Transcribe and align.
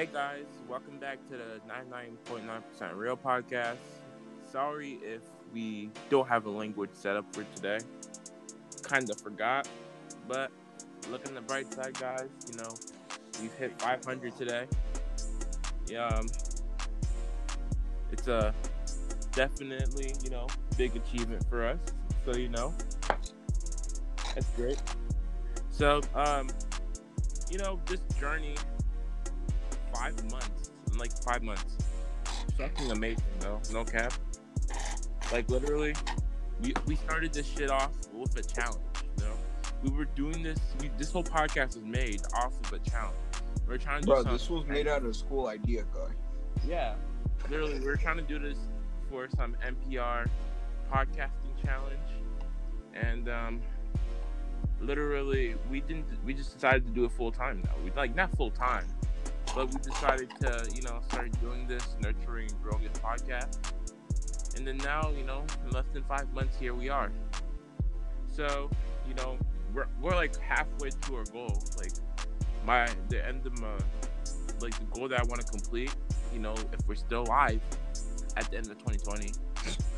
Hey 0.00 0.08
guys, 0.10 0.46
welcome 0.66 0.96
back 0.98 1.18
to 1.28 1.36
the 1.36 1.60
99.9% 1.70 2.96
Real 2.96 3.18
Podcast. 3.18 3.76
Sorry 4.50 4.98
if 5.02 5.20
we 5.52 5.90
don't 6.08 6.26
have 6.26 6.46
a 6.46 6.48
language 6.48 6.88
set 6.94 7.16
up 7.16 7.26
for 7.34 7.44
today. 7.54 7.80
Kind 8.82 9.10
of 9.10 9.20
forgot, 9.20 9.68
but 10.26 10.50
look 11.10 11.28
on 11.28 11.34
the 11.34 11.42
bright 11.42 11.70
side, 11.74 11.92
guys. 12.00 12.30
You 12.50 12.56
know, 12.56 12.74
we've 13.42 13.52
hit 13.52 13.78
500 13.82 14.34
today. 14.38 14.64
Yeah, 15.86 16.06
um, 16.06 16.26
it's 18.10 18.26
a 18.26 18.54
definitely, 19.32 20.14
you 20.24 20.30
know, 20.30 20.46
big 20.78 20.96
achievement 20.96 21.44
for 21.50 21.62
us. 21.66 21.78
So, 22.24 22.34
you 22.34 22.48
know, 22.48 22.72
that's 24.34 24.48
great. 24.56 24.80
So, 25.68 26.00
um, 26.14 26.48
you 27.50 27.58
know, 27.58 27.78
this 27.84 28.00
journey, 28.18 28.54
five 29.94 30.14
months, 30.30 30.70
in 30.90 30.98
like 30.98 31.12
five 31.22 31.42
months, 31.42 31.76
fucking 32.56 32.90
amazing, 32.90 33.24
though. 33.40 33.60
No 33.72 33.84
cap. 33.84 34.12
Like 35.32 35.48
literally, 35.48 35.94
we 36.60 36.74
we 36.86 36.96
started 36.96 37.32
this 37.32 37.46
shit 37.46 37.70
off 37.70 37.92
with 38.12 38.36
a 38.36 38.42
challenge. 38.42 38.82
You 39.18 39.24
know, 39.24 39.34
we 39.82 39.90
were 39.90 40.06
doing 40.06 40.42
this. 40.42 40.58
We, 40.80 40.90
this 40.98 41.10
whole 41.10 41.24
podcast 41.24 41.76
was 41.76 41.84
made 41.84 42.22
off 42.34 42.52
of 42.64 42.72
a 42.72 42.78
challenge. 42.90 43.16
We 43.66 43.74
are 43.74 43.78
trying 43.78 44.00
to 44.02 44.06
do 44.06 44.12
Bro, 44.12 44.24
this 44.24 44.50
was 44.50 44.66
made 44.66 44.88
out 44.88 45.02
of 45.02 45.10
a 45.10 45.14
school 45.14 45.46
idea, 45.46 45.84
guy. 45.94 46.10
Yeah, 46.66 46.94
literally, 47.48 47.80
we're 47.80 47.96
trying 47.96 48.16
to 48.16 48.22
do 48.22 48.38
this 48.38 48.58
for 49.08 49.28
some 49.36 49.56
NPR 49.64 50.28
podcasting 50.92 51.64
challenge, 51.64 51.98
and 52.94 53.28
um, 53.28 53.60
literally, 54.80 55.54
we 55.70 55.80
didn't. 55.80 56.06
We 56.24 56.34
just 56.34 56.54
decided 56.54 56.86
to 56.86 56.92
do 56.92 57.04
it 57.04 57.12
full 57.12 57.32
time 57.32 57.62
now. 57.64 57.72
We 57.84 57.90
like 57.92 58.14
not 58.14 58.36
full 58.36 58.50
time, 58.50 58.86
but 59.54 59.68
we 59.70 59.78
decided 59.80 60.30
to, 60.40 60.68
you 60.74 60.82
know, 60.82 61.00
start 61.08 61.30
doing 61.40 61.66
this, 61.66 61.96
nurturing, 62.00 62.50
and 62.50 62.62
growing 62.62 62.84
this 62.84 62.98
podcast, 63.00 63.58
and 64.56 64.66
then 64.66 64.76
now, 64.78 65.10
you 65.16 65.24
know, 65.24 65.44
in 65.64 65.70
less 65.70 65.86
than 65.92 66.02
five 66.04 66.32
months, 66.32 66.56
here 66.58 66.74
we 66.74 66.88
are. 66.88 67.10
So, 68.26 68.70
you 69.08 69.14
know, 69.14 69.38
we're 69.74 69.86
we're 70.00 70.14
like 70.14 70.36
halfway 70.38 70.90
to 70.90 71.16
our 71.16 71.24
goal. 71.24 71.62
Like 71.78 71.92
my 72.64 72.88
the 73.08 73.26
end 73.26 73.46
of 73.46 73.58
my 73.60 73.74
like 74.60 74.78
the 74.78 74.84
goal 74.92 75.08
that 75.08 75.20
I 75.20 75.24
want 75.24 75.40
to 75.40 75.46
complete 75.46 75.94
you 76.32 76.38
know, 76.38 76.54
if 76.72 76.86
we're 76.86 76.94
still 76.94 77.22
alive 77.22 77.60
at 78.36 78.50
the 78.50 78.56
end 78.56 78.70
of 78.70 78.78
2020, 78.78 79.32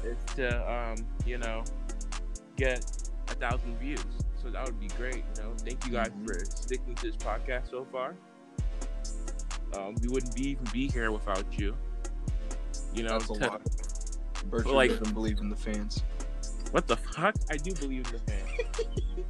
is 0.04 0.16
to, 0.36 0.72
um, 0.72 0.96
you 1.26 1.38
know, 1.38 1.62
get 2.56 2.84
a 3.28 3.34
thousand 3.34 3.76
views. 3.78 4.04
So 4.42 4.50
that 4.50 4.64
would 4.64 4.80
be 4.80 4.88
great. 4.88 5.24
You 5.36 5.42
know, 5.42 5.54
thank 5.58 5.84
you 5.86 5.92
guys 5.92 6.08
Mhm. 6.08 6.26
for 6.26 6.44
sticking 6.44 6.94
to 6.96 7.06
this 7.06 7.16
podcast 7.16 7.70
so 7.70 7.84
far. 7.92 8.14
Um, 9.76 9.94
we 10.02 10.08
wouldn't 10.08 10.34
be 10.34 10.48
even 10.50 10.64
be 10.72 10.88
here 10.88 11.10
without 11.12 11.44
you. 11.58 11.74
You 12.94 13.04
know, 13.04 13.18
That's 13.18 13.28
a 13.28 13.32
lot. 13.34 13.62
Bertram 14.50 14.74
like, 14.74 14.90
doesn't 14.90 15.14
believe 15.14 15.38
in 15.38 15.48
the 15.48 15.56
fans. 15.56 16.02
what 16.72 16.86
the 16.86 16.96
fuck? 16.96 17.34
I 17.50 17.56
do 17.56 17.74
believe 17.74 18.06
in 18.06 18.12
the 18.12 18.18
fans. 18.18 18.50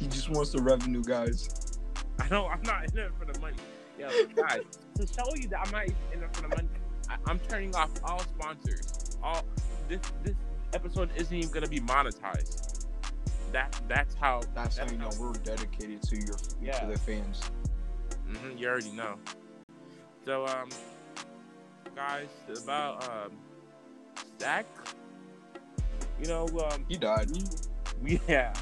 He 0.00 0.08
just 0.08 0.28
wants 0.28 0.50
the 0.50 0.60
revenue, 0.60 1.02
guys. 1.02 1.78
I 2.20 2.26
don't. 2.28 2.50
I'm 2.50 2.60
not 2.62 2.90
in 2.92 2.98
it 2.98 3.12
for 3.18 3.24
the 3.24 3.38
money. 3.40 3.56
Yo, 3.98 4.08
guys, 4.34 4.62
to 4.96 5.06
show 5.06 5.24
you 5.36 5.48
that 5.48 5.60
I'm 5.66 5.70
not 5.70 5.84
even 5.84 5.96
in 6.12 6.22
it 6.22 6.36
for 6.36 6.42
the 6.42 6.48
money, 6.48 6.68
I, 7.08 7.16
I'm 7.26 7.38
turning 7.38 7.74
off 7.74 7.90
all 8.02 8.18
sponsors. 8.18 9.16
All 9.22 9.44
this 9.88 10.00
this 10.22 10.34
episode 10.74 11.10
isn't 11.16 11.34
even 11.34 11.50
gonna 11.50 11.68
be 11.68 11.80
monetized. 11.80 12.86
That 13.52 13.80
that's 13.88 14.14
how. 14.16 14.40
That's, 14.54 14.76
That's 14.76 14.90
how 14.90 14.92
you 14.94 14.98
know 14.98 15.10
we're 15.18 15.32
dedicated 15.34 16.02
to 16.02 16.16
your 16.16 16.36
Yeah. 16.60 16.80
to 16.80 16.86
the 16.92 16.98
fans. 16.98 17.40
hmm 18.26 18.56
you 18.58 18.68
already 18.68 18.90
know. 18.90 19.16
So 20.24 20.46
um, 20.46 20.70
guys, 21.94 22.28
about 22.62 23.08
um, 23.10 23.32
Zach. 24.40 24.66
You 26.20 26.28
know 26.28 26.48
um, 26.70 26.86
He 26.88 26.96
died. 26.96 27.28
we, 28.00 28.20
yeah, 28.28 28.54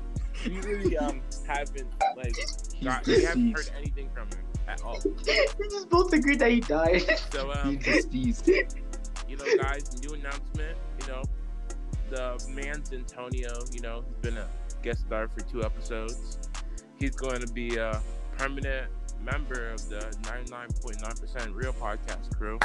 we 0.45 0.59
really 0.61 0.99
um 0.99 1.21
haven't 1.47 1.89
like 2.17 2.35
got, 2.83 3.07
we 3.07 3.23
haven't 3.23 3.53
heard 3.53 3.71
anything 3.77 4.09
from 4.13 4.27
him 4.29 4.45
at 4.67 4.83
all. 4.83 4.99
we 5.05 5.69
just 5.69 5.89
both 5.89 6.13
agreed 6.13 6.41
that 6.41 6.51
he 6.51 6.61
died. 6.61 7.05
So 7.31 7.53
um. 7.53 7.79
You 9.29 9.39
know, 9.39 9.45
guys, 9.63 10.03
new 10.03 10.15
announcement. 10.15 10.77
You 11.01 11.07
know, 11.09 11.23
the 12.11 12.45
man's 12.51 12.93
Antonio. 12.93 13.53
You 13.73 13.81
know, 13.81 14.05
he's 14.07 14.17
been 14.17 14.37
a 14.37 14.49
guest 14.83 15.03
star 15.07 15.29
for 15.29 15.41
two 15.41 15.63
episodes. 15.63 16.39
He's 16.99 17.15
going 17.15 17.41
to 17.41 17.53
be 17.53 17.77
a 17.77 18.03
permanent 18.37 18.91
member 19.25 19.69
of 19.71 19.89
the 19.89 20.01
99.9% 20.23 21.55
Real 21.55 21.73
Podcast 21.73 22.37
crew. 22.37 22.59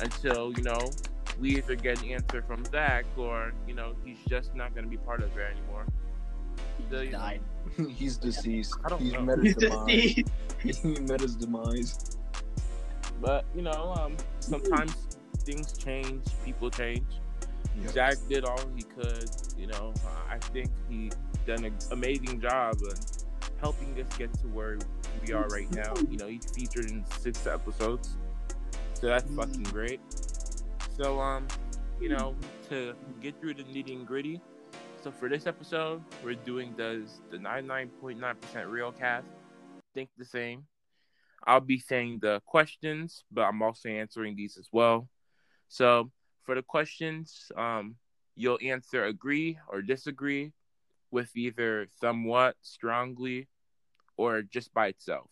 Until 0.00 0.52
you 0.56 0.62
know, 0.62 0.90
we 1.40 1.56
either 1.56 1.76
get 1.76 2.02
an 2.02 2.10
answer 2.10 2.42
from 2.42 2.64
Zach, 2.64 3.04
or 3.16 3.52
you 3.66 3.74
know, 3.74 3.94
he's 4.04 4.18
just 4.28 4.54
not 4.54 4.74
going 4.74 4.84
to 4.84 4.90
be 4.90 4.96
part 4.96 5.22
of 5.22 5.36
it 5.36 5.56
anymore. 5.56 5.86
So, 6.90 7.00
you 7.00 7.10
know, 7.12 7.18
died. 7.18 7.40
He's 7.94 8.16
deceased. 8.16 8.76
I 8.84 8.88
don't 8.88 9.00
He's 9.00 9.12
know. 9.12 9.22
met 9.22 9.38
He's 9.40 9.54
his 9.54 9.70
demise. 9.70 9.86
deceased. 9.86 10.82
he 10.82 11.00
met 11.00 11.20
his 11.20 11.36
demise. 11.36 12.18
But 13.20 13.44
you 13.54 13.62
know, 13.62 13.94
um, 13.96 14.16
sometimes 14.40 14.94
things 15.38 15.72
change, 15.78 16.24
people 16.44 16.70
change. 16.70 17.06
Jack 17.92 18.16
did 18.28 18.44
all 18.44 18.60
he 18.76 18.82
could. 18.82 19.30
You 19.56 19.66
know, 19.68 19.92
I 20.28 20.38
think 20.38 20.70
he 20.88 21.10
done 21.46 21.64
an 21.64 21.76
amazing 21.90 22.40
job 22.40 22.76
in 22.82 22.96
helping 23.60 24.00
us 24.00 24.16
get 24.16 24.32
to 24.34 24.46
where 24.48 24.78
we 25.26 25.32
are 25.32 25.46
right 25.48 25.70
now. 25.72 25.94
You 26.10 26.16
know, 26.16 26.26
he's 26.26 26.50
featured 26.50 26.90
in 26.90 27.04
six 27.18 27.46
episodes, 27.46 28.16
so 28.94 29.06
that's 29.06 29.30
fucking 29.30 29.64
great. 29.64 30.00
So, 30.96 31.20
um, 31.20 31.46
you 32.00 32.08
know, 32.08 32.34
to 32.68 32.94
get 33.20 33.40
through 33.40 33.54
the 33.54 33.64
nitty 33.64 33.92
and 33.92 34.06
gritty. 34.06 34.40
So 35.02 35.10
for 35.10 35.28
this 35.28 35.46
episode, 35.46 36.02
we're 36.22 36.34
doing 36.34 36.74
the 36.76 37.04
the 37.30 37.38
99.9% 37.38 38.70
real 38.70 38.92
cast. 38.92 39.26
Think 39.94 40.10
the 40.16 40.24
same. 40.24 40.64
I'll 41.44 41.60
be 41.60 41.78
saying 41.78 42.20
the 42.22 42.40
questions, 42.46 43.24
but 43.32 43.42
I'm 43.42 43.62
also 43.62 43.88
answering 43.88 44.36
these 44.36 44.56
as 44.56 44.68
well. 44.72 45.08
So 45.68 46.10
for 46.42 46.54
the 46.54 46.62
questions, 46.62 47.50
um, 47.56 47.96
you'll 48.34 48.58
answer 48.62 49.04
agree 49.04 49.58
or 49.68 49.82
disagree 49.82 50.52
with 51.10 51.30
either 51.36 51.86
somewhat, 52.00 52.56
strongly, 52.62 53.48
or 54.16 54.42
just 54.42 54.72
by 54.72 54.88
itself. 54.88 55.30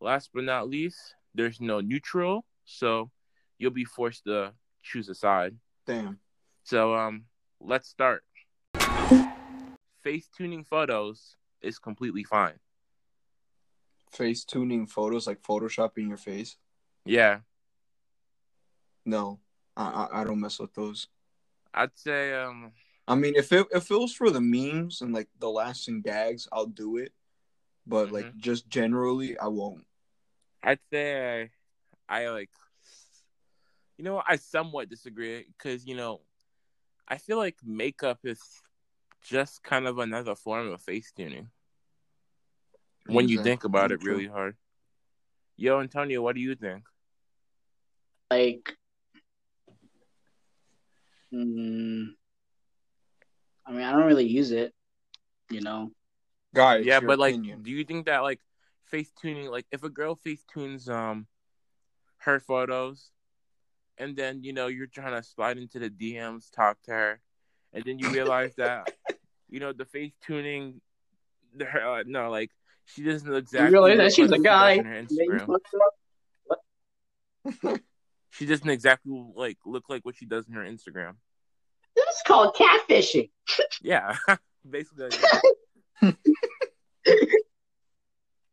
Last 0.00 0.30
but 0.34 0.44
not 0.44 0.68
least, 0.68 0.98
there's 1.34 1.60
no 1.60 1.80
neutral, 1.80 2.44
so 2.64 3.10
you'll 3.58 3.70
be 3.70 3.84
forced 3.84 4.24
to 4.24 4.52
choose 4.82 5.08
a 5.08 5.14
side. 5.14 5.56
Damn. 5.86 6.18
So 6.62 6.94
um, 6.94 7.24
let's 7.60 7.88
start. 7.88 8.24
Face 10.02 10.28
tuning 10.36 10.64
photos 10.64 11.36
is 11.62 11.78
completely 11.78 12.24
fine. 12.24 12.58
Face 14.12 14.44
tuning 14.44 14.86
photos, 14.86 15.26
like 15.26 15.42
photoshopping 15.42 16.08
your 16.08 16.16
face. 16.16 16.56
Yeah, 17.04 17.40
No, 19.04 19.40
I 19.76 19.84
I, 20.10 20.20
I 20.20 20.24
don't 20.24 20.40
mess 20.40 20.58
with 20.58 20.74
those. 20.74 21.08
I'd 21.72 21.96
say 21.98 22.34
um, 22.34 22.72
I 23.06 23.14
mean, 23.14 23.34
if 23.36 23.52
it 23.52 23.66
if 23.72 23.90
it 23.90 23.98
was 23.98 24.14
for 24.14 24.30
the 24.30 24.40
memes 24.40 25.00
and 25.02 25.12
like 25.12 25.28
the 25.38 25.50
laughs 25.50 25.88
and 25.88 26.02
gags, 26.02 26.48
I'll 26.52 26.66
do 26.66 26.96
it. 26.96 27.12
But 27.86 28.12
like 28.12 28.26
Mm-hmm. 28.26 28.38
just 28.38 28.68
generally, 28.68 29.38
I 29.38 29.48
won't. 29.48 29.84
I'd 30.62 30.78
say 30.90 31.50
I, 32.08 32.20
I 32.22 32.28
like, 32.30 32.50
you 33.98 34.04
know, 34.04 34.22
I 34.26 34.36
somewhat 34.36 34.88
disagree 34.88 35.44
because 35.56 35.86
you 35.86 35.96
know, 35.96 36.20
I 37.06 37.18
feel 37.18 37.36
like 37.36 37.56
makeup 37.64 38.20
is 38.24 38.40
just 39.22 39.62
kind 39.62 39.86
of 39.86 39.98
another 39.98 40.34
form 40.34 40.70
of 40.72 40.80
face 40.80 41.12
tuning 41.12 41.50
when 43.06 43.28
you 43.28 43.42
think 43.42 43.64
about 43.64 43.92
it 43.92 44.02
really 44.02 44.26
hard. 44.26 44.56
Yo, 45.56 45.80
Antonio, 45.80 46.22
what 46.22 46.34
do 46.34 46.40
you 46.40 46.54
think? 46.54 46.84
Like, 48.30 48.76
mm, 51.34 52.06
I 53.66 53.72
mean, 53.72 53.82
I 53.82 53.92
don't 53.92 54.06
really 54.06 54.26
use 54.26 54.52
it. 54.52 54.72
You 55.50 55.60
know, 55.60 55.90
Guys, 56.54 56.86
yeah, 56.86 57.00
your 57.00 57.08
but 57.08 57.18
like, 57.18 57.34
do 57.34 57.70
you 57.70 57.84
think 57.84 58.06
that 58.06 58.22
like 58.22 58.40
face 58.86 59.10
tuning, 59.20 59.50
like 59.50 59.66
if 59.72 59.82
a 59.82 59.90
girl 59.90 60.14
face 60.14 60.44
tunes 60.52 60.88
um 60.88 61.26
her 62.18 62.40
photos, 62.40 63.10
and 63.98 64.16
then 64.16 64.42
you 64.42 64.52
know 64.52 64.68
you're 64.68 64.86
trying 64.86 65.14
to 65.14 65.22
slide 65.22 65.58
into 65.58 65.78
the 65.78 65.90
DMs, 65.90 66.50
talk 66.50 66.80
to 66.84 66.92
her, 66.92 67.20
and 67.72 67.84
then 67.84 67.98
you 67.98 68.08
realize 68.10 68.54
that 68.56 68.90
you 69.50 69.60
know 69.60 69.72
the 69.72 69.84
face 69.84 70.12
tuning, 70.24 70.80
the 71.56 71.64
her, 71.64 71.84
uh, 71.84 72.04
no, 72.06 72.30
like 72.30 72.50
she 72.86 73.02
doesn't 73.02 73.34
exactly. 73.34 73.72
realize 73.72 73.98
that 73.98 74.12
she's 74.14 74.30
a 74.30 74.38
guy. 74.38 74.72
in 74.72 74.84
her 74.84 74.94
Then 74.94 75.08
you 75.10 75.30
Instagram. 75.32 75.46
fucked 75.46 75.74
up. 77.74 77.80
She 78.30 78.46
doesn't 78.46 78.68
exactly 78.68 79.12
like 79.36 79.58
look 79.64 79.88
like 79.88 80.04
what 80.04 80.16
she 80.16 80.26
does 80.26 80.48
in 80.48 80.54
her 80.54 80.62
Instagram. 80.62 81.14
This 82.14 82.20
is 82.20 82.22
called 82.28 82.54
catfishing. 82.54 83.30
Yeah, 83.82 84.16
basically. 84.70 85.10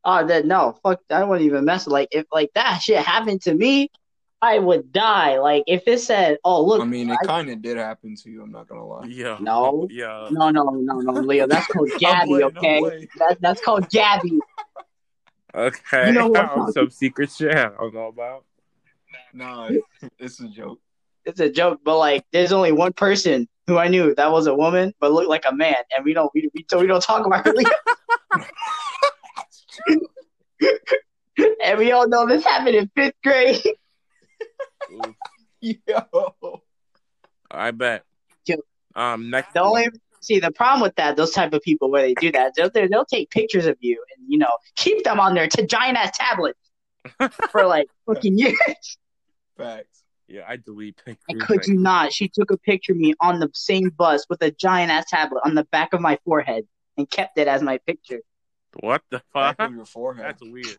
Oh, 0.04 0.26
that 0.26 0.48
no, 0.48 0.80
fuck. 0.82 1.00
I 1.12 1.24
wouldn't 1.24 1.46
even 1.46 1.64
mess. 1.64 1.86
with 1.86 1.94
Like 1.94 2.08
if 2.12 2.26
like 2.32 2.50
that 2.56 2.80
shit 2.82 2.98
happened 3.06 3.44
to 3.44 3.54
me, 3.54 3.92
I 4.42 4.58
would 4.58 4.92
die. 4.92 5.38
Like 5.38 5.64
if 5.68 5.84
it 5.86 6.00
said, 6.00 6.40
"Oh 6.44 6.66
look," 6.66 6.82
I 6.82 6.86
mean, 6.86 7.12
it 7.12 7.20
kind 7.24 7.52
of 7.52 7.62
did 7.62 7.78
happen 7.78 8.16
to 8.16 8.30
you. 8.32 8.42
I'm 8.42 8.52
not 8.52 8.68
gonna 8.68 8.84
lie. 8.84 9.06
Yeah. 9.06 9.38
No. 9.40 9.88
Yeah. 9.92 10.28
no, 10.32 10.50
no, 10.50 10.64
no, 10.64 10.96
no, 10.98 11.12
Leo, 11.22 11.46
that's 11.46 11.68
called 11.68 11.92
I'm 11.94 12.00
Gabby. 12.00 12.28
playing, 12.30 12.44
Okay, 12.58 12.80
playing. 12.80 13.08
that 13.20 13.38
that's 13.42 13.62
called 13.62 13.88
Gabby. 13.92 14.40
Okay. 15.54 16.08
You 16.08 16.14
know 16.14 16.30
what- 16.30 16.74
some 16.74 16.90
secret 16.90 17.30
shit 17.32 17.56
I 17.56 17.66
don't 17.70 17.94
know 17.94 18.08
about. 18.08 18.44
Nah, 19.36 19.70
it's 20.18 20.40
a 20.40 20.48
joke. 20.48 20.80
It's 21.26 21.40
a 21.40 21.50
joke, 21.50 21.82
but 21.84 21.98
like, 21.98 22.26
there's 22.32 22.52
only 22.52 22.72
one 22.72 22.94
person 22.94 23.48
who 23.68 23.78
I 23.78 23.88
knew 23.88 24.16
that 24.16 24.32
was 24.32 24.48
a 24.48 24.56
woman, 24.56 24.94
but 25.00 25.12
looked 25.12 25.30
like 25.30 25.46
a 25.48 25.54
man, 25.54 25.76
and 25.96 26.04
we 26.04 26.14
don't 26.14 26.32
we 26.34 26.50
we, 26.54 26.66
so 26.70 26.80
we 26.80 26.88
don't 26.88 27.04
talk 27.04 27.26
about 27.26 27.46
her. 27.46 27.54
and 31.64 31.78
we 31.78 31.92
all 31.92 32.08
know 32.08 32.28
this 32.28 32.44
happened 32.44 32.76
in 32.76 32.92
fifth 32.96 33.16
grade. 33.24 33.62
Yo. 35.62 36.62
I 37.50 37.72
bet. 37.72 38.04
Yo. 38.46 38.56
Um. 38.96 39.30
Next. 39.30 39.54
The 39.54 39.62
only 39.62 39.90
see 40.22 40.40
the 40.40 40.52
problem 40.52 40.82
with 40.82 40.96
that, 40.96 41.18
those 41.18 41.32
type 41.32 41.54
of 41.54 41.62
people 41.62 41.92
where 41.92 42.02
they 42.02 42.14
do 42.16 42.32
that, 42.32 42.54
they'll 42.56 42.70
they'll 42.70 42.90
they'll 42.90 43.06
take 43.06 43.30
pictures 43.30 43.66
of 43.66 43.78
you 43.80 44.04
and 44.16 44.26
you 44.28 44.38
know 44.38 44.52
keep 44.76 45.04
them 45.04 45.20
on 45.20 45.34
their 45.36 45.48
t- 45.48 45.66
giant 45.66 45.98
ass 45.98 46.18
tablet 46.18 46.56
for 47.52 47.66
like 47.66 47.88
fucking 48.06 48.38
years. 48.38 48.58
Facts. 49.58 50.01
Yeah, 50.32 50.44
I 50.48 50.56
delete 50.56 50.96
pictures. 50.96 51.42
I 51.42 51.46
could 51.46 51.68
you 51.68 51.74
not? 51.74 52.14
She 52.14 52.30
took 52.30 52.52
a 52.52 52.58
picture 52.58 52.94
of 52.94 52.98
me 52.98 53.14
on 53.20 53.42
the 53.42 53.50
same 53.54 53.90
bus 53.90 54.26
with 54.30 54.42
a 54.42 54.50
giant 54.50 54.90
ass 54.90 55.10
tablet 55.10 55.42
on 55.44 55.56
the 55.56 55.66
back 55.66 55.92
of 55.92 56.00
my 56.00 56.18
forehead 56.24 56.64
and 56.98 57.10
kept 57.10 57.38
it 57.38 57.50
as 57.50 57.62
my 57.62 57.80
picture. 57.80 58.22
What 58.80 59.02
the 59.10 59.22
Back 59.34 59.58
fuck? 59.58 59.68
of 59.68 59.76
your 59.76 59.84
forehead. 59.86 60.26
That's 60.26 60.42
weird. 60.42 60.78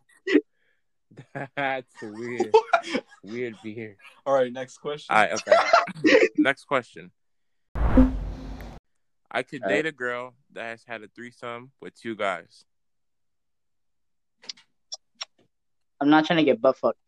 That's 1.55 1.95
weird. 2.03 2.55
Weird 3.23 3.55
behavior. 3.63 3.99
All 4.27 4.35
right, 4.35 4.53
next 4.53 4.79
question. 4.79 5.15
All 5.15 5.23
right. 5.23 5.33
Okay. 5.33 6.29
Next 6.37 6.65
question. 6.65 7.13
I 7.77 9.43
could 9.45 9.63
All 9.63 9.69
date 9.69 9.87
a 9.87 9.93
girl 9.93 10.35
that 10.55 10.65
has 10.65 10.83
had 10.85 11.03
a 11.03 11.09
threesome 11.09 11.71
with 11.81 11.95
two 11.95 12.17
guys. 12.17 12.65
I'm 16.01 16.11
not 16.11 16.27
trying 16.27 16.39
to 16.39 16.45
get 16.45 16.61
butt 16.61 16.79
fucked. 16.79 16.99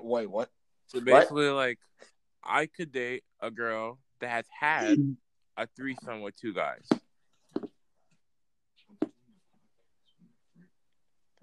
Wait, 0.00 0.30
what? 0.30 0.48
So 0.92 1.00
basically, 1.00 1.48
like, 1.48 1.78
I 2.44 2.66
could 2.66 2.92
date 2.92 3.24
a 3.40 3.50
girl 3.50 3.98
that 4.20 4.28
has 4.28 4.44
had 4.60 4.98
a 5.56 5.66
threesome 5.74 6.20
with 6.20 6.36
two 6.36 6.52
guys. 6.52 6.86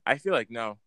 I 0.05 0.19
feel 0.19 0.33
like 0.33 0.51
no. 0.51 0.77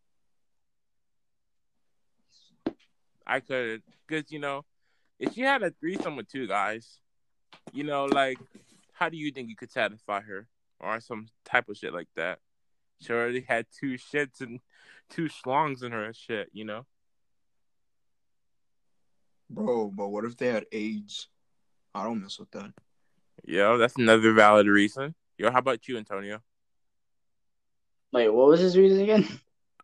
I 3.26 3.40
could, 3.40 3.82
because 4.06 4.30
you 4.30 4.38
know, 4.38 4.64
if 5.18 5.34
she 5.34 5.40
had 5.40 5.64
a 5.64 5.70
threesome 5.70 6.14
with 6.14 6.28
two 6.28 6.46
guys, 6.46 7.00
you 7.72 7.82
know, 7.82 8.04
like, 8.04 8.38
how 8.92 9.08
do 9.08 9.16
you 9.16 9.32
think 9.32 9.48
you 9.48 9.56
could 9.56 9.72
satisfy 9.72 10.20
her 10.20 10.46
or 10.78 11.00
some 11.00 11.26
type 11.44 11.68
of 11.68 11.76
shit 11.76 11.92
like 11.92 12.08
that? 12.14 12.38
She 13.00 13.12
already 13.12 13.40
had 13.40 13.66
two 13.76 13.94
shits 13.94 14.40
and 14.40 14.60
two 15.10 15.28
schlongs 15.28 15.82
in 15.82 15.90
her 15.90 16.12
shit, 16.12 16.48
you 16.52 16.64
know. 16.64 16.86
Bro, 19.52 19.92
but 19.94 20.08
what 20.08 20.24
if 20.24 20.36
they 20.36 20.48
had 20.48 20.64
AIDS? 20.72 21.28
I 21.94 22.04
don't 22.04 22.22
mess 22.22 22.38
with 22.38 22.50
that. 22.52 22.72
Yo, 23.44 23.76
that's 23.76 23.96
another 23.96 24.32
valid 24.32 24.66
reason. 24.66 25.14
Yo, 25.36 25.50
how 25.50 25.58
about 25.58 25.86
you, 25.88 25.98
Antonio? 25.98 26.42
Wait, 28.12 28.30
what 28.30 28.48
was 28.48 28.60
his 28.60 28.78
reason 28.78 29.02
again? 29.02 29.26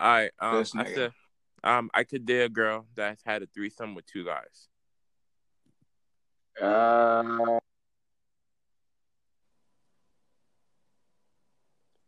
All 0.00 0.08
right, 0.08 0.30
um, 0.38 0.64
I 0.76 0.84
said, 0.84 1.12
um, 1.64 1.90
I 1.92 2.04
could 2.04 2.24
date 2.24 2.44
a 2.44 2.48
girl 2.48 2.86
that's 2.94 3.22
had 3.24 3.42
a 3.42 3.46
threesome 3.46 3.94
with 3.94 4.06
two 4.06 4.24
guys. 4.24 4.68
Uh, 6.60 7.58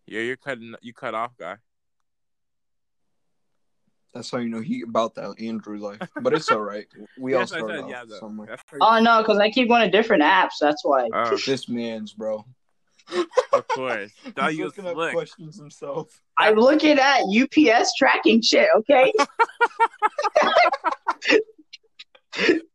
Yeah, 0.06 0.23
you're 0.23 0.37
cutting, 0.37 0.75
you 0.83 0.93
cut 0.93 1.15
off, 1.15 1.37
guy. 1.39 1.56
That's 4.12 4.31
how 4.31 4.39
you 4.39 4.49
know 4.49 4.61
he 4.61 4.83
about 4.83 5.15
that 5.15 5.37
Andrew 5.41 5.79
life. 5.79 6.01
But 6.21 6.33
it's 6.35 6.51
all 6.51 6.61
right. 6.61 6.87
We 7.19 7.35
all 7.35 7.41
Yes, 7.43 7.53
I 7.53 7.59
started 7.59 7.75
said, 7.77 7.85
off 7.85 7.91
yeah, 8.11 8.19
somewhere. 8.19 8.57
Oh 8.81 8.99
no, 9.01 9.19
because 9.23 9.39
I 9.39 9.51
keep 9.51 9.69
going 9.69 9.83
to 9.83 9.91
different 9.91 10.23
apps. 10.23 10.55
That's 10.61 10.85
why. 10.85 11.09
Oh, 11.15 11.37
This 11.47 11.69
man's 11.69 12.12
bro. 12.12 12.45
of 13.53 13.69
course. 13.69 14.11
Thought 14.35 14.51
He's 14.51 14.59
you 14.59 14.65
was 14.65 14.77
looking 14.77 14.87
up 14.99 15.12
questions 15.12 15.59
himself. 15.59 16.21
I'm 16.39 16.55
looking 16.57 16.99
at 16.99 17.23
UPS 17.23 17.95
tracking 17.97 18.41
shit. 18.43 18.69
Okay. 18.77 19.12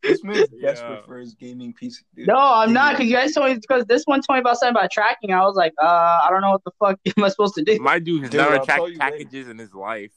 This 0.04 0.22
man's 0.24 0.50
Yeah. 0.54 0.72
desperate 0.72 1.06
for 1.06 1.18
his 1.18 1.34
gaming 1.34 1.74
PC. 1.74 2.00
Dude. 2.16 2.28
no, 2.28 2.38
I'm 2.38 2.74
not. 2.74 2.94
Because 2.94 3.08
you 3.10 3.16
guys 3.16 3.34
told 3.34 3.48
me 3.50 3.56
because 3.56 3.86
this 3.86 4.04
one 4.06 4.22
told 4.22 4.36
me 4.38 4.42
about 4.42 4.58
something 4.58 4.76
about 4.76 4.92
tracking. 4.92 5.31
I 5.31 5.42
was 5.46 5.56
like, 5.56 5.74
uh, 5.81 5.86
I 6.24 6.28
don't 6.30 6.42
know 6.42 6.52
what 6.52 6.64
the 6.66 6.72
fuck 6.80 7.00
am 7.18 7.24
I 7.24 7.30
supposed 7.30 7.56
to 7.56 7.64
do. 7.64 7.80
My 7.80 8.00
dude 8.00 8.24
has 8.24 8.31
Dude, 8.31 8.42
never 8.42 8.58
I'll 8.60 8.66
tracked 8.66 8.78
tell 8.80 8.90
you 8.90 8.98
later. 9.00 9.12
packages 9.12 9.48
in 9.48 9.58
his 9.58 9.74
life. 9.74 10.12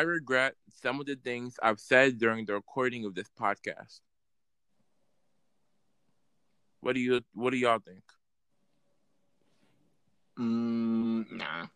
I 0.00 0.04
regret 0.04 0.54
some 0.82 0.98
of 0.98 1.04
the 1.04 1.14
things 1.14 1.56
I've 1.62 1.78
said 1.78 2.16
during 2.18 2.46
the 2.46 2.54
recording 2.54 3.04
of 3.04 3.14
this 3.14 3.28
podcast. 3.38 4.00
What 6.80 6.94
do 6.94 7.00
you 7.00 7.20
What 7.34 7.50
do 7.50 7.58
y'all 7.58 7.80
think? 7.80 8.00
Mm, 10.38 11.30
nah, 11.32 11.66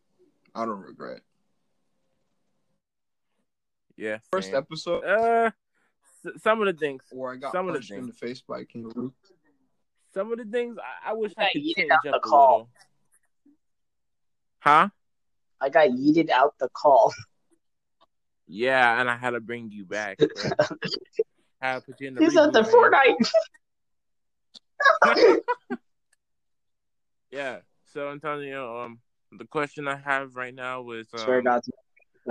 I 0.54 0.64
don't 0.64 0.80
regret. 0.80 1.20
Yeah, 3.98 4.20
First 4.32 4.46
same. 4.52 4.56
episode 4.56 5.04
Uh, 5.04 5.50
some 6.42 6.62
of 6.62 6.66
the 6.66 6.72
things, 6.72 7.02
where 7.12 7.32
I 7.34 7.36
got 7.36 7.52
some 7.52 7.68
of 7.68 7.74
the 7.74 7.80
punched 7.80 7.90
in 7.90 8.04
things. 8.06 8.18
the 8.18 8.26
face 8.26 8.40
by 8.40 8.60
a 8.60 8.64
kangaroo. 8.64 9.12
some 10.14 10.32
of 10.32 10.38
the 10.38 10.46
things 10.46 10.78
I, 10.78 11.10
I 11.10 11.12
wish 11.12 11.34
I 11.36 11.42
got 11.42 11.52
could 11.52 11.62
yeeted 11.62 11.76
change 11.76 11.90
out 11.92 11.96
up 11.98 12.02
the 12.04 12.16
a 12.16 12.20
call. 12.20 12.50
little. 12.52 12.68
Huh? 14.60 14.88
I 15.60 15.68
got 15.68 15.88
yeeted 15.90 16.30
out 16.30 16.54
the 16.58 16.70
call. 16.70 17.12
Yeah, 18.46 19.00
and 19.00 19.08
I 19.08 19.16
had 19.16 19.30
to 19.30 19.40
bring 19.40 19.70
you 19.70 19.84
back. 19.84 20.18
I 21.60 21.72
had 21.72 21.86
put 21.86 22.00
you 22.00 22.08
in 22.08 22.14
the. 22.14 22.20
He's 22.22 22.36
at 22.36 22.52
the 22.52 22.62
reboot. 22.62 23.30
Fortnite. 25.02 25.40
Yeah. 27.34 27.58
So 27.92 28.10
Antonio, 28.10 28.82
um, 28.82 29.00
the 29.32 29.44
question 29.44 29.88
I 29.88 29.96
have 29.96 30.36
right 30.36 30.54
now 30.54 30.88
is, 30.92 31.08
um. 31.12 31.44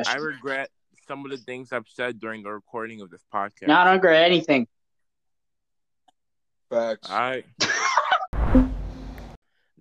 I 0.07 0.15
regret 0.15 0.69
some 1.07 1.25
of 1.25 1.31
the 1.31 1.37
things 1.37 1.73
I've 1.73 1.89
said 1.89 2.19
during 2.19 2.41
the 2.41 2.51
recording 2.51 3.01
of 3.01 3.09
this 3.09 3.23
podcast. 3.33 3.67
No, 3.67 3.75
I 3.75 3.83
don't 3.83 3.95
regret 3.95 4.23
anything. 4.23 4.67
Facts. 6.69 7.09
All 7.09 7.17
right. 7.17 7.45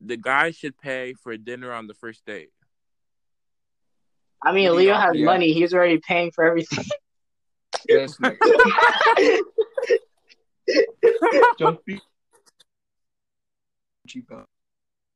the 0.00 0.16
guy 0.16 0.50
should 0.50 0.76
pay 0.78 1.14
for 1.14 1.36
dinner 1.36 1.72
on 1.72 1.86
the 1.86 1.94
first 1.94 2.26
date. 2.26 2.50
I 4.44 4.52
mean, 4.52 4.74
Leo 4.74 4.92
y'all 4.92 5.00
has 5.00 5.12
think? 5.12 5.24
money. 5.24 5.52
He's 5.52 5.72
already 5.74 5.98
paying 5.98 6.30
for 6.32 6.44
everything. 6.44 6.84
Yes, 7.88 8.16
nigga. 8.18 9.38
Don't 11.58 11.84
be 11.84 12.00
cheap. 14.06 14.30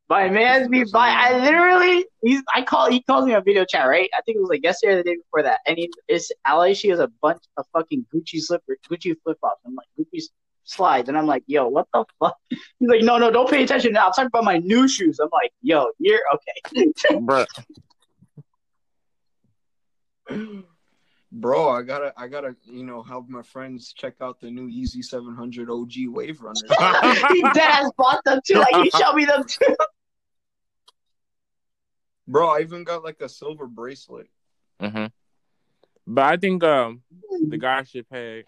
My 0.08 0.28
man's 0.28 0.68
be 0.68 0.84
by. 0.84 1.08
I 1.08 1.38
literally, 1.38 2.06
he's. 2.22 2.42
I 2.54 2.62
call. 2.62 2.90
He 2.90 3.02
calls 3.02 3.26
me 3.26 3.34
on 3.34 3.44
video 3.44 3.64
chat, 3.64 3.86
right? 3.86 4.08
I 4.14 4.22
think 4.22 4.36
it 4.36 4.40
was 4.40 4.48
like 4.48 4.62
yesterday 4.62 4.94
or 4.94 4.96
the 4.96 5.02
day 5.02 5.16
before 5.16 5.42
that. 5.42 5.60
And 5.66 5.76
he 5.76 5.90
is. 6.08 6.32
Ally, 6.46 6.72
she 6.72 6.88
has 6.88 6.98
a 6.98 7.08
bunch 7.20 7.42
of 7.56 7.66
fucking 7.72 8.06
Gucci 8.12 8.40
slipper, 8.40 8.78
Gucci 8.88 9.14
flip 9.22 9.38
flops. 9.40 9.60
I'm 9.66 9.74
like 9.74 9.86
Gucci 9.98 10.22
slides, 10.64 11.08
and 11.08 11.18
I'm 11.18 11.26
like, 11.26 11.42
yo, 11.46 11.68
what 11.68 11.86
the 11.92 12.04
fuck? 12.20 12.36
He's 12.50 12.88
like, 12.88 13.02
no, 13.02 13.18
no, 13.18 13.30
don't 13.30 13.50
pay 13.50 13.64
attention 13.64 13.92
now. 13.92 14.06
I'm 14.06 14.12
talking 14.12 14.26
about 14.26 14.44
my 14.44 14.58
new 14.58 14.88
shoes. 14.88 15.18
I'm 15.18 15.28
like, 15.32 15.52
yo, 15.62 15.88
you're 15.98 16.22
okay. 16.34 16.92
Bruh. 17.12 17.46
Bro, 21.32 21.68
I 21.68 21.82
gotta, 21.82 22.12
I 22.16 22.28
gotta, 22.28 22.56
you 22.64 22.84
know, 22.84 23.02
help 23.02 23.28
my 23.28 23.42
friends 23.42 23.92
check 23.92 24.14
out 24.20 24.40
the 24.40 24.50
new 24.50 24.68
Yeezy 24.68 25.02
700 25.02 25.68
OG 25.68 25.92
Wave 26.08 26.40
Runner. 26.40 26.66
he 27.30 27.42
dead 27.42 27.56
ass 27.58 27.90
bought 27.98 28.22
them 28.24 28.40
too. 28.46 28.54
Like 28.58 28.74
he 28.76 28.90
showed 28.90 29.14
me 29.14 29.24
them 29.24 29.44
too. 29.44 29.76
Bro, 32.28 32.48
I 32.48 32.60
even 32.60 32.84
got 32.84 33.04
like 33.04 33.20
a 33.20 33.28
silver 33.28 33.66
bracelet. 33.66 34.28
hmm 34.80 35.06
But 36.06 36.24
I 36.24 36.36
think 36.36 36.62
um 36.64 37.02
the 37.48 37.58
guy 37.58 37.82
should 37.82 38.08
pay 38.08 38.44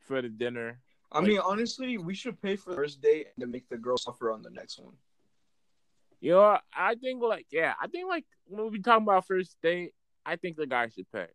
for 0.00 0.22
the 0.22 0.28
dinner. 0.28 0.80
I 1.10 1.20
mean, 1.20 1.38
honestly, 1.38 1.96
we 1.98 2.14
should 2.14 2.40
pay 2.40 2.56
for 2.56 2.70
the 2.70 2.76
first 2.76 3.00
date 3.00 3.28
and 3.34 3.40
to 3.42 3.46
make 3.46 3.68
the 3.68 3.78
girl 3.78 3.96
suffer 3.96 4.30
on 4.30 4.42
the 4.42 4.50
next 4.50 4.78
one. 4.78 4.94
You 6.20 6.32
know, 6.32 6.58
I 6.74 6.94
think 6.96 7.22
like 7.22 7.46
yeah, 7.50 7.74
I 7.80 7.86
think 7.86 8.08
like 8.08 8.24
when 8.46 8.70
we 8.70 8.80
talk 8.80 9.00
about 9.00 9.26
first 9.26 9.56
date, 9.62 9.92
I 10.32 10.36
think 10.36 10.56
the 10.56 10.66
guy 10.66 10.88
should 10.88 11.10
pay. 11.10 11.28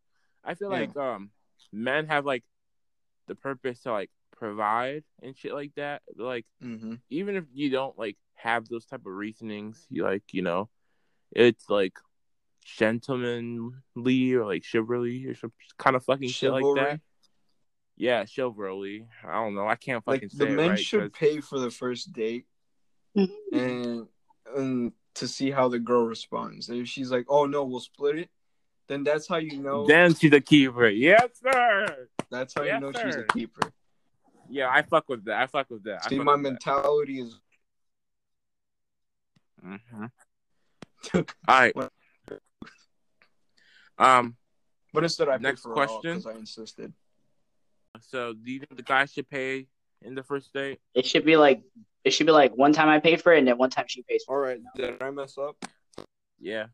I 0.44 0.54
feel 0.56 0.72
Yeah. 0.72 0.80
like 0.82 0.96
um 0.98 1.32
men 1.72 2.08
have 2.08 2.26
like 2.26 2.44
the 3.28 3.36
purpose 3.36 3.82
to 3.84 3.92
like 3.92 4.12
provide 4.38 5.04
and 5.22 5.36
shit 5.38 5.54
like 5.54 5.74
that. 5.76 6.02
Like 6.16 6.46
Mm-hmm. 6.64 6.96
even 7.10 7.36
if 7.36 7.46
you 7.54 7.70
don't 7.70 7.98
like 7.98 8.18
have 8.36 8.68
those 8.68 8.86
type 8.86 9.02
of 9.06 9.14
reasonings, 9.14 9.86
you 9.90 10.04
like, 10.04 10.24
you 10.32 10.42
know, 10.42 10.70
it's 11.32 11.70
like 11.70 11.98
gentlemanly 12.64 14.34
or 14.34 14.46
like 14.46 14.64
chivalry 14.64 15.28
or 15.28 15.36
some 15.36 15.52
kind 15.78 15.96
of 15.96 16.04
fucking 16.06 16.30
shit 16.30 16.52
like 16.52 16.64
that. 16.76 17.02
Yeah, 17.96 18.26
chivalry. 18.26 19.08
I 19.24 19.34
don't 19.34 19.56
know. 19.56 19.68
I 19.68 19.76
can't 19.76 20.04
fucking 20.04 20.22
Like 20.24 20.32
say 20.32 20.38
the 20.46 20.52
it 20.52 20.56
men 20.56 20.70
right. 20.72 20.80
should 20.80 21.12
'cause- 21.14 21.20
pay 21.20 21.40
for 21.42 21.60
the 21.60 21.72
first 21.72 22.12
date 22.14 22.46
and 23.16 24.08
and 24.56 24.94
to 25.16 25.28
see 25.28 25.52
how 25.52 25.68
the 25.70 25.80
girl 25.80 26.06
responds. 26.06 26.70
If 26.70 26.88
she's 26.88 27.12
like, 27.12 27.26
"Oh 27.30 27.46
no, 27.46 27.64
we'll 27.64 27.80
split 27.80 28.18
it," 28.18 28.30
then 28.88 29.04
that's 29.04 29.28
how 29.28 29.38
you 29.38 29.60
know. 29.62 29.86
Then 29.86 30.14
she's 30.16 30.34
a 30.34 30.42
keeper. 30.42 30.88
Yes, 30.88 31.40
sir. 31.42 32.08
that's 32.30 32.54
how 32.54 32.64
Yes, 32.64 32.76
you 32.76 32.80
know 32.82 32.92
she's 32.92 33.16
a 33.16 33.24
keeper. 33.24 33.72
Yeah, 34.50 34.70
I 34.70 34.82
fuck 34.82 35.08
with 35.10 35.26
that. 35.26 35.42
I 35.42 35.48
fuck 35.48 35.70
with 35.70 35.84
that. 35.84 36.06
I 36.06 36.10
See, 36.10 36.20
my 36.20 36.34
with 36.34 36.44
that. 36.44 36.50
mentality 36.52 37.20
is 37.22 37.40
Mhm. 39.66 40.12
All 41.14 41.24
right. 41.48 41.74
Um. 43.98 44.36
But 44.94 45.04
instead, 45.04 45.30
I 45.30 45.38
Next 45.38 45.64
question. 45.64 46.18
because 46.20 46.26
I 46.28 46.34
insisted. 46.34 46.94
So, 48.02 48.34
do 48.34 48.52
you 48.52 48.60
think 48.60 48.76
the 48.76 48.84
guy 48.84 49.06
should 49.06 49.30
pay 49.30 49.68
in 50.02 50.16
the 50.16 50.24
first 50.24 50.54
date? 50.54 50.80
It 50.94 51.06
should 51.06 51.26
be 51.26 51.36
like 51.36 51.64
it 52.04 52.12
should 52.12 52.26
be 52.26 52.32
like 52.32 52.56
one 52.56 52.74
time 52.74 52.90
I 52.90 53.00
paid 53.00 53.22
for 53.22 53.34
it 53.34 53.40
and 53.40 53.48
then 53.48 53.58
one 53.58 53.70
time 53.70 53.86
she 53.88 54.04
pays 54.04 54.24
for 54.26 54.50
it. 54.52 54.62
All 54.78 54.84
right, 54.86 54.92
did 55.00 55.02
I 55.02 55.10
mess 55.12 55.38
up? 55.38 55.56
Yeah. 56.40 56.68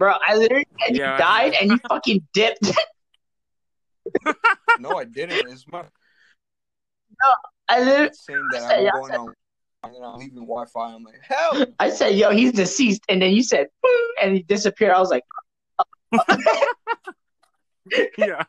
It. 0.00 0.04
Bro, 0.04 0.14
I 0.26 0.34
literally 0.36 0.66
and 0.86 0.96
Yeah. 0.96 1.12
you 1.12 1.18
died 1.18 1.52
and 1.60 1.70
you 1.70 1.78
fucking 1.88 2.26
dipped. 2.32 2.70
No, 4.80 4.96
I 4.96 5.04
didn't. 5.04 5.46
It's 5.52 5.66
my 5.70 5.82
No, 5.82 5.86
I 7.68 7.80
literally 7.82 8.10
saying 8.14 8.48
that 8.52 8.62
said- 8.62 8.78
I'm 8.78 8.84
yeah, 8.84 8.90
I 8.94 8.98
going 8.98 9.12
on 9.14 9.34
and 9.84 9.94
then 9.94 10.02
I'm 10.02 10.18
leaving 10.18 10.36
Wi-Fi. 10.38 10.94
I'm 10.94 11.04
like, 11.04 11.20
hell. 11.22 11.66
I 11.78 11.90
said, 11.90 12.14
yo, 12.14 12.30
he's 12.30 12.52
deceased, 12.52 13.02
and 13.08 13.20
then 13.22 13.32
you 13.32 13.42
said 13.42 13.68
"Boom," 13.82 14.08
and 14.22 14.34
he 14.34 14.42
disappeared. 14.42 14.92
I 14.92 15.00
was 15.00 15.10
like, 15.10 15.24
yeah. 18.18 18.42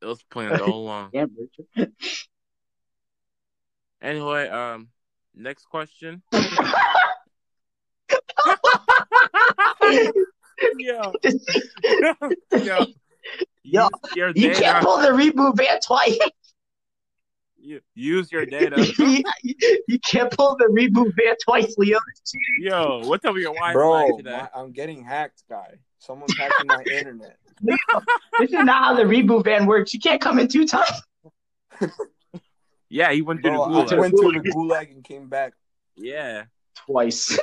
It 0.00 0.06
was 0.06 0.22
planned 0.24 0.60
all 0.60 0.82
along. 0.84 1.10
damn, 1.12 1.30
Richard. 1.76 1.92
Anyway, 4.02 4.48
um, 4.48 4.88
next 5.34 5.64
question. 5.66 6.22
Yo, 10.78 11.12
yo, 12.52 12.86
Yo, 13.62 13.88
use 14.14 14.32
You 14.36 14.50
can't 14.52 14.84
pull 14.84 14.98
the 14.98 15.08
reboot 15.08 15.56
van 15.56 15.80
twice. 15.80 16.18
You- 17.56 17.80
Use 17.94 18.30
your 18.30 18.44
data. 18.58 18.76
you, 18.98 19.22
you 19.88 19.98
can't 20.00 20.30
pull 20.30 20.56
the 20.56 20.66
reboot 20.66 21.12
van 21.16 21.34
twice, 21.42 21.74
Leo. 21.78 21.98
Yo, 22.60 23.00
what's 23.06 23.24
up 23.24 23.32
with 23.34 23.42
your 23.42 23.54
Wi-Fi 23.54 23.72
Bro, 23.72 24.18
today? 24.18 24.30
my, 24.32 24.48
I'm 24.54 24.70
getting 24.72 25.02
hacked, 25.02 25.44
guy. 25.48 25.78
Someone's 25.98 26.36
hacking 26.36 26.66
my 26.66 26.82
internet. 26.92 27.38
This 28.40 28.50
is 28.50 28.64
not 28.64 28.84
how 28.84 28.94
the 28.94 29.04
reboot 29.04 29.44
van 29.44 29.64
works. 29.66 29.94
You 29.94 30.00
can't 30.00 30.20
come 30.20 30.38
in 30.38 30.48
two 30.48 30.66
times. 30.66 31.02
Yeah, 32.90 33.12
he 33.12 33.22
went 33.22 33.42
to 33.44 33.48
the 33.50 33.54
Bro, 33.56 33.64
I 33.64 33.94
went 33.96 34.14
to 34.16 34.32
the 34.32 34.40
gulag 34.50 34.90
and 34.90 35.02
came 35.02 35.28
back. 35.28 35.54
Yeah, 35.96 36.44
Twice. 36.84 37.38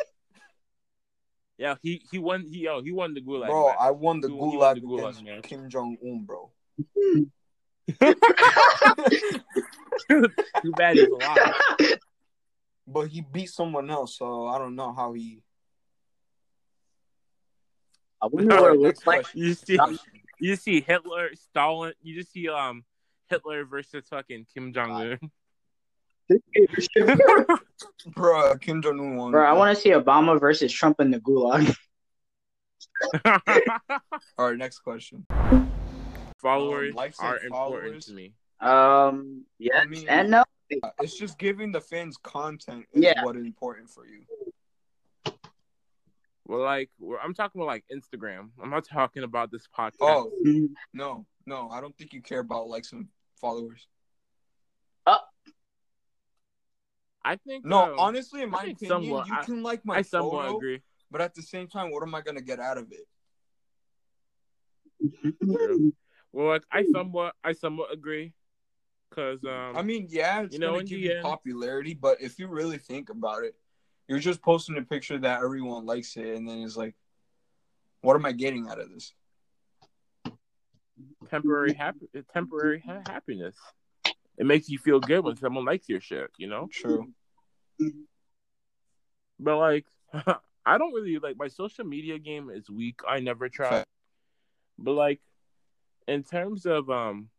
Yeah. 1.61 1.75
He 1.83 2.01
he 2.11 2.17
won. 2.17 2.47
He 2.49 2.63
yo 2.63 2.81
he 2.81 2.91
won 2.91 3.13
the 3.13 3.21
gulag. 3.21 3.47
Bro, 3.47 3.67
man. 3.67 3.75
I 3.79 3.91
won 3.91 4.19
the 4.19 4.29
He 4.29 4.33
won 4.33 4.57
gulag 4.57 4.75
the 4.75 4.81
gulag, 4.81 4.99
against 4.99 5.23
man. 5.23 5.41
Kim 5.43 5.69
Jong 5.69 5.95
Un, 6.03 6.25
bro. 6.25 6.51
Too 10.09 10.71
bad 10.75 10.97
he's 10.97 11.07
alive. 11.07 11.53
But 12.87 13.07
he 13.09 13.21
beat 13.21 13.49
someone 13.49 13.91
else, 13.91 14.17
so 14.17 14.47
I 14.47 14.57
don't 14.57 14.75
know 14.75 14.91
how 14.91 15.13
he. 15.13 15.43
I 18.21 18.25
wonder 18.27 18.59
what 18.59 18.73
it 18.73 18.79
looks 18.79 19.05
like. 19.05 19.27
You 19.35 19.53
see, 19.53 19.79
you 20.39 20.55
see 20.55 20.81
Hitler, 20.81 21.29
Stalin. 21.35 21.93
You 22.01 22.15
just 22.15 22.31
see 22.31 22.49
um 22.49 22.83
Hitler 23.29 23.65
versus 23.65 24.07
fucking 24.09 24.47
Kim 24.51 24.73
Jong 24.73 24.91
Un. 24.91 25.19
Bro, 28.15 28.57
Kim 28.57 28.81
Jong 28.81 28.99
Un 28.99 29.15
won. 29.17 29.31
Bro, 29.31 29.45
I 29.45 29.53
want 29.53 29.75
to 29.75 29.81
see 29.81 29.89
Obama 29.91 30.39
versus 30.39 30.71
Trump 30.71 30.99
in 30.99 31.11
the 31.11 31.19
gulag. 31.19 31.75
All 34.37 34.49
right, 34.49 34.57
next 34.57 34.79
question. 34.79 35.25
Followers 36.39 36.91
Um, 36.91 36.95
likes 36.95 37.19
and 37.19 37.27
are 37.27 37.35
important 37.35 37.51
followers. 37.53 38.05
to 38.05 38.13
me. 38.13 38.33
Um, 38.59 39.45
yes 39.59 39.75
I 39.81 39.85
mean- 39.85 40.07
and 40.09 40.31
no. 40.31 40.43
Uh, 40.83 40.89
It's 41.01 41.17
just 41.17 41.37
giving 41.37 41.71
the 41.71 41.81
fans 41.81 42.15
content 42.23 42.85
is 42.93 43.03
Yeah. 43.03 43.23
what 43.25 43.35
is 43.35 43.43
important 43.45 43.89
for 43.89 44.05
you. 44.07 44.21
Well, 46.47 46.61
like 46.61 46.89
we're, 46.99 47.19
I'm 47.19 47.33
talking 47.33 47.61
about 47.61 47.67
like 47.67 47.85
Instagram. 47.93 48.49
I'm 48.61 48.69
not 48.69 48.85
talking 48.87 49.23
about 49.23 49.51
this 49.51 49.67
podcast. 49.77 49.93
Oh 50.01 50.31
no, 50.93 51.25
no, 51.45 51.69
I 51.69 51.81
don't 51.81 51.97
think 51.97 52.13
you 52.13 52.21
care 52.21 52.39
about 52.39 52.67
likes 52.67 52.91
and 52.93 53.07
followers. 53.39 53.87
I 57.23 57.35
think 57.35 57.65
No, 57.65 57.83
um, 57.93 57.99
honestly, 57.99 58.41
in 58.41 58.49
I 58.49 58.51
my 58.51 58.63
think 58.65 58.77
opinion, 58.77 59.03
somewhat- 59.03 59.27
you 59.27 59.35
I- 59.35 59.43
can 59.45 59.63
like 59.63 59.85
my 59.85 59.97
I 59.97 60.01
somewhat 60.01 60.45
photo, 60.45 60.57
agree. 60.57 60.81
but 61.11 61.21
at 61.21 61.33
the 61.35 61.41
same 61.43 61.67
time, 61.67 61.91
what 61.91 62.01
am 62.03 62.15
I 62.15 62.21
gonna 62.21 62.41
get 62.41 62.59
out 62.59 62.77
of 62.77 62.91
it? 62.91 63.07
Well, 66.33 66.47
like 66.47 66.63
I 66.71 66.85
somewhat, 66.85 67.35
I 67.43 67.51
somewhat 67.51 67.91
agree, 67.91 68.33
because 69.09 69.43
um, 69.43 69.75
I 69.75 69.81
mean, 69.81 70.07
yeah, 70.09 70.43
it's 70.43 70.53
you 70.53 70.59
know, 70.59 70.75
gonna 70.75 70.85
give 70.85 70.99
you 70.99 71.11
end- 71.11 71.23
popularity, 71.23 71.93
but 71.93 72.21
if 72.21 72.39
you 72.39 72.47
really 72.47 72.77
think 72.77 73.09
about 73.09 73.43
it, 73.43 73.53
you're 74.07 74.17
just 74.19 74.41
posting 74.41 74.77
a 74.77 74.81
picture 74.81 75.17
that 75.19 75.43
everyone 75.43 75.85
likes 75.85 76.15
it, 76.15 76.37
and 76.37 76.47
then 76.47 76.59
it's 76.59 76.77
like, 76.77 76.95
what 77.99 78.15
am 78.15 78.25
I 78.25 78.31
getting 78.31 78.69
out 78.69 78.79
of 78.79 78.89
this? 78.89 79.13
temporary 81.29 81.73
happy, 81.73 82.07
temporary 82.33 82.79
ha- 82.79 83.03
happiness. 83.05 83.57
It 84.41 84.47
makes 84.47 84.69
you 84.69 84.79
feel 84.79 84.99
good 84.99 85.23
when 85.23 85.37
someone 85.37 85.65
likes 85.65 85.87
your 85.87 86.01
shit, 86.01 86.31
you 86.35 86.47
know. 86.47 86.67
True. 86.71 87.13
But 89.39 89.57
like, 89.59 89.85
I 90.65 90.79
don't 90.79 90.95
really 90.95 91.19
like 91.19 91.37
my 91.37 91.47
social 91.47 91.85
media 91.85 92.17
game 92.17 92.49
is 92.49 92.67
weak. 92.67 93.01
I 93.07 93.19
never 93.19 93.49
try. 93.49 93.83
But 94.79 94.93
like, 94.93 95.19
in 96.07 96.23
terms 96.23 96.65
of 96.65 96.89
um, 96.89 97.29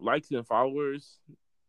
likes 0.00 0.32
and 0.32 0.44
followers, 0.44 1.20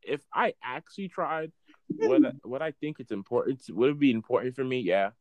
if 0.02 0.22
I 0.34 0.56
actually 0.64 1.10
tried, 1.10 1.52
what 1.96 2.26
I- 2.26 2.32
what 2.42 2.64
I 2.64 2.72
think 2.72 3.00
it's 3.00 3.12
important 3.12 3.62
would 3.70 3.92
it 3.92 4.00
be 4.00 4.10
important 4.10 4.56
for 4.56 4.64
me? 4.64 4.80
Yeah. 4.80 5.12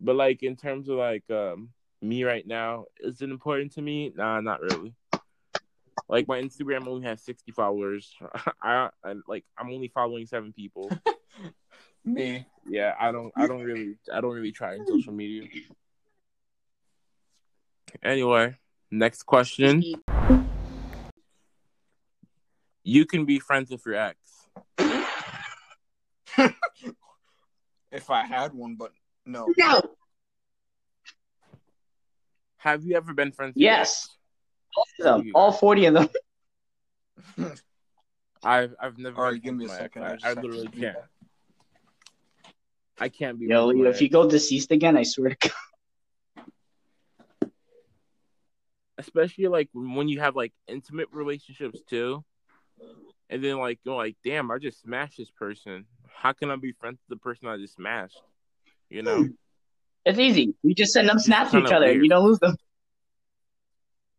But 0.00 0.14
like 0.14 0.44
in 0.44 0.54
terms 0.54 0.88
of 0.88 0.96
like 0.96 1.28
um 1.28 1.70
me 2.00 2.22
right 2.22 2.46
now, 2.46 2.84
is 3.00 3.20
it 3.20 3.30
important 3.30 3.72
to 3.72 3.82
me? 3.82 4.12
Nah, 4.14 4.40
not 4.40 4.60
really. 4.60 4.94
Like 6.10 6.26
my 6.26 6.42
Instagram 6.42 6.88
only 6.88 7.06
has 7.06 7.22
sixty 7.22 7.52
followers. 7.52 8.12
I, 8.62 8.90
I 9.04 9.14
like 9.28 9.44
I'm 9.56 9.70
only 9.70 9.86
following 9.88 10.26
seven 10.26 10.52
people. 10.52 10.90
Me. 12.04 12.44
Yeah, 12.68 12.94
I 12.98 13.12
don't 13.12 13.32
I 13.36 13.46
don't 13.46 13.62
really 13.62 13.94
I 14.12 14.20
don't 14.20 14.34
really 14.34 14.50
try 14.50 14.74
in 14.74 14.84
social 14.86 15.12
media. 15.12 15.48
Anyway, 18.02 18.56
next 18.90 19.22
question. 19.22 19.84
You 22.82 23.06
can 23.06 23.24
be 23.24 23.38
friends 23.38 23.70
with 23.70 23.86
your 23.86 23.94
ex. 23.94 24.18
If 27.92 28.08
I 28.08 28.24
had 28.24 28.54
one, 28.54 28.76
but 28.76 28.92
no. 29.26 29.52
No. 29.58 29.82
Have 32.58 32.84
you 32.84 32.96
ever 32.96 33.12
been 33.12 33.32
friends 33.32 33.54
with 33.56 33.62
your 33.62 33.72
Yes. 33.72 34.08
Ex? 34.78 35.06
All 35.06 35.16
of 35.16 35.24
them. 35.24 35.32
All 35.34 35.52
40 35.52 35.86
of 35.86 35.94
them. 35.94 36.08
I've 38.42 38.74
I've 38.80 38.98
never 38.98 39.16
All 39.16 39.30
right, 39.30 39.42
give 39.42 39.54
me 39.54 39.66
a 39.66 39.68
second. 39.68 40.04
I, 40.04 40.16
I, 40.22 40.32
literally 40.32 40.68
can't. 40.68 40.96
I 42.98 43.08
can't 43.08 43.38
be 43.38 43.46
Yo, 43.46 43.66
Leo, 43.66 43.90
if 43.90 44.00
you 44.00 44.08
go 44.08 44.28
deceased 44.28 44.70
again, 44.70 44.96
I 44.96 45.02
swear 45.02 45.30
to 45.30 45.36
God. 45.36 45.52
especially 48.98 49.48
like 49.48 49.68
when 49.72 50.08
you 50.08 50.20
have 50.20 50.36
like 50.36 50.52
intimate 50.68 51.08
relationships 51.10 51.80
too. 51.88 52.24
And 53.28 53.42
then 53.42 53.58
like 53.58 53.78
you're 53.84 53.96
like, 53.96 54.16
damn, 54.24 54.50
I 54.50 54.58
just 54.58 54.82
smashed 54.82 55.18
this 55.18 55.30
person. 55.30 55.86
How 56.08 56.32
can 56.32 56.50
I 56.50 56.56
be 56.56 56.72
friends 56.72 56.98
with 57.08 57.18
the 57.18 57.22
person 57.22 57.48
I 57.48 57.56
just 57.56 57.74
smashed? 57.74 58.20
You 58.90 59.02
know? 59.02 59.28
It's 60.04 60.18
easy. 60.18 60.54
You 60.62 60.74
just 60.74 60.92
send 60.92 61.08
them 61.08 61.18
snaps 61.18 61.52
to 61.52 61.58
each 61.58 61.72
other 61.72 61.86
and 61.86 61.94
weird. 61.94 62.04
you 62.04 62.08
don't 62.10 62.24
lose 62.24 62.38
them. 62.38 62.56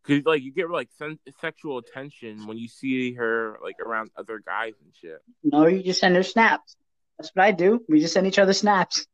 Cause 0.08 0.22
like 0.26 0.42
you 0.42 0.52
get 0.52 0.70
like 0.70 0.90
sen- 0.98 1.20
sexual 1.40 1.78
attention 1.78 2.48
when 2.48 2.58
you 2.58 2.68
see 2.68 3.14
her 3.14 3.58
like 3.64 3.76
around 3.80 4.10
other 4.18 4.42
guys 4.44 4.74
and 4.84 4.92
shit. 5.00 5.22
No, 5.44 5.68
you 5.68 5.84
just 5.84 6.00
send 6.00 6.16
her 6.16 6.24
snaps. 6.24 6.76
That's 7.18 7.30
what 7.36 7.44
I 7.46 7.52
do. 7.52 7.86
We 7.88 8.00
just 8.00 8.14
send 8.14 8.26
each 8.26 8.40
other 8.40 8.54
snaps. 8.54 9.06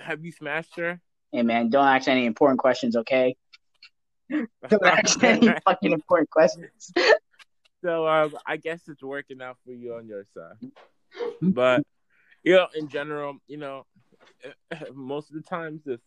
Have 0.00 0.24
you 0.24 0.32
smashed 0.32 0.76
her? 0.76 1.00
Hey, 1.32 1.42
man, 1.42 1.70
don't 1.70 1.86
ask 1.86 2.08
any 2.08 2.26
important 2.26 2.58
questions, 2.58 2.96
okay? 2.96 3.36
Don't 4.30 4.86
ask 4.86 5.22
any 5.22 5.52
fucking 5.66 5.92
important 5.92 6.30
questions. 6.30 6.90
so 7.82 8.08
um, 8.08 8.34
I 8.46 8.56
guess 8.56 8.80
it's 8.88 9.02
working 9.02 9.42
out 9.42 9.58
for 9.64 9.72
you 9.72 9.94
on 9.94 10.08
your 10.08 10.24
side. 10.32 10.70
But 11.42 11.82
you 12.42 12.54
know, 12.54 12.68
in 12.74 12.88
general, 12.88 13.36
you 13.46 13.58
know, 13.58 13.84
most 14.94 15.30
of 15.30 15.36
the 15.36 15.42
times, 15.42 15.82
if 15.86 16.00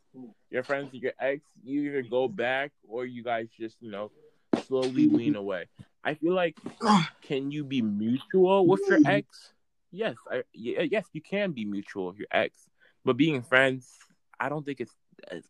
you're 0.50 0.64
friends 0.64 0.92
with 0.92 1.02
your 1.02 1.14
ex, 1.20 1.42
you 1.64 1.82
either 1.82 2.02
go 2.02 2.28
back 2.28 2.72
or 2.88 3.06
you 3.06 3.24
guys 3.24 3.48
just 3.60 3.78
you 3.80 3.92
know 3.92 4.12
slowly 4.66 5.08
wean 5.08 5.36
away. 5.36 5.66
I 6.04 6.14
feel 6.16 6.34
like 6.34 6.58
can 7.22 7.52
you 7.52 7.64
be 7.64 7.82
mutual 7.82 8.68
with 8.68 8.82
your 8.88 9.00
ex? 9.06 9.54
Yes, 9.92 10.16
I, 10.30 10.40
uh, 10.40 10.42
yes, 10.54 11.06
you 11.14 11.22
can 11.22 11.52
be 11.52 11.66
mutual 11.66 12.08
with 12.08 12.18
your 12.18 12.28
ex, 12.32 12.58
but 13.06 13.18
being 13.18 13.42
friends, 13.42 13.90
I 14.40 14.50
don't 14.50 14.66
think 14.66 14.82
it's 14.82 14.94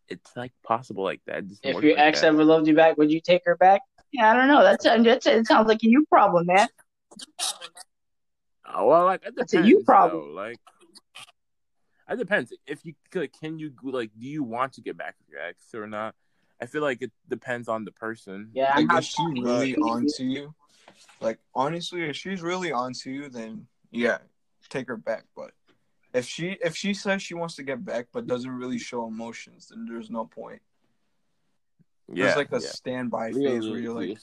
it's 0.08 0.36
like 0.36 0.54
possible 0.64 1.04
like 1.04 1.22
that. 1.28 1.44
If 1.64 1.84
your 1.84 1.96
like 1.96 2.06
ex 2.08 2.22
that. 2.22 2.28
ever 2.28 2.44
loved 2.44 2.68
you 2.68 2.76
back, 2.76 2.98
would 2.98 3.12
you 3.12 3.22
take 3.22 3.44
her 3.46 3.56
back? 3.56 3.82
Yeah, 4.12 4.32
I 4.32 4.34
don't 4.36 4.48
know. 4.48 4.64
That's, 4.64 4.84
that's 4.84 5.26
it 5.26 5.48
sounds 5.48 5.68
like 5.68 5.84
a 5.84 5.88
you 5.88 6.06
problem, 6.10 6.46
man. 6.48 6.68
Oh, 8.74 8.88
well, 8.88 9.06
like 9.06 9.22
it 9.24 9.36
depends. 9.36 9.52
That's 9.52 9.66
a 9.66 9.68
you 9.68 9.84
problem. 9.84 10.30
Though. 10.30 10.42
Like 10.42 10.60
it 12.10 12.18
depends. 12.18 12.54
If 12.66 12.86
you 12.86 12.94
like, 13.14 13.34
can 13.40 13.60
you 13.60 13.74
like, 13.84 14.12
do 14.18 14.28
you 14.28 14.44
want 14.44 14.74
to 14.74 14.82
get 14.82 14.98
back 14.98 15.16
with 15.20 15.30
your 15.30 15.42
ex 15.42 15.74
or 15.74 15.88
not? 15.88 16.16
I 16.62 16.66
feel 16.66 16.82
like 16.82 17.02
it 17.02 17.12
depends 17.30 17.68
on 17.68 17.86
the 17.86 17.92
person. 17.92 18.50
Yeah, 18.54 18.74
like, 18.76 18.88
if 18.92 19.04
she 19.04 19.24
really 19.42 19.76
onto 19.76 20.24
you, 20.24 20.56
like 21.22 21.40
honestly, 21.54 22.04
if 22.04 22.16
she's 22.16 22.42
really 22.42 22.72
onto 22.72 23.10
you, 23.10 23.30
then 23.30 23.68
yeah, 23.92 24.20
take 24.70 24.88
her 24.88 24.98
back. 24.98 25.26
But 25.36 25.52
if 26.14 26.26
she 26.26 26.58
if 26.64 26.76
she 26.76 26.94
says 26.94 27.22
she 27.22 27.34
wants 27.34 27.56
to 27.56 27.64
get 27.64 27.84
back 27.84 28.08
but 28.12 28.28
doesn't 28.28 28.50
really 28.50 28.80
show 28.80 29.08
emotions, 29.08 29.68
then 29.70 29.86
there's 29.88 30.10
no 30.10 30.26
point. 30.26 30.62
Yeah, 32.10 32.26
There's 32.26 32.38
like 32.38 32.52
a 32.54 32.62
yeah. 32.62 32.70
standby 32.70 33.34
phase 33.34 33.68
where 33.68 33.80
you're 33.80 33.94
like, 33.94 34.18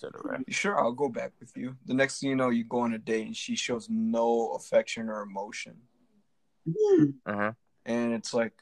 sure, 0.49 0.81
I'll 0.81 0.93
go 0.93 1.11
back 1.11 1.33
with 1.39 1.55
you. 1.55 1.77
The 1.85 1.93
next 1.93 2.19
thing 2.19 2.31
you 2.31 2.37
know, 2.37 2.49
you 2.49 2.65
go 2.65 2.81
on 2.81 2.95
a 2.95 2.99
date 2.99 3.27
and 3.27 3.37
she 3.37 3.57
shows 3.57 3.89
no 3.91 4.53
affection 4.53 5.11
or 5.11 5.21
emotion. 5.21 5.77
Uh-huh. 6.67 7.53
And 7.87 8.15
it's 8.15 8.33
like, 8.33 8.53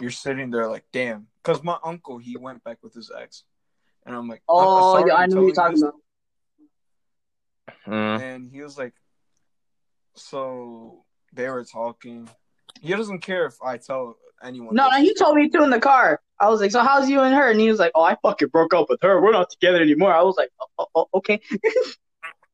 you're 0.00 0.10
sitting 0.10 0.50
there 0.50 0.68
like, 0.68 0.84
damn. 0.92 1.26
Because 1.42 1.62
my 1.62 1.78
uncle, 1.84 2.18
he 2.18 2.36
went 2.36 2.64
back 2.64 2.78
with 2.82 2.94
his 2.94 3.10
ex. 3.16 3.44
And 4.06 4.16
I'm 4.16 4.28
like, 4.28 4.42
oh, 4.48 5.04
yeah, 5.06 5.14
I 5.14 5.26
know 5.26 5.36
what 5.36 5.46
you're 5.46 5.54
talking 5.54 5.82
about. 5.82 5.94
Uh-huh. 7.86 8.24
And 8.24 8.50
he 8.50 8.62
was 8.62 8.78
like, 8.78 8.94
so 10.14 11.04
they 11.32 11.48
were 11.48 11.64
talking. 11.64 12.28
He 12.80 12.94
doesn't 12.94 13.20
care 13.20 13.46
if 13.46 13.56
I 13.62 13.76
tell 13.76 14.16
anyone. 14.42 14.74
No, 14.74 14.88
no, 14.88 14.98
he 14.98 15.14
told 15.14 15.36
me 15.36 15.48
too 15.48 15.62
in 15.62 15.70
the 15.70 15.80
car. 15.80 16.20
I 16.38 16.48
was 16.48 16.60
like, 16.60 16.70
so 16.70 16.82
how's 16.82 17.08
you 17.08 17.20
and 17.20 17.34
her? 17.34 17.50
And 17.50 17.60
he 17.60 17.68
was 17.68 17.78
like, 17.78 17.92
oh, 17.94 18.02
I 18.02 18.16
fucking 18.22 18.48
broke 18.48 18.74
up 18.74 18.88
with 18.88 19.00
her. 19.02 19.20
We're 19.20 19.32
not 19.32 19.50
together 19.50 19.80
anymore. 19.80 20.12
I 20.12 20.22
was 20.22 20.36
like, 20.36 20.50
oh, 20.60 20.66
oh, 20.78 20.86
oh 20.94 21.08
okay. 21.14 21.40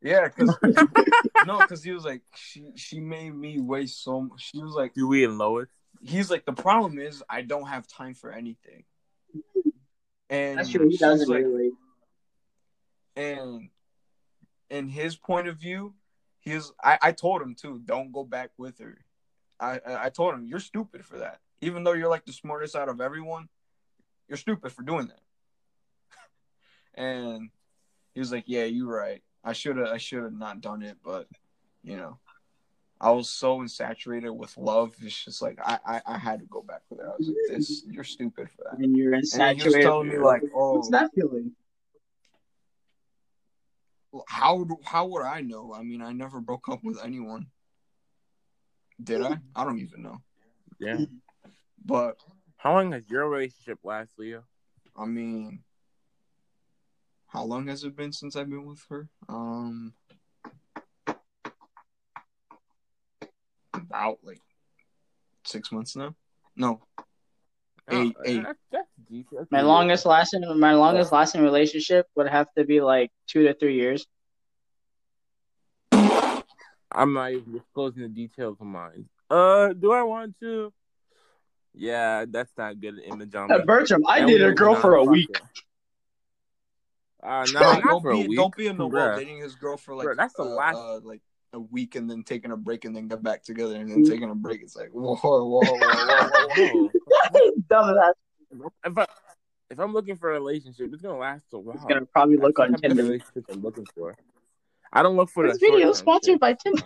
yeah, 0.03 0.29
because 0.29 0.57
no, 1.47 1.59
because 1.59 1.83
he 1.85 1.93
was 1.93 2.05
like, 2.05 2.23
she 2.35 2.73
she 2.75 3.01
made 3.01 3.35
me 3.35 3.61
waste 3.61 4.03
so. 4.03 4.23
Much. 4.23 4.51
She 4.51 4.61
was 4.61 4.75
like, 4.75 4.95
do 4.95 5.07
we 5.07 5.25
and 5.25 5.39
Lois? 5.39 5.69
He's 6.03 6.31
like, 6.31 6.45
the 6.45 6.53
problem 6.53 6.99
is 6.99 7.23
I 7.29 7.43
don't 7.43 7.67
have 7.67 7.87
time 7.87 8.15
for 8.15 8.31
anything. 8.31 8.85
And 10.29 10.59
that's 10.59 10.71
true. 10.71 10.89
He 10.89 10.97
doesn't 10.97 11.29
like, 11.29 11.45
really. 11.45 11.71
And 13.15 13.71
in 14.71 14.89
his 14.89 15.17
point 15.17 15.49
of 15.49 15.57
view, 15.57 15.95
he's. 16.41 16.73
I 16.83 16.99
I 17.01 17.13
told 17.13 17.43
him 17.43 17.55
too, 17.55 17.81
don't 17.85 18.13
go 18.13 18.25
back 18.25 18.51
with 18.59 18.79
her. 18.79 18.99
I 19.61 19.81
I 19.87 20.11
told 20.11 20.35
him 20.35 20.45
you're 20.47 20.61
stupid 20.61 21.05
for 21.05 21.19
that. 21.19 21.41
Even 21.61 21.85
though 21.85 21.93
you're 21.93 22.11
like 22.11 22.27
the 22.27 22.33
smartest 22.33 22.77
out 22.77 22.89
of 22.89 23.01
everyone, 23.01 23.49
you're 24.29 24.37
stupid 24.37 24.73
for 24.73 24.83
doing 24.83 25.07
that. 25.07 25.21
and 27.01 27.51
he 28.13 28.21
was 28.21 28.33
like, 28.33 28.45
Yeah, 28.47 28.65
you're 28.65 28.93
right. 28.93 29.23
I 29.45 29.53
should 29.53 29.77
have 29.77 29.89
I 29.89 29.99
should 29.99 30.25
have 30.25 30.37
not 30.37 30.61
done 30.61 30.83
it, 30.83 30.99
but 31.05 31.29
you 31.83 31.97
know. 31.97 32.19
I 33.01 33.11
was 33.11 33.29
so 33.29 33.59
insaturated 33.59 34.35
with 34.35 34.57
love. 34.57 34.95
It's 35.03 35.25
just 35.25 35.43
like 35.43 35.59
I, 35.63 35.79
I, 35.87 36.03
I 36.07 36.19
had 36.19 36.41
to 36.41 36.47
go 36.47 36.63
back 36.63 36.81
with 36.89 37.01
it. 37.01 37.05
I 37.05 37.15
was 37.19 37.29
like, 37.29 37.37
"This, 37.49 37.85
you're 37.87 38.05
stupid 38.05 38.49
for 38.51 38.65
that." 38.71 38.79
And 38.79 38.97
you're 38.97 39.13
insaturated. 39.13 39.51
And 39.51 39.59
he 39.59 39.65
was 39.65 39.75
telling 39.75 40.09
me 40.09 40.19
like, 40.19 40.43
"Oh, 40.55 40.77
what's 40.77 40.91
that 40.91 41.11
feeling?" 41.15 41.53
How 44.29 44.67
how 44.83 45.07
would 45.07 45.25
I 45.25 45.43
know? 45.43 45.75
I 45.75 45.83
mean, 45.83 46.01
I 46.01 46.13
never 46.13 46.41
broke 46.41 46.69
up 46.71 46.81
with 46.83 46.99
anyone. 47.05 47.49
Did 49.03 49.23
I? 49.23 49.39
I 49.55 49.65
don't 49.65 49.79
even 49.81 50.03
know. 50.03 50.23
Yeah. 50.79 51.05
But 51.85 52.17
how 52.57 52.75
long 52.75 52.93
has 52.93 53.09
your 53.11 53.29
relationship 53.29 53.81
last, 53.85 54.13
Leo? 54.19 54.45
I 54.97 55.05
mean, 55.05 55.63
how 57.29 57.45
long 57.45 57.67
has 57.67 57.85
it 57.85 57.95
been 57.95 58.13
since 58.13 58.37
I've 58.37 58.49
been 58.49 58.65
with 58.65 58.85
her? 58.89 59.11
Um, 59.29 59.93
about 63.97 64.19
like 64.23 64.41
six 65.45 65.73
months 65.73 65.97
now. 65.97 66.15
No, 66.57 66.81
oh, 67.91 68.03
eight. 68.03 68.17
eight. 68.25 68.43
That's. 68.71 68.87
That's 69.31 69.51
my 69.53 69.61
longest 69.61 70.05
lasting, 70.05 70.43
my 70.59 70.75
longest 70.75 71.13
lasting 71.13 71.43
relationship 71.43 72.07
would 72.17 72.29
have 72.29 72.49
to 72.59 72.65
be 72.65 72.81
like 72.81 73.11
two 73.29 73.45
to 73.45 73.55
three 73.55 73.77
years. 73.77 74.05
I'm 75.93 77.13
not 77.13 77.31
even 77.33 77.53
disclosing 77.53 78.03
the 78.03 78.09
details 78.09 78.57
of 78.61 78.67
mine. 78.67 79.09
Uh, 79.31 79.73
do 79.75 79.93
I 79.93 80.03
want 80.03 80.35
to? 80.41 80.73
Yeah, 81.75 82.25
that's 82.29 82.51
not 82.59 82.81
good 82.81 82.99
image 83.05 83.35
on 83.35 83.49
me. 83.49 83.59
Bertram, 83.65 84.03
I 84.09 84.25
did 84.25 84.43
a 84.43 84.53
girl 84.53 84.75
for 84.75 84.97
a 84.97 85.05
week. 85.05 85.41
Uh, 87.23 87.47
no, 87.53 87.81
don't 87.81 88.03
for 88.03 88.13
be, 88.13 88.25
a 88.25 88.29
week. 88.29 88.39
Don't 88.39 88.57
be 88.57 88.67
in 88.67 88.79
the 88.79 88.87
world 88.87 89.19
dating 89.19 89.39
his 89.39 89.55
girl 89.55 89.77
for 89.77 89.95
like 89.95 90.05
Bro, 90.05 90.15
that's 90.17 90.35
the 90.35 90.43
uh, 90.43 90.47
last 90.47 90.77
uh, 90.77 91.01
like 91.05 91.21
a 91.57 91.61
week 91.61 91.97
and 91.97 92.09
then 92.09 92.23
taking 92.23 92.53
a 92.53 92.57
break 92.57 92.85
and 92.85 92.95
then 92.95 93.09
get 93.09 93.23
back 93.23 93.43
together 93.43 93.75
and 93.77 93.91
then 93.91 94.05
mm. 94.05 94.09
taking 94.09 94.31
a 94.31 94.35
break. 94.35 94.63
It's 94.63 94.77
like 94.77 94.91
whoa, 94.91 95.17
whoa, 95.17 95.45
whoa, 95.45 95.61
whoa, 95.65 95.79
whoa, 95.79 96.91
whoa. 97.33 97.51
Dumbass. 97.71 98.13
If, 98.85 98.99
I, 98.99 99.07
if 99.71 99.81
I'm 99.81 99.93
looking 99.93 100.17
for 100.17 100.31
a 100.31 100.35
relationship, 100.35 100.91
it's 100.93 101.03
gonna 101.03 101.19
last 101.19 101.45
a 101.53 101.59
while. 101.59 101.75
It's 101.75 101.85
gonna 101.85 102.07
probably 102.07 102.37
look 102.37 102.59
on 102.59 102.75
Tinder. 102.75 103.03
Relationship 103.03 103.45
I'm 103.51 103.63
looking 103.63 103.87
for. 103.97 104.17
I 104.93 105.03
don't 105.03 105.17
look 105.17 105.31
for 105.31 105.49
this 105.49 105.59
video 105.59 105.93
sponsored 105.95 106.39
by 106.39 106.55
Tinder. 106.55 106.83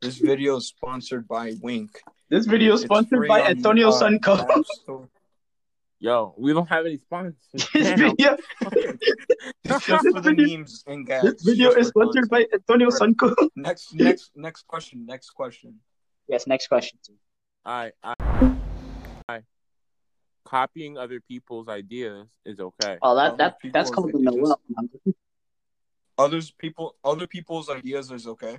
This 0.00 0.18
video 0.18 0.56
is 0.56 0.66
sponsored 0.66 1.28
by 1.28 1.54
Wink. 1.62 2.02
This 2.28 2.46
video 2.46 2.74
is 2.74 2.82
sponsored 2.82 3.28
by 3.28 3.42
Antonio 3.42 3.90
Sunco. 3.90 5.06
Yo, 6.04 6.34
we 6.36 6.52
don't 6.52 6.68
have 6.68 6.84
any 6.84 6.98
sponsors. 6.98 7.34
this 7.54 7.66
video, 7.72 8.36
just 9.66 9.86
for 9.86 10.20
the 10.20 10.34
memes 10.36 10.84
and 10.86 11.06
gags. 11.06 11.24
This 11.24 11.42
video 11.42 11.70
is 11.70 11.88
sponsored 11.88 12.28
by 12.28 12.44
Antonio 12.52 12.90
Sunco. 12.90 13.34
Next, 13.56 13.94
next, 13.94 14.32
next 14.36 14.66
question. 14.66 15.06
Next 15.06 15.30
question. 15.30 15.80
Yes, 16.28 16.46
next 16.46 16.66
question. 16.66 16.98
I, 17.64 17.92
I, 18.02 18.14
I, 19.30 19.40
copying 20.44 20.98
other 20.98 21.20
people's 21.20 21.70
ideas 21.70 22.28
is 22.44 22.60
okay. 22.60 22.98
Oh, 23.00 23.16
that 23.16 23.38
that 23.38 23.56
that's 23.72 23.88
called 23.88 24.12
the 24.12 24.18
Noel. 24.18 24.60
Others 26.18 26.50
people, 26.50 26.96
other 27.02 27.26
people's 27.26 27.70
ideas 27.70 28.10
is 28.10 28.26
okay. 28.26 28.58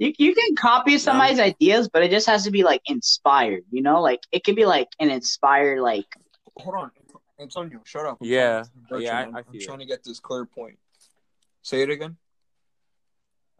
You 0.00 0.14
you 0.16 0.34
can 0.34 0.56
copy 0.56 0.96
somebody's 0.96 1.36
yeah. 1.36 1.44
ideas, 1.44 1.90
but 1.92 2.02
it 2.02 2.10
just 2.10 2.26
has 2.26 2.44
to 2.44 2.50
be 2.50 2.64
like 2.64 2.80
inspired. 2.86 3.64
You 3.70 3.82
know, 3.82 4.00
like 4.00 4.20
it 4.32 4.44
could 4.44 4.56
be 4.56 4.64
like 4.64 4.88
an 4.98 5.10
inspired 5.10 5.82
like. 5.82 6.06
Hold 6.56 6.74
on, 6.74 6.90
Antonio, 7.38 7.80
shut 7.84 8.06
up. 8.06 8.16
Yeah, 8.22 8.64
yeah, 8.98 9.18
I, 9.18 9.22
I'm, 9.24 9.36
I 9.36 9.38
I'm 9.40 9.60
trying 9.60 9.80
to 9.80 9.84
get 9.84 10.02
this 10.02 10.18
clear 10.18 10.46
point. 10.46 10.78
Say 11.60 11.82
it 11.82 11.90
again. 11.90 12.16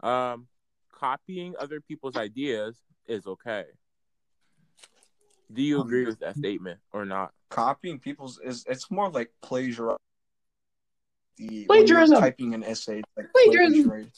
Um, 0.03 0.47
copying 0.91 1.57
other 1.61 1.83
people's 1.83 2.17
ideas 2.17 2.79
is 3.07 3.27
okay. 3.27 3.65
Do 5.53 5.61
you 5.61 5.83
agree 5.83 6.07
with 6.07 6.21
that 6.21 6.37
statement 6.37 6.81
or 6.93 7.05
not? 7.05 7.33
Copying 7.51 7.99
people's 7.99 8.41
is 8.43 8.65
it's 8.67 8.91
more 8.91 9.11
like 9.11 9.31
plagiarism. 9.43 9.99
The 11.37 11.67
plagiarism. 11.67 12.19
typing 12.19 12.55
an 12.55 12.65
essay, 12.65 13.03
like 13.15 13.27
plagiarism 13.35 14.11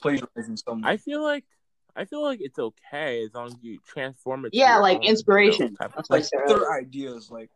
plagiarizing 0.00 0.56
someone. 0.56 0.84
I 0.84 0.96
feel 0.96 1.22
like 1.22 1.44
I 1.96 2.04
feel 2.04 2.22
like 2.22 2.40
it's 2.40 2.58
okay 2.58 3.24
as 3.24 3.34
long 3.34 3.48
as 3.48 3.56
you 3.60 3.78
transform 3.86 4.44
it. 4.44 4.54
Yeah, 4.54 4.78
like 4.78 5.04
inspiration. 5.04 5.76
You 5.80 5.88
know, 5.88 6.02
like 6.10 6.24
other 6.46 6.72
ideas, 6.72 7.30
like 7.30 7.50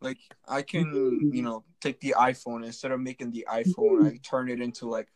like 0.00 0.18
I 0.46 0.62
can 0.62 0.84
mm-hmm. 0.86 1.34
you 1.34 1.42
know 1.42 1.64
take 1.80 2.00
the 2.00 2.14
iPhone 2.18 2.64
instead 2.64 2.92
of 2.92 3.00
making 3.00 3.32
the 3.32 3.46
iPhone, 3.50 4.00
mm-hmm. 4.00 4.06
I 4.06 4.20
turn 4.22 4.48
it 4.48 4.60
into 4.60 4.88
like 4.88 5.08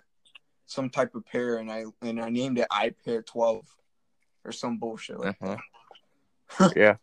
some 0.67 0.91
type 0.91 1.15
of 1.15 1.25
pair, 1.27 1.59
and 1.59 1.71
I 1.71 1.85
and 2.03 2.21
I 2.21 2.31
named 2.31 2.59
it 2.59 2.67
iPair 2.71 3.25
twelve 3.25 3.67
or 4.45 4.53
some 4.53 4.79
bullshit 4.79 5.21
like 5.21 5.37
uh-huh. 5.41 5.57
that. 6.59 6.77
yeah. 6.77 6.97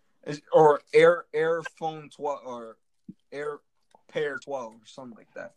or 0.52 0.82
Air 0.94 1.26
Air 1.34 1.62
Phone 1.80 2.10
twelve 2.10 2.42
or 2.46 2.78
Air 3.32 3.60
Pair 4.12 4.38
twelve 4.44 4.74
or 4.74 4.86
something 4.86 5.18
like 5.18 5.34
that. 5.36 5.54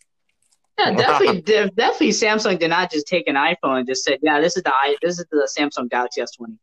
Yeah, 0.81 0.95
definitely, 0.95 1.43
definitely. 1.43 2.09
Samsung 2.09 2.59
did 2.59 2.69
not 2.69 2.91
just 2.91 3.07
take 3.07 3.29
an 3.29 3.35
iPhone 3.37 3.79
and 3.79 3.87
just 3.87 4.03
said, 4.05 4.19
"Yeah, 4.23 4.41
this 4.41 4.57
is 4.57 4.63
the 4.63 4.73
i 4.75 4.97
this 5.03 5.19
is 5.19 5.27
the 5.31 5.49
Samsung 5.59 5.91
Galaxy 5.91 6.23
S20." 6.23 6.59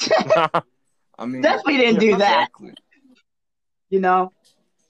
I 1.18 1.26
mean, 1.26 1.40
definitely 1.42 1.78
didn't 1.78 2.00
do 2.00 2.16
that. 2.18 2.48
You 3.90 4.00
know, 4.00 4.32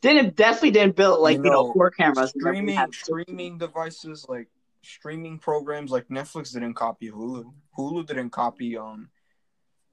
didn't 0.02 0.36
definitely 0.36 0.72
didn't 0.72 0.96
build 0.96 1.20
like 1.20 1.36
you 1.36 1.42
know, 1.42 1.48
you 1.48 1.52
know 1.68 1.72
four 1.72 1.90
cameras. 1.90 2.30
Streaming 2.30 2.92
streaming 2.92 3.58
devices 3.58 4.26
like 4.28 4.48
streaming 4.82 5.38
programs 5.38 5.90
like 5.90 6.08
Netflix 6.08 6.52
didn't 6.52 6.74
copy 6.74 7.10
Hulu. 7.10 7.52
Hulu 7.78 8.06
didn't 8.06 8.30
copy 8.30 8.76
um, 8.76 9.08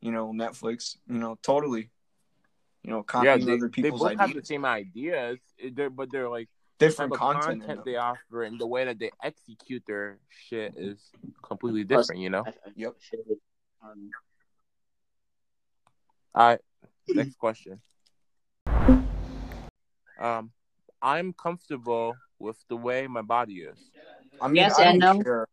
you 0.01 0.11
know, 0.11 0.31
Netflix, 0.33 0.97
you 1.07 1.17
know, 1.17 1.37
totally, 1.41 1.89
you 2.83 2.91
know, 2.91 2.97
yeah, 2.97 3.03
copying 3.03 3.45
they, 3.45 3.53
other 3.53 3.67
they 3.67 3.81
people's 3.81 4.01
both 4.01 4.19
have 4.19 4.29
the 4.29 4.35
ideas, 4.35 4.47
same 4.47 4.65
ideas, 4.65 5.39
they're, 5.73 5.89
but 5.89 6.11
they're 6.11 6.29
like 6.29 6.47
different 6.77 7.13
type 7.13 7.21
of 7.21 7.33
content. 7.33 7.61
content 7.61 7.85
they 7.85 7.95
offer 7.95 8.43
and 8.43 8.59
the 8.59 8.67
way 8.67 8.85
that 8.85 8.99
they 8.99 9.11
execute 9.23 9.83
their 9.87 10.19
shit 10.29 10.73
is 10.77 10.99
completely 11.43 11.83
different. 11.83 12.21
You 12.21 12.29
know. 12.29 12.43
I, 12.45 12.49
I, 12.49 12.71
Yep. 12.75 12.95
I 12.95 13.15
feel 13.15 13.23
it. 13.29 13.39
Um, 13.83 14.09
All 16.33 16.47
right. 16.47 16.59
Next 17.07 17.37
question. 17.37 17.79
Um, 20.19 20.51
I'm 21.01 21.33
comfortable 21.33 22.15
with 22.39 22.57
the 22.69 22.75
way 22.75 23.07
my 23.07 23.21
body 23.21 23.61
is. 23.61 23.77
I 24.41 24.47
mean, 24.47 24.55
Yes 24.57 24.79
I 24.79 24.85
and 24.85 25.01
don't 25.01 25.17
no. 25.17 25.23
care. 25.23 25.47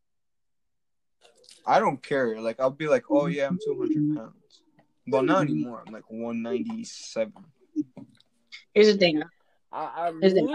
I 1.67 1.79
don't 1.79 2.03
care. 2.03 2.41
Like, 2.41 2.59
I'll 2.59 2.71
be 2.71 2.89
like, 2.89 3.05
oh 3.11 3.27
yeah, 3.27 3.47
I'm 3.47 3.59
200 3.65 4.17
pounds. 4.17 4.63
But 5.07 5.23
not 5.23 5.43
anymore. 5.43 5.83
I'm 5.87 5.93
like 5.93 6.09
197. 6.11 7.33
here's 8.75 8.87
the 8.87 8.97
thing. 8.97 9.23
I, 9.73 9.85
I 9.97 10.09
Is 10.23 10.33
it 10.33 10.43
really, 10.43 10.55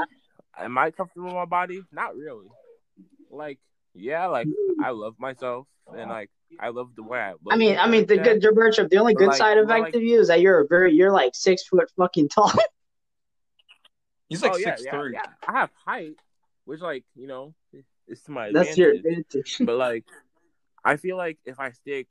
am 0.60 0.78
I 0.78 0.92
comfortable 0.92 1.26
with 1.28 1.36
my 1.36 1.46
body? 1.46 1.82
Not 1.92 2.16
really. 2.16 2.48
Like, 3.30 3.60
yeah, 3.94 4.28
like 4.28 4.48
I 4.84 4.92
love 4.92 5.16
myself 5.20 5.68
and 5.96 6.10
like 6.10 6.30
I 6.60 6.70
love 6.70 6.90
the 6.96 7.04
way 7.04 7.20
I 7.20 7.32
look. 7.32 7.52
I 7.52 7.58
mean, 7.58 7.78
I 7.78 7.88
mean, 7.88 8.06
the 8.06 8.16
Yeah. 8.18 8.36
good, 8.36 8.56
Bertram, 8.56 8.88
the 8.90 8.98
only 8.98 9.14
But 9.14 9.20
good 9.20 9.28
like- 9.30 9.38
side 9.38 9.56
but 9.56 9.66
effect 9.66 9.82
like- 9.82 9.96
of 9.96 10.04
you 10.04 10.20
is 10.20 10.28
that 10.30 10.40
you're 10.42 10.60
a 10.62 10.68
very, 10.68 10.94
you're 10.94 11.12
like 11.12 11.36
six 11.36 11.64
foot 11.68 11.90
fucking 11.98 12.30
tall. 12.30 12.52
He's 14.30 14.42
like 14.44 14.54
oh 14.54 14.58
yeah, 14.58 14.76
six 14.76 14.84
yeah, 14.86 14.92
three. 14.92 15.14
yeah. 15.14 15.22
I 15.48 15.52
have 15.60 15.70
height, 15.86 16.16
which 16.66 16.82
like 16.82 17.06
you 17.16 17.28
know 17.28 17.54
it's 18.08 18.24
to 18.24 18.32
my 18.32 18.52
That's 18.52 18.78
your 18.78 18.92
advantage. 18.92 19.26
advantage. 19.36 19.58
but 19.66 19.76
like, 19.78 20.06
I 20.84 20.98
feel 20.98 21.16
like 21.18 21.38
if 21.46 21.60
I 21.60 21.72
stay 21.72 22.06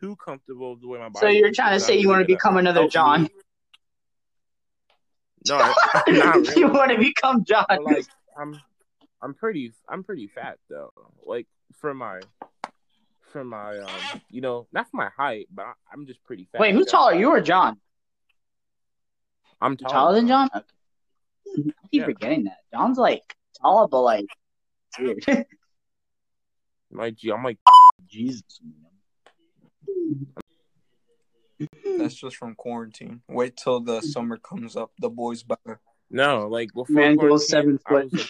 too 0.00 0.16
comfortable 0.16 0.72
with 0.72 0.82
the 0.82 0.88
way 0.88 0.98
my 0.98 1.08
body, 1.08 1.26
So 1.26 1.28
you're 1.28 1.52
trying 1.52 1.78
to 1.78 1.80
say 1.84 1.96
you 1.98 2.08
want 2.08 2.20
to 2.20 2.26
become 2.26 2.56
another 2.58 2.82
oh, 2.82 2.88
John? 2.88 3.22
me. 3.24 3.30
No, 5.46 5.56
I, 5.94 6.36
really. 6.36 6.60
you 6.60 6.68
want 6.68 6.90
to 6.90 6.98
become 6.98 7.44
John? 7.44 7.66
But 7.68 7.84
like 7.84 8.06
I'm, 8.38 8.60
I'm 9.22 9.34
pretty, 9.34 9.72
I'm 9.88 10.02
pretty 10.04 10.28
fat 10.28 10.58
though. 10.68 10.92
Like 11.24 11.46
for 11.72 11.92
my, 11.94 12.20
for 13.32 13.44
my, 13.44 13.78
um, 13.78 14.22
you 14.30 14.40
know, 14.40 14.66
not 14.72 14.90
for 14.90 14.96
my 14.96 15.10
height, 15.16 15.48
but 15.52 15.62
I, 15.66 15.72
I'm 15.92 16.06
just 16.06 16.22
pretty 16.24 16.48
fat. 16.50 16.60
Wait, 16.60 16.74
who's 16.74 16.86
taller, 16.86 17.14
you 17.14 17.28
or 17.28 17.40
John? 17.40 17.78
I'm 19.60 19.76
taller, 19.76 19.92
taller 19.92 20.14
than 20.14 20.28
John? 20.28 20.48
Okay. 20.54 20.64
I 21.56 21.88
keep 21.90 22.00
Yeah. 22.00 22.04
forgetting 22.06 22.44
that. 22.44 22.58
John's 22.72 22.98
like 22.98 23.22
tall, 23.60 23.86
but 23.88 24.02
like 24.02 24.26
weird. 24.98 25.24
My 26.90 27.10
G, 27.10 27.32
I'm 27.32 27.42
like, 27.42 27.58
Jesus. 28.06 28.42
That's 31.98 32.14
just 32.14 32.36
from 32.36 32.54
quarantine. 32.54 33.22
Wait 33.28 33.56
till 33.56 33.80
the 33.80 34.00
summer 34.00 34.36
comes 34.36 34.76
up. 34.76 34.92
The 34.98 35.08
boys 35.08 35.42
better. 35.42 35.80
no, 36.10 36.48
like 36.48 36.72
before 36.72 36.94
Man 36.94 37.16
quarantine, 37.16 37.28
goes 37.28 37.48
seven 37.48 37.78
I 37.86 37.90
foot. 37.90 38.04
was, 38.04 38.12
like- 38.14 38.28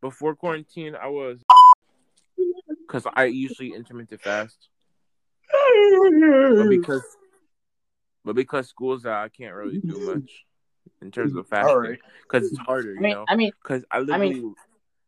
before 0.00 0.34
quarantine, 0.34 0.94
I 0.94 1.06
was, 1.08 1.40
because 2.86 3.06
I 3.14 3.24
usually 3.24 3.72
intermittent 3.74 4.20
fast, 4.20 4.68
but 5.50 6.68
because, 6.68 7.02
but 8.24 8.34
because 8.34 8.68
school's 8.68 9.06
out, 9.06 9.24
I 9.24 9.28
can't 9.30 9.54
really 9.54 9.78
do 9.78 9.98
much 10.00 10.44
in 11.00 11.10
terms 11.10 11.34
of 11.36 11.48
fasting 11.48 11.70
All 11.70 11.78
right. 11.78 11.98
because 12.22 12.48
it's 12.48 12.58
harder, 12.58 12.90
I 12.90 12.94
you 12.94 13.00
mean, 13.00 13.12
know. 13.14 13.24
I 13.28 13.36
mean, 13.36 13.52
Because 13.62 13.84
I 13.90 13.96
I 13.96 14.00
literally, 14.00 14.34
mean- 14.34 14.54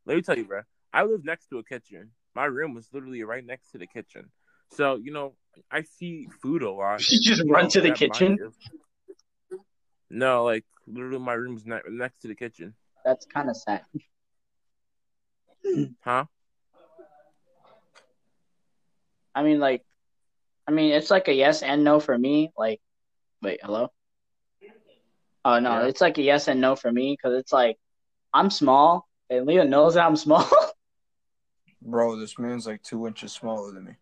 let 0.06 0.16
me 0.16 0.22
tell 0.22 0.36
you, 0.38 0.44
bro. 0.44 0.62
I 0.94 1.02
live 1.04 1.24
next 1.24 1.48
to 1.48 1.58
a 1.58 1.62
kitchen. 1.64 2.12
My 2.34 2.46
room 2.46 2.72
was 2.74 2.88
literally 2.92 3.22
right 3.22 3.44
next 3.44 3.72
to 3.72 3.78
the 3.78 3.86
kitchen. 3.86 4.30
So 4.72 4.96
you 4.96 5.12
know, 5.12 5.34
I 5.70 5.82
see 5.82 6.28
food 6.42 6.62
a 6.62 6.70
lot. 6.70 7.00
You 7.10 7.20
just 7.20 7.40
and, 7.40 7.50
run 7.50 7.64
know, 7.64 7.70
to 7.70 7.80
the 7.80 7.92
kitchen? 7.92 8.38
No, 10.10 10.44
like 10.44 10.64
literally, 10.86 11.18
my 11.18 11.34
room's 11.34 11.66
ne- 11.66 11.80
next 11.90 12.20
to 12.20 12.28
the 12.28 12.34
kitchen. 12.34 12.74
that's 13.04 13.26
kind 13.26 13.50
of 13.50 13.56
sad. 13.56 13.82
Huh? 16.00 16.24
I 19.34 19.42
mean, 19.42 19.58
like, 19.58 19.84
I 20.66 20.70
mean, 20.70 20.92
it's 20.92 21.10
like 21.10 21.28
a 21.28 21.34
yes 21.34 21.62
and 21.62 21.84
no 21.84 22.00
for 22.00 22.16
me. 22.16 22.52
Like, 22.56 22.80
wait, 23.42 23.60
hello? 23.62 23.90
Oh 25.44 25.58
no, 25.60 25.80
Yeah. 25.80 25.86
it's 25.86 26.00
like 26.00 26.18
a 26.18 26.22
yes 26.22 26.48
and 26.48 26.60
no 26.60 26.74
for 26.74 26.90
me 26.90 27.16
because 27.16 27.38
it's 27.38 27.52
like 27.52 27.76
I'm 28.32 28.50
small 28.50 29.06
and 29.30 29.46
Leo 29.46 29.64
knows 29.64 29.94
that 29.94 30.06
I'm 30.06 30.16
small. 30.16 30.48
Bro, 31.82 32.16
this 32.16 32.38
man's 32.38 32.66
like 32.66 32.82
two 32.82 33.06
inches 33.06 33.32
smaller 33.32 33.72
than 33.72 33.84
me. 33.84 33.92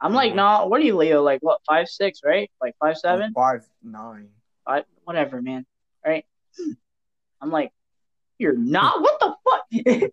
I'm 0.00 0.14
like, 0.14 0.34
no, 0.34 0.66
what 0.66 0.80
are 0.80 0.84
you, 0.84 0.96
Leo? 0.96 1.22
Like, 1.22 1.40
what, 1.40 1.60
five 1.66 1.88
six, 1.88 2.20
right? 2.24 2.50
Like 2.60 2.74
five 2.80 2.96
seven, 2.98 3.32
five 3.32 3.64
nine. 3.82 4.28
five, 4.64 4.84
whatever, 5.04 5.42
man. 5.42 5.66
Right? 6.04 6.24
I'm 7.40 7.50
like, 7.50 7.72
you're 8.38 8.56
not. 8.56 9.00
What 9.00 9.20
the 9.20 9.34
fuck? 9.44 10.12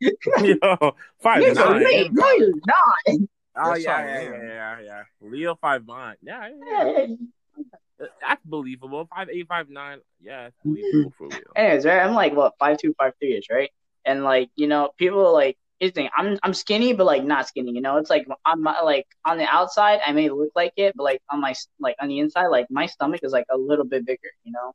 Yo, 0.00 0.94
five 1.22 1.42
Nigga, 1.42 1.54
nine. 1.54 1.84
wait, 1.84 2.12
no, 2.12 2.32
you're 2.36 2.52
not. 2.66 3.28
Oh 3.58 3.74
yeah, 3.74 3.96
I 3.96 4.04
yeah, 4.04 4.18
am. 4.18 4.32
yeah, 4.32 4.42
yeah, 4.42 4.80
yeah. 4.84 5.02
Leo 5.20 5.54
five 5.54 5.86
nine. 5.86 6.16
Yeah, 6.22 6.48
yeah, 6.48 7.06
yeah. 7.06 8.06
that's 8.20 8.44
believable. 8.44 9.08
Five 9.14 9.30
eight, 9.30 9.48
five 9.48 9.70
nine. 9.70 10.00
Yeah, 10.20 10.44
that's 10.44 10.56
mm-hmm. 10.56 10.74
believable 10.74 11.14
for 11.16 11.28
Leo. 11.28 11.40
Anyways, 11.56 11.86
right? 11.86 12.04
I'm 12.04 12.14
like 12.14 12.34
what 12.34 12.52
five 12.58 12.76
two, 12.76 12.94
five 12.98 13.14
three 13.18 13.36
ish, 13.36 13.46
right? 13.50 13.70
And 14.04 14.24
like 14.24 14.50
you 14.56 14.66
know, 14.66 14.90
people 14.98 15.32
like 15.32 15.56
here's 15.78 15.92
the 15.92 16.02
thing. 16.02 16.10
I'm 16.16 16.38
I'm 16.42 16.54
skinny, 16.54 16.92
but 16.92 17.04
like 17.06 17.24
not 17.24 17.46
skinny. 17.48 17.72
You 17.72 17.80
know, 17.80 17.96
it's 17.98 18.10
like 18.10 18.26
on 18.44 18.62
my 18.62 18.80
like 18.80 19.06
on 19.24 19.38
the 19.38 19.44
outside, 19.44 20.00
I 20.06 20.12
may 20.12 20.28
look 20.28 20.50
like 20.54 20.72
it, 20.76 20.94
but 20.96 21.04
like 21.04 21.22
on 21.30 21.40
my 21.40 21.54
like 21.80 21.96
on 22.00 22.08
the 22.08 22.18
inside, 22.18 22.46
like 22.48 22.66
my 22.70 22.86
stomach 22.86 23.20
is 23.22 23.32
like 23.32 23.46
a 23.50 23.56
little 23.56 23.84
bit 23.84 24.04
bigger. 24.06 24.30
You 24.44 24.52
know, 24.52 24.72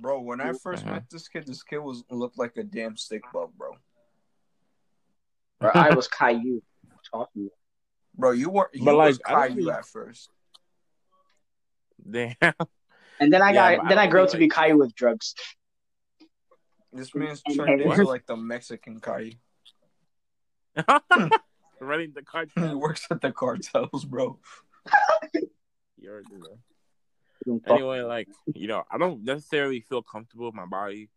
Bro, 0.00 0.20
when 0.22 0.40
I 0.40 0.50
1st 0.50 0.82
Uh-huh. 0.82 0.90
met 0.92 1.04
this 1.10 1.28
kid, 1.28 1.46
this 1.46 1.62
kid 1.62 1.78
was 1.78 2.04
looked 2.10 2.38
like 2.38 2.56
a 2.56 2.62
damn 2.64 2.96
stick 2.96 3.22
bug, 3.32 3.50
bro. 3.56 3.72
or 5.60 5.76
I 5.76 5.90
was 5.94 6.06
Caillou 6.08 6.60
talking. 7.10 7.50
Bro, 8.16 8.32
you 8.32 8.48
weren't. 8.50 8.74
You 8.74 8.84
But, 8.84 8.94
like, 8.96 9.08
was 9.08 9.20
I 9.26 9.48
Caillou 9.48 9.56
really- 9.56 9.72
at 9.72 9.84
first. 9.86 10.30
Damn. 12.08 12.34
And 13.20 13.32
then 13.32 13.42
I 13.42 13.50
Yeah, 13.52 13.54
got 13.74 13.76
but 13.78 13.86
I 13.86 13.88
then 13.88 13.98
I 13.98 14.02
don't 14.04 14.10
grew 14.12 14.22
up 14.22 14.28
think, 14.30 14.32
to 14.32 14.38
be 14.38 14.48
Caillou 14.48 14.78
with 14.78 14.94
drugs. 14.94 15.34
This 16.92 17.12
man's 17.14 17.42
turned 17.42 17.80
into 17.80 18.04
like 18.04 18.26
the 18.26 18.36
Mexican 18.36 19.00
Caillou. 19.00 19.32
Running 21.80 22.12
the 22.12 22.48
he 22.56 22.74
works 22.74 23.06
at 23.10 23.20
the 23.20 23.32
cartels, 23.32 24.04
bro. 24.04 24.38
You 26.00 26.10
already 26.10 26.28
know. 26.36 27.60
Anyway, 27.66 28.00
like 28.02 28.28
you 28.54 28.68
know, 28.68 28.84
I 28.90 28.98
don't 28.98 29.24
necessarily 29.24 29.80
feel 29.80 30.00
comfortable 30.00 30.46
with 30.46 30.54
my 30.54 30.66
body 30.66 31.08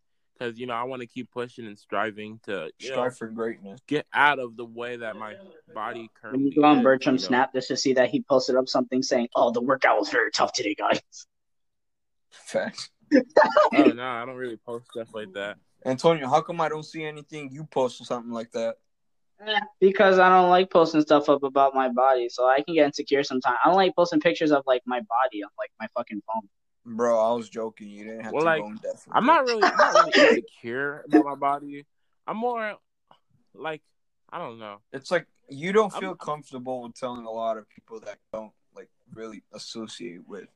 because 0.42 0.58
you 0.58 0.66
know 0.66 0.74
I 0.74 0.82
want 0.84 1.02
to 1.02 1.06
keep 1.06 1.30
pushing 1.30 1.66
and 1.66 1.78
striving 1.78 2.40
to 2.44 2.70
you 2.78 2.88
know, 2.88 2.94
Strive 2.94 3.16
for 3.16 3.28
greatness. 3.28 3.80
get 3.86 4.06
out 4.12 4.38
of 4.38 4.56
the 4.56 4.64
way 4.64 4.96
that 4.96 5.16
my 5.16 5.34
body 5.72 6.10
When 6.30 6.40
you 6.46 6.54
go 6.54 6.64
on 6.64 6.78
is, 6.78 6.84
Bertram's 6.84 7.22
you 7.22 7.26
know. 7.26 7.28
Snap 7.28 7.52
just 7.52 7.68
to 7.68 7.76
see 7.76 7.92
that 7.94 8.10
he 8.10 8.22
posted 8.22 8.56
up 8.56 8.68
something 8.68 9.02
saying, 9.02 9.28
"Oh, 9.34 9.52
the 9.52 9.60
workout 9.60 9.98
was 9.98 10.08
very 10.08 10.30
tough 10.30 10.52
today, 10.52 10.74
guys." 10.74 11.00
Facts. 12.30 12.90
Oh 13.14 13.92
no, 13.94 14.02
I 14.02 14.24
don't 14.24 14.36
really 14.36 14.56
post 14.56 14.86
stuff 14.90 15.08
like 15.14 15.32
that. 15.34 15.58
Antonio, 15.84 16.28
how 16.28 16.40
come 16.40 16.60
I 16.60 16.68
don't 16.68 16.84
see 16.84 17.04
anything 17.04 17.50
you 17.52 17.64
post 17.64 18.00
or 18.00 18.04
something 18.04 18.32
like 18.32 18.52
that? 18.52 18.76
Because 19.80 20.18
I 20.18 20.28
don't 20.28 20.50
like 20.50 20.70
posting 20.70 21.00
stuff 21.02 21.28
up 21.28 21.42
about 21.42 21.74
my 21.74 21.88
body, 21.88 22.28
so 22.28 22.46
I 22.46 22.62
can 22.62 22.74
get 22.74 22.86
insecure 22.86 23.22
sometimes. 23.22 23.56
I 23.64 23.68
don't 23.68 23.76
like 23.76 23.94
posting 23.96 24.20
pictures 24.20 24.52
of 24.52 24.62
like 24.66 24.82
my 24.86 25.00
body 25.00 25.42
on 25.42 25.50
like 25.58 25.70
my 25.80 25.86
fucking 25.96 26.22
phone. 26.26 26.48
Bro, 26.96 27.18
I 27.18 27.34
was 27.34 27.48
joking. 27.48 27.88
You 27.90 28.04
didn't 28.04 28.20
have 28.24 28.32
Well, 28.32 28.42
to 28.42 28.46
like, 28.46 28.60
go 28.62 28.68
in 28.68 28.76
depth. 28.76 29.06
I'm 29.12 29.26
not 29.26 29.44
really, 29.44 29.62
I'm 29.62 29.76
not 29.76 29.94
really 29.94 30.12
insecure 30.38 31.04
about 31.06 31.24
my 31.24 31.34
body. 31.34 31.86
I'm 32.26 32.36
more 32.36 32.76
like 33.54 33.82
I 34.30 34.38
don't 34.38 34.58
know. 34.58 34.78
It's 34.92 35.10
like 35.10 35.26
you 35.48 35.72
don't 35.72 35.92
I'm- 35.92 36.00
feel 36.00 36.14
comfortable 36.14 36.82
with 36.82 36.94
telling 36.94 37.24
a 37.26 37.30
lot 37.30 37.56
of 37.58 37.68
people 37.68 38.00
that 38.00 38.18
don't 38.32 38.52
like 38.74 38.88
really 39.14 39.42
associate 39.52 40.26
with. 40.26 40.48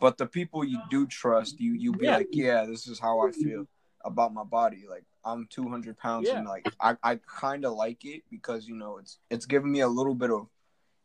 But 0.00 0.16
the 0.16 0.26
people 0.26 0.64
you 0.64 0.80
do 0.90 1.06
trust, 1.06 1.60
you 1.60 1.72
you 1.74 1.92
be 1.92 2.06
Yeah. 2.06 2.16
like, 2.18 2.28
yeah, 2.32 2.64
this 2.64 2.86
is 2.86 2.98
how 2.98 3.20
I 3.26 3.32
feel 3.32 3.66
about 4.04 4.32
my 4.32 4.44
body. 4.44 4.84
Like 4.88 5.04
I'm 5.24 5.46
200 5.50 5.98
pounds 5.98 6.28
Yeah. 6.28 6.38
and 6.38 6.48
like 6.48 6.66
I, 6.80 6.96
I 7.02 7.16
kind 7.16 7.64
of 7.64 7.74
like 7.74 8.04
it 8.04 8.22
because 8.30 8.66
you 8.68 8.74
know 8.74 8.98
it's 8.98 9.18
it's 9.30 9.46
giving 9.46 9.70
me 9.70 9.80
a 9.80 9.88
little 9.88 10.14
bit 10.14 10.30
of 10.30 10.48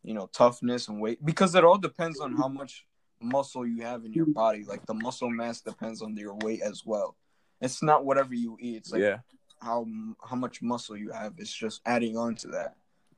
you 0.04 0.14
know 0.14 0.28
toughness 0.34 0.88
and 0.88 1.02
weight 1.02 1.24
because 1.26 1.56
it 1.56 1.64
all 1.64 1.78
depends 1.78 2.20
on 2.20 2.34
how 2.34 2.48
much 2.48 2.86
muscle 3.22 3.66
you 3.66 3.82
have 3.82 4.06
in 4.06 4.14
your 4.14 4.28
body. 4.28 4.64
Like 4.64 4.86
the 4.86 4.94
muscle 4.94 5.30
mass 5.30 5.62
depends 5.62 6.02
on 6.02 6.16
your 6.16 6.36
weight 6.36 6.62
as 6.62 6.86
well. 6.86 7.16
It's 7.62 7.82
not 7.82 8.06
whatever 8.06 8.34
you 8.34 8.58
eat. 8.60 8.78
It's 8.78 8.92
like 8.92 9.02
yeah, 9.02 9.20
how 9.62 9.86
how 10.24 10.36
much 10.36 10.62
muscle 10.62 10.98
you 10.98 11.12
have. 11.12 11.34
It's 11.38 11.54
just 11.54 11.82
adding 11.86 12.18
on 12.18 12.36
to 12.36 12.48
that. 12.50 12.76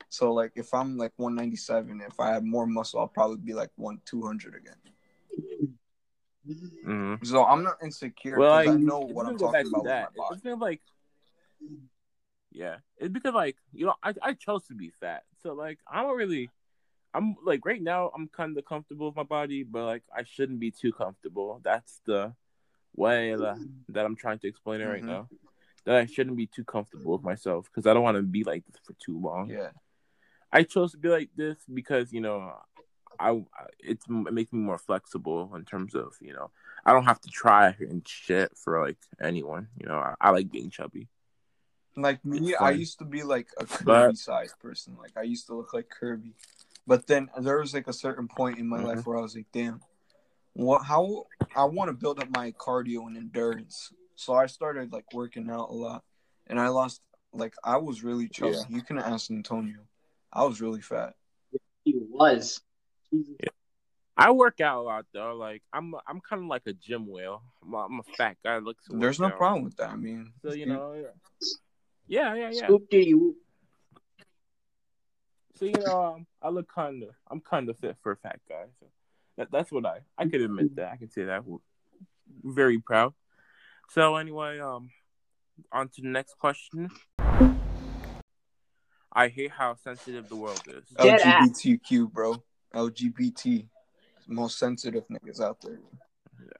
So 0.09 0.31
like 0.31 0.53
if 0.55 0.73
I'm 0.73 0.97
like 0.97 1.11
197, 1.17 2.01
if 2.01 2.19
I 2.19 2.29
have 2.33 2.43
more 2.43 2.65
muscle, 2.65 2.99
I'll 2.99 3.07
probably 3.07 3.37
be 3.37 3.53
like 3.53 3.71
one 3.75 3.99
200 4.05 4.55
again. 4.55 4.75
Hmm 6.83 7.15
So 7.23 7.43
I'm 7.45 7.63
not 7.63 7.77
insecure 7.83 8.37
Well, 8.37 8.51
like, 8.51 8.69
I 8.69 8.75
know 8.77 8.99
what 8.99 9.25
I'm 9.27 9.37
talking 9.37 9.67
about 9.67 9.85
that. 9.85 10.09
It's 10.15 10.17
body. 10.17 10.41
kind 10.41 10.53
of 10.53 10.59
like, 10.59 10.81
yeah, 12.51 12.77
it's 12.97 13.11
because 13.11 13.33
like 13.33 13.57
you 13.73 13.85
know 13.85 13.95
I 14.01 14.13
I 14.21 14.33
chose 14.33 14.65
to 14.67 14.73
be 14.73 14.91
fat, 14.99 15.23
so 15.43 15.53
like 15.53 15.79
I 15.91 16.01
don't 16.01 16.17
really, 16.17 16.49
I'm 17.13 17.35
like 17.43 17.65
right 17.65 17.81
now 17.81 18.11
I'm 18.15 18.27
kind 18.29 18.57
of 18.57 18.65
comfortable 18.65 19.07
with 19.07 19.15
my 19.15 19.23
body, 19.23 19.63
but 19.63 19.85
like 19.85 20.03
I 20.15 20.23
shouldn't 20.23 20.59
be 20.59 20.71
too 20.71 20.91
comfortable. 20.91 21.61
That's 21.63 22.01
the 22.05 22.33
way 22.95 23.35
that, 23.35 23.57
that 23.89 24.05
I'm 24.05 24.15
trying 24.15 24.39
to 24.39 24.47
explain 24.47 24.81
it 24.81 24.85
right 24.85 25.03
Mhm. 25.03 25.07
now. 25.07 25.29
That 25.85 25.95
I 25.95 26.05
shouldn't 26.05 26.35
be 26.35 26.47
too 26.47 26.63
comfortable 26.65 27.13
with 27.13 27.23
myself 27.23 27.69
because 27.69 27.85
I 27.87 27.93
don't 27.93 28.03
want 28.03 28.17
to 28.17 28.23
be 28.23 28.43
like 28.43 28.65
this 28.65 28.81
for 28.83 28.93
too 28.93 29.19
long. 29.19 29.49
Yeah. 29.49 29.71
I 30.51 30.63
chose 30.63 30.91
to 30.93 30.97
be 30.97 31.09
like 31.09 31.29
this 31.35 31.57
because 31.71 32.11
you 32.11 32.21
know, 32.21 32.53
I 33.19 33.41
it's 33.79 34.05
it 34.09 34.33
makes 34.33 34.51
me 34.53 34.59
more 34.59 34.77
flexible 34.77 35.51
in 35.55 35.65
terms 35.65 35.95
of 35.95 36.13
you 36.21 36.33
know 36.33 36.51
I 36.85 36.93
don't 36.93 37.05
have 37.05 37.19
to 37.21 37.29
try 37.29 37.75
and 37.79 38.07
shit 38.07 38.55
for 38.57 38.81
like 38.85 38.97
anyone. 39.21 39.67
You 39.79 39.87
know, 39.87 39.97
I, 39.97 40.15
I 40.21 40.29
like 40.31 40.51
being 40.51 40.69
chubby. 40.69 41.07
Like 41.95 42.23
me, 42.23 42.53
I 42.55 42.71
used 42.71 42.99
to 42.99 43.05
be 43.05 43.23
like 43.23 43.47
a 43.57 43.65
Kirby 43.65 43.83
But- 43.85 44.17
sized 44.17 44.59
person. 44.59 44.95
Like 44.97 45.17
I 45.17 45.23
used 45.23 45.47
to 45.47 45.55
look 45.55 45.73
like 45.73 45.89
Kirby. 45.89 46.33
But 46.85 47.07
then 47.07 47.29
there 47.41 47.57
was 47.59 47.73
like 47.73 47.87
a 47.87 47.93
certain 47.93 48.27
point 48.27 48.59
in 48.59 48.67
my 48.67 48.79
Mhm. 48.79 48.83
life 48.85 49.05
where 49.05 49.17
I 49.17 49.21
was 49.21 49.35
like, 49.35 49.47
damn, 49.51 49.81
what 50.53 50.83
how 50.85 51.25
I 51.55 51.65
want 51.65 51.89
to 51.89 51.93
build 51.93 52.19
up 52.21 52.29
my 52.29 52.51
cardio 52.53 53.07
and 53.07 53.17
endurance. 53.17 53.91
So 54.15 54.33
I 54.33 54.45
started 54.45 54.93
like 54.93 55.11
working 55.13 55.49
out 55.49 55.69
a 55.69 55.73
lot. 55.73 56.03
And 56.47 56.59
I 56.59 56.69
lost 56.69 57.01
like 57.33 57.55
I 57.63 57.77
was 57.77 58.03
really 58.03 58.29
chubby. 58.29 58.51
Yeah. 58.55 58.63
You 58.69 58.81
can 58.81 58.97
ask 58.99 59.29
Antonio. 59.29 59.79
I 60.31 60.45
was 60.45 60.61
really 60.61 60.81
fat. 60.81 61.15
He 61.83 61.93
was. 61.97 62.61
Jesus. 63.11 63.35
I 64.17 64.31
work 64.31 64.61
out 64.61 64.79
a 64.79 64.81
lot 64.81 65.05
though. 65.13 65.35
Like 65.35 65.61
I'm 65.71 65.93
I'm 66.07 66.19
kind 66.21 66.41
of 66.41 66.47
like 66.47 66.63
a 66.65 66.73
gym 66.73 67.07
whale. 67.07 67.43
I'm 67.63 67.73
a, 67.73 67.77
I'm 67.77 67.99
a 67.99 68.15
fat 68.17 68.37
guy. 68.43 68.57
Looks 68.57 68.85
to 68.87 68.97
There's 68.97 69.19
no 69.19 69.27
out. 69.27 69.37
problem 69.37 69.63
with 69.63 69.77
that. 69.77 69.91
I 69.91 69.95
mean, 69.95 70.33
So 70.41 70.53
you 70.53 70.65
know, 70.65 70.93
yeah, 72.07 72.33
yeah, 72.33 72.49
yeah. 72.51 72.65
Scoop 72.65 72.89
diddy 72.89 73.13
whoop. 73.13 73.35
So 75.57 75.65
you 75.65 75.73
know, 75.85 76.03
um, 76.03 76.27
I 76.41 76.49
look 76.49 76.67
kind 76.73 77.03
of, 77.03 77.09
I'm 77.29 77.41
kind 77.41 77.69
of 77.69 77.77
fit 77.77 77.97
for 78.01 78.11
a 78.11 78.17
fat 78.17 78.39
guy. 78.47 78.65
So 78.79 78.87
that, 79.37 79.51
that's 79.51 79.71
what 79.71 79.85
I, 79.85 79.99
I 80.17 80.25
could 80.25 80.41
admit 80.41 80.75
that. 80.75 80.91
I 80.91 80.97
can 80.97 81.09
say 81.09 81.25
that. 81.25 81.43
Very 82.43 82.79
proud. 82.79 83.13
So 83.89 84.15
anyway, 84.15 84.59
um, 84.59 84.89
on 85.71 85.89
to 85.89 86.01
the 86.01 86.09
next 86.09 86.37
question. 86.37 86.89
I 89.11 89.29
hate 89.29 89.51
how 89.51 89.75
sensitive 89.83 90.29
the 90.29 90.35
world 90.35 90.61
is. 90.67 90.83
Dead. 90.89 91.21
LGBTQ, 91.21 92.11
bro. 92.11 92.43
LGBT. 92.73 93.67
Most 94.27 94.59
sensitive 94.59 95.05
niggas 95.07 95.41
out 95.41 95.57
there. 95.61 95.79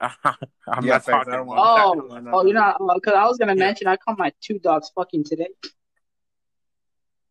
I'm 0.66 0.84
Yeah, 0.84 0.94
not 0.94 1.04
facts, 1.04 1.06
talking. 1.06 1.32
I 1.32 1.36
don't 1.36 1.46
want- 1.46 1.60
Oh, 1.60 2.06
No, 2.08 2.18
no, 2.20 2.30
oh, 2.32 2.46
you 2.46 2.52
know, 2.54 2.62
uh, 2.62 2.94
because 2.94 3.14
I 3.14 3.24
was 3.26 3.38
gonna 3.38 3.54
Yeah. 3.54 3.66
mention 3.66 3.86
I 3.86 3.96
caught 3.96 4.18
my 4.18 4.32
two 4.40 4.58
dogs 4.58 4.90
fucking 4.94 5.24
today. 5.24 5.48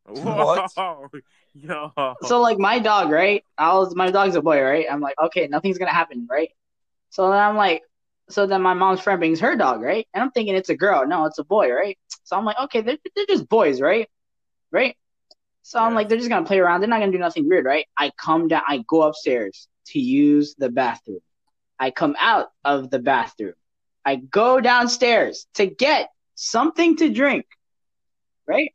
What? 0.05 0.71
Yo. 1.53 1.91
So 2.23 2.39
like 2.41 2.59
my 2.59 2.79
dog, 2.79 3.09
right? 3.11 3.43
I 3.57 3.73
was 3.73 3.95
my 3.95 4.11
dog's 4.11 4.35
a 4.35 4.41
boy, 4.41 4.61
right? 4.61 4.85
I'm 4.89 5.01
like, 5.01 5.15
okay, 5.21 5.47
nothing's 5.47 5.77
gonna 5.77 5.91
happen, 5.91 6.27
right? 6.29 6.49
So 7.09 7.29
then 7.29 7.39
I'm 7.39 7.57
like, 7.57 7.83
so 8.29 8.45
then 8.45 8.61
my 8.61 8.73
mom's 8.73 9.01
friend 9.01 9.19
brings 9.19 9.39
her 9.39 9.55
dog, 9.55 9.81
right? 9.81 10.07
And 10.13 10.21
I'm 10.23 10.31
thinking 10.31 10.55
it's 10.55 10.69
a 10.69 10.75
girl. 10.77 11.05
No, 11.07 11.25
it's 11.25 11.39
a 11.39 11.43
boy, 11.43 11.71
right? 11.73 11.97
So 12.23 12.37
I'm 12.37 12.45
like, 12.45 12.59
okay, 12.65 12.81
they're 12.81 12.97
they're 13.15 13.25
just 13.25 13.49
boys, 13.49 13.81
right? 13.81 14.07
Right? 14.71 14.95
So 15.67 15.79
I'm 15.79 15.91
Yeah. 15.91 15.95
like, 15.95 16.07
they're 16.07 16.17
just 16.17 16.29
gonna 16.29 16.45
play 16.45 16.59
around. 16.59 16.79
They're 16.79 16.87
not 16.87 17.01
gonna 17.01 17.11
do 17.11 17.17
nothing 17.17 17.49
weird, 17.49 17.65
right? 17.65 17.85
I 17.97 18.11
come 18.11 18.47
down, 18.47 18.61
I 18.65 18.85
go 18.87 19.01
upstairs 19.01 19.67
to 19.87 19.99
use 19.99 20.55
the 20.55 20.69
bathroom. 20.69 21.19
I 21.77 21.91
come 21.91 22.15
out 22.17 22.53
of 22.63 22.89
the 22.89 22.99
bathroom. 22.99 23.53
I 24.05 24.15
go 24.15 24.61
downstairs 24.61 25.45
to 25.55 25.65
get 25.65 26.09
something 26.35 26.95
to 26.97 27.09
drink, 27.09 27.45
right? 28.47 28.73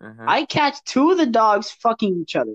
Uh-huh. 0.00 0.24
I 0.26 0.46
catch 0.46 0.82
two 0.84 1.10
of 1.10 1.18
the 1.18 1.26
dogs 1.26 1.70
fucking 1.72 2.22
each 2.22 2.34
other, 2.36 2.54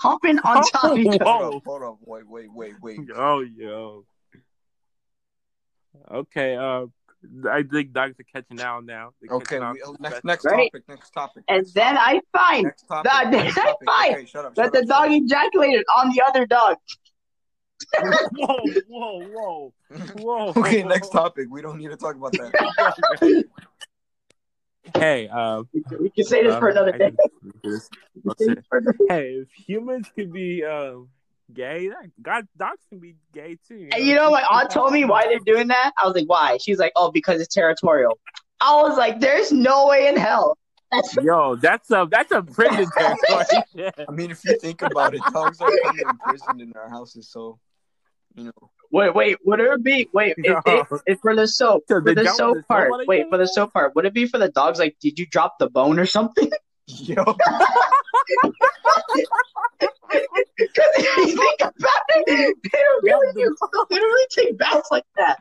humping 0.00 0.40
on 0.40 0.64
top 0.64 0.90
of 0.90 0.98
each 0.98 1.06
other. 1.06 1.24
Hold 1.26 1.54
up, 1.54 1.62
hold 1.64 1.82
up. 1.84 1.98
Wait, 2.00 2.26
wait, 2.26 2.52
wait, 2.52 2.74
wait. 2.82 2.98
Oh, 3.14 3.38
yo. 3.38 4.04
Okay, 6.10 6.56
uh, 6.56 6.86
I 7.50 7.62
think 7.62 7.92
dogs 7.92 8.14
are 8.18 8.24
catching 8.32 8.60
out 8.60 8.84
now. 8.86 9.10
They're 9.20 9.36
Okay, 9.36 9.58
we, 9.58 9.78
to 9.80 9.96
next 10.00 10.14
that- 10.16 10.24
next 10.24 10.44
Right. 10.46 10.70
topic, 10.72 10.88
next 10.88 11.10
topic. 11.10 11.44
And 11.48 11.58
next 11.58 11.72
then 11.74 11.94
topic, 11.96 12.22
I 12.34 12.38
find 12.38 12.64
next 12.64 12.82
topic, 12.88 13.10
that- 13.12 13.30
next 13.30 13.58
I 13.58 13.74
find 13.84 14.14
Okay, 14.16 14.24
shut 14.26 14.44
up, 14.46 14.54
that 14.54 14.64
shut 14.64 14.72
the 14.72 14.84
dog 14.86 15.08
shut 15.10 15.22
ejaculated 15.22 15.84
on 15.96 16.10
the 16.10 16.22
other 16.26 16.46
dog. 16.46 16.76
whoa, 18.36 18.58
whoa, 18.88 19.20
whoa, 19.32 19.72
whoa. 20.18 20.52
okay, 20.56 20.82
next 20.82 21.10
topic. 21.10 21.48
We 21.50 21.60
don't 21.62 21.78
need 21.78 21.90
to 21.90 21.96
talk 21.96 22.14
about 22.16 22.32
that. 22.32 23.44
hey, 24.96 25.28
um, 25.28 25.68
We 25.98 26.10
can 26.10 26.24
say 26.24 26.42
this 26.42 26.56
for 26.56 26.68
uh, 26.68 26.72
another 26.72 26.92
day. 26.92 27.10
can- 27.10 27.16
this- 27.62 27.88
We 28.14 28.22
can 28.22 28.28
let's 28.28 28.38
say 28.40 28.46
say- 28.46 28.54
this 28.54 28.66
for 28.66 28.78
another 28.78 28.96
day. 28.98 29.04
hey, 29.08 29.26
if 29.42 29.48
humans 29.52 30.08
could 30.14 30.32
be 30.32 30.64
um 30.64 31.08
gay, 31.54 31.88
that 31.88 32.10
God, 32.22 32.46
dogs 32.56 32.82
can 32.88 32.98
be 32.98 33.16
gay 33.32 33.58
too. 33.68 33.88
And 33.92 34.04
you 34.04 34.14
know, 34.14 34.30
my 34.30 34.42
aunt 34.50 34.70
told 34.70 34.92
me 34.92 35.04
why 35.04 35.26
they're 35.26 35.38
doing 35.40 35.68
that. 35.68 35.92
I 35.98 36.06
was 36.06 36.14
like, 36.14 36.28
why? 36.28 36.58
She's 36.60 36.78
like, 36.78 36.92
oh, 36.96 37.10
because 37.10 37.40
it's 37.40 37.54
territorial. 37.54 38.18
I 38.60 38.80
was 38.82 38.96
like, 38.98 39.20
there's 39.20 39.52
no 39.52 39.86
way 39.88 40.08
in 40.08 40.16
hell. 40.16 40.56
That's 40.92 41.14
Yo, 41.16 41.54
that's 41.56 41.90
a 41.92 42.08
that's 42.10 42.32
a 42.32 42.42
prison 42.42 42.86
territory. 42.98 43.44
shit. 43.76 43.94
I 44.08 44.10
mean, 44.12 44.30
if 44.32 44.44
you 44.44 44.58
think 44.58 44.82
about 44.82 45.14
it, 45.14 45.22
dogs 45.32 45.60
are 45.60 45.68
kind 45.84 46.00
of 46.00 46.08
imprisoned 46.10 46.60
in 46.60 46.72
our 46.74 46.88
houses, 46.88 47.30
so 47.30 47.58
you 48.34 48.44
know. 48.44 48.70
wait, 48.90 49.14
wait. 49.14 49.36
Would 49.44 49.60
it 49.60 49.82
be 49.84 50.08
wait? 50.12 50.34
If, 50.36 50.46
No. 50.52 50.60
they, 50.66 50.82
if 51.12 51.20
for 51.20 51.36
the 51.36 51.46
soap, 51.46 51.84
So 51.88 52.00
for 52.02 52.14
the 52.14 52.24
soap 52.26 52.26
the 52.26 52.32
soap 52.60 52.66
part. 52.68 52.90
Wait, 53.06 53.26
for 53.30 53.38
the 53.38 53.46
soap 53.46 53.72
part. 53.72 53.94
Would 53.94 54.04
it 54.04 54.14
be 54.14 54.26
for 54.26 54.38
the 54.38 54.48
dogs? 54.48 54.78
Like, 54.80 54.96
did 55.00 55.18
you 55.18 55.26
drop 55.26 55.58
the 55.60 55.70
bone 55.70 55.98
or 56.00 56.06
something? 56.06 56.50
Yo, 56.98 57.24
Because 60.58 60.90
if 60.96 61.16
you 61.16 61.26
think 61.36 61.60
about 61.60 62.02
it, 62.08 62.56
they 62.62 62.68
don't 62.70 63.04
really, 63.04 63.32
do, 63.34 63.56
they 63.90 63.96
don't 63.96 64.02
really 64.04 64.26
take 64.30 64.58
baths 64.58 64.88
like 64.90 65.04
that. 65.16 65.38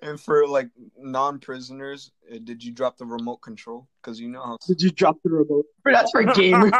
and 0.00 0.20
for 0.20 0.46
like 0.46 0.68
non-prisoners, 0.98 2.10
uh, 2.32 2.38
did 2.42 2.62
you 2.64 2.72
drop 2.72 2.96
the 2.96 3.06
remote 3.06 3.36
control? 3.38 3.86
Because 4.02 4.18
you 4.18 4.28
know 4.28 4.42
how. 4.42 4.58
Did 4.66 4.82
you 4.82 4.90
drop 4.90 5.18
the 5.22 5.30
remote? 5.30 5.66
For 5.82 5.92
that's 5.92 6.10
for 6.10 6.24
gamers. 6.24 6.72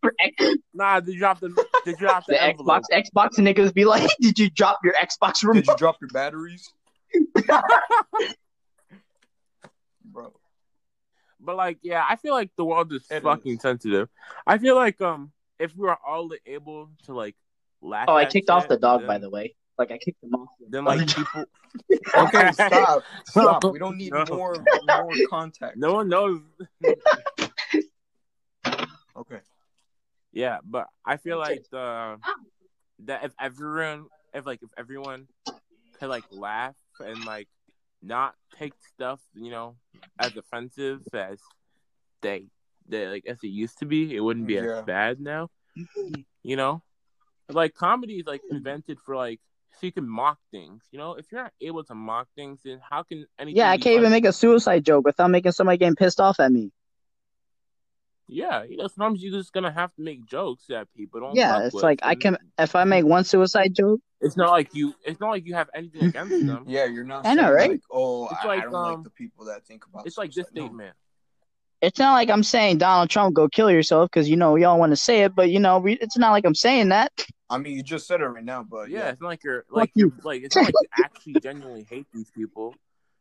for 0.00 0.14
X- 0.40 0.56
nah, 0.72 1.00
they 1.00 1.16
dropped 1.16 1.40
the 1.42 1.64
they 1.84 1.92
dropped 1.94 2.28
the, 2.28 2.34
the 2.34 2.42
envelope. 2.42 2.84
Xbox 2.90 3.04
Xbox 3.14 3.38
niggas 3.38 3.74
be 3.74 3.84
like, 3.84 4.08
did 4.20 4.38
you 4.38 4.48
drop 4.50 4.78
your 4.84 4.94
Xbox 4.94 5.42
remote? 5.42 5.64
Did 5.64 5.66
you 5.66 5.76
drop 5.76 5.96
your 6.00 6.08
batteries, 6.08 6.72
bro? 7.34 7.60
But 11.40 11.56
like, 11.56 11.78
yeah, 11.82 12.04
I 12.08 12.16
feel 12.16 12.34
like 12.34 12.50
the 12.56 12.64
world 12.64 12.92
is 12.92 13.06
It 13.10 13.22
fucking 13.22 13.54
is. 13.56 13.60
sensitive. 13.62 14.08
I 14.46 14.58
feel 14.58 14.74
like 14.76 15.00
um, 15.00 15.32
if 15.58 15.74
we 15.76 15.82
were 15.86 15.96
all 16.06 16.30
able 16.46 16.90
to 17.04 17.14
like 17.14 17.36
laugh. 17.80 18.06
Oh, 18.08 18.16
I 18.16 18.24
kicked 18.24 18.50
off 18.50 18.68
the 18.68 18.76
dog, 18.76 19.00
then, 19.00 19.06
by 19.08 19.18
the 19.18 19.30
way. 19.30 19.54
Like 19.78 19.92
I 19.92 19.98
kicked 19.98 20.22
him 20.22 20.34
off. 20.34 20.48
Then 20.68 20.84
like 20.84 21.06
people, 21.14 21.44
Okay, 22.16 22.50
stop, 22.52 23.02
stop. 23.26 23.64
We 23.64 23.78
don't 23.78 23.96
need 23.96 24.12
No. 24.12 24.24
more 24.30 24.56
more 24.88 25.12
contact. 25.30 25.76
no 25.76 25.92
one 25.94 26.08
knows. 26.08 26.40
Okay. 29.16 29.40
Yeah, 30.32 30.58
but 30.64 30.86
I 31.04 31.16
feel 31.16 31.38
like 31.38 31.64
the 31.70 32.18
that 33.04 33.24
if 33.24 33.32
everyone, 33.40 34.06
if 34.34 34.46
like 34.46 34.60
if 34.62 34.70
everyone 34.76 35.26
could 35.98 36.08
like 36.08 36.24
laugh 36.30 36.76
and 37.00 37.24
like 37.24 37.48
not 38.02 38.34
take 38.58 38.74
stuff, 38.94 39.20
you 39.34 39.50
know, 39.50 39.76
as 40.18 40.36
offensive 40.36 41.00
as 41.12 41.40
they, 42.22 42.46
they 42.88 43.06
like 43.06 43.26
as 43.26 43.38
it 43.42 43.48
used 43.48 43.78
to 43.78 43.86
be, 43.86 44.14
it 44.14 44.20
wouldn't 44.20 44.46
be 44.46 44.54
Yeah. 44.54 44.78
as 44.78 44.84
bad 44.84 45.20
now. 45.20 45.50
You 46.42 46.56
know, 46.56 46.82
like 47.48 47.74
comedy 47.74 48.14
is 48.20 48.26
like 48.26 48.42
invented 48.50 48.98
for 49.00 49.16
like 49.16 49.40
so 49.72 49.86
you 49.86 49.92
can 49.92 50.08
mock 50.08 50.38
things. 50.50 50.84
You 50.90 50.98
know, 50.98 51.14
if 51.14 51.26
you're 51.30 51.42
not 51.42 51.52
able 51.60 51.84
to 51.84 51.94
mock 51.94 52.28
things, 52.34 52.60
then 52.64 52.80
how 52.88 53.02
can 53.02 53.26
anything? 53.38 53.58
Yeah, 53.58 53.70
I 53.70 53.76
can't 53.76 53.94
even 53.94 54.04
funny? 54.04 54.10
make 54.16 54.24
a 54.24 54.32
suicide 54.32 54.84
joke 54.84 55.04
without 55.04 55.30
making 55.30 55.52
somebody 55.52 55.78
getting 55.78 55.94
pissed 55.94 56.20
off 56.20 56.40
at 56.40 56.50
me. 56.50 56.72
Yeah, 58.28 58.62
you 58.64 58.76
know, 58.76 58.86
sometimes 58.88 59.22
you're 59.22 59.32
just 59.32 59.52
gonna 59.52 59.72
have 59.72 59.94
to 59.94 60.02
make 60.02 60.26
jokes 60.26 60.66
that 60.68 60.86
people 60.94 61.20
don't. 61.20 61.34
Yeah, 61.34 61.64
it's 61.64 61.74
with, 61.74 61.82
like 61.82 62.00
I 62.02 62.14
can 62.14 62.36
if 62.58 62.76
I 62.76 62.84
make 62.84 63.06
one 63.06 63.24
suicide 63.24 63.74
joke. 63.74 64.00
It's 64.20 64.36
not 64.36 64.50
like 64.50 64.74
you. 64.74 64.94
It's 65.04 65.18
not 65.18 65.30
like 65.30 65.46
you 65.46 65.54
have 65.54 65.70
anything 65.74 66.04
against 66.08 66.46
them. 66.46 66.64
Yeah, 66.66 66.84
you're 66.84 67.04
not. 67.04 67.26
I 67.26 67.34
know, 67.34 67.50
right? 67.50 67.70
Like, 67.70 67.80
oh, 67.90 68.26
It's 68.26 68.44
I, 68.44 68.46
like, 68.46 68.60
I 68.60 68.62
don't 68.64 68.74
um, 68.74 68.94
like 68.96 69.04
the 69.04 69.10
people 69.10 69.46
that 69.46 69.64
think 69.64 69.86
about. 69.86 70.06
It's 70.06 70.18
like 70.18 70.28
this 70.28 70.46
suicide. 70.46 70.54
No. 70.54 70.66
statement. 70.66 70.96
It's 71.80 71.98
not 71.98 72.12
like 72.12 72.28
I'm 72.28 72.42
saying 72.42 72.78
Donald 72.78 73.08
Trump 73.08 73.34
go 73.34 73.48
kill 73.48 73.70
yourself 73.70 74.10
because 74.10 74.28
you 74.28 74.36
know 74.36 74.56
y'all 74.56 74.78
want 74.78 74.90
to 74.92 74.96
say 74.96 75.22
it, 75.22 75.34
but 75.34 75.48
you 75.50 75.60
know 75.60 75.78
we, 75.78 75.94
it's 75.94 76.18
not 76.18 76.32
like 76.32 76.44
I'm 76.44 76.54
saying 76.54 76.88
that. 76.90 77.12
I 77.48 77.56
mean, 77.56 77.76
you 77.76 77.82
just 77.82 78.06
said 78.06 78.20
it 78.20 78.26
right 78.26 78.44
now, 78.44 78.62
but 78.62 78.90
yeah, 78.90 78.98
yeah. 78.98 79.08
it's 79.10 79.20
not 79.20 79.28
like 79.28 79.44
you're 79.44 79.64
like 79.70 79.92
you. 79.94 80.12
you're 80.14 80.22
like 80.24 80.42
it's 80.42 80.56
not 80.56 80.66
like 80.66 80.74
you 80.74 81.04
actually 81.04 81.40
genuinely 81.40 81.86
hate 81.88 82.06
these 82.12 82.30
people. 82.30 82.74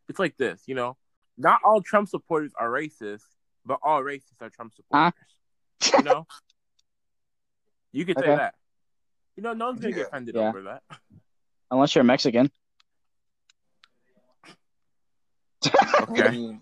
It's 0.10 0.20
like 0.20 0.36
this, 0.38 0.64
you 0.66 0.76
know. 0.76 0.98
Not 1.38 1.60
all 1.64 1.82
Trump 1.82 2.10
supporters 2.10 2.52
are 2.60 2.68
racist, 2.68 3.22
but 3.68 3.80
all 3.84 4.02
racists 4.02 4.42
are 4.42 4.50
Trump 4.50 4.74
supporters. 4.76 5.14
You 5.94 6.04
know. 6.04 6.26
You 7.94 8.06
could 8.06 8.20
say 8.20 8.26
Okay. 8.26 8.36
that. 8.36 8.54
You 9.38 9.44
know, 9.44 9.54
no 9.54 9.68
one's 9.68 9.80
gonna 9.80 9.92
Yeah. 9.92 9.96
get 10.04 10.08
offended 10.08 10.36
Yeah. 10.36 10.50
over 10.50 10.62
that. 10.64 10.84
Unless 11.72 11.96
you're 11.96 12.04
Mexican. 12.04 12.52
Okay. 16.02 16.58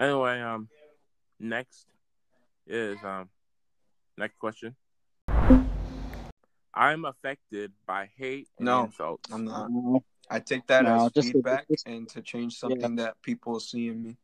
Anyway, 0.00 0.40
um, 0.40 0.68
next 1.38 1.86
is 2.66 2.98
um, 3.04 3.28
next 4.18 4.38
question. 4.38 4.74
I'm 6.74 7.04
affected 7.04 7.72
by 7.86 8.08
hate 8.16 8.48
and 8.58 8.66
No. 8.66 8.84
insults. 8.84 9.30
I'm 9.30 9.44
not. 9.44 9.70
I 10.30 10.40
take 10.40 10.66
that 10.68 10.84
No, 10.84 11.06
as 11.06 11.12
just- 11.12 11.32
feedback 11.32 11.68
just- 11.68 11.86
and 11.86 12.08
to 12.08 12.22
change 12.22 12.56
something 12.58 12.96
that 12.96 13.20
people 13.22 13.60
see 13.60 13.88
in 13.88 14.02
me. 14.02 14.16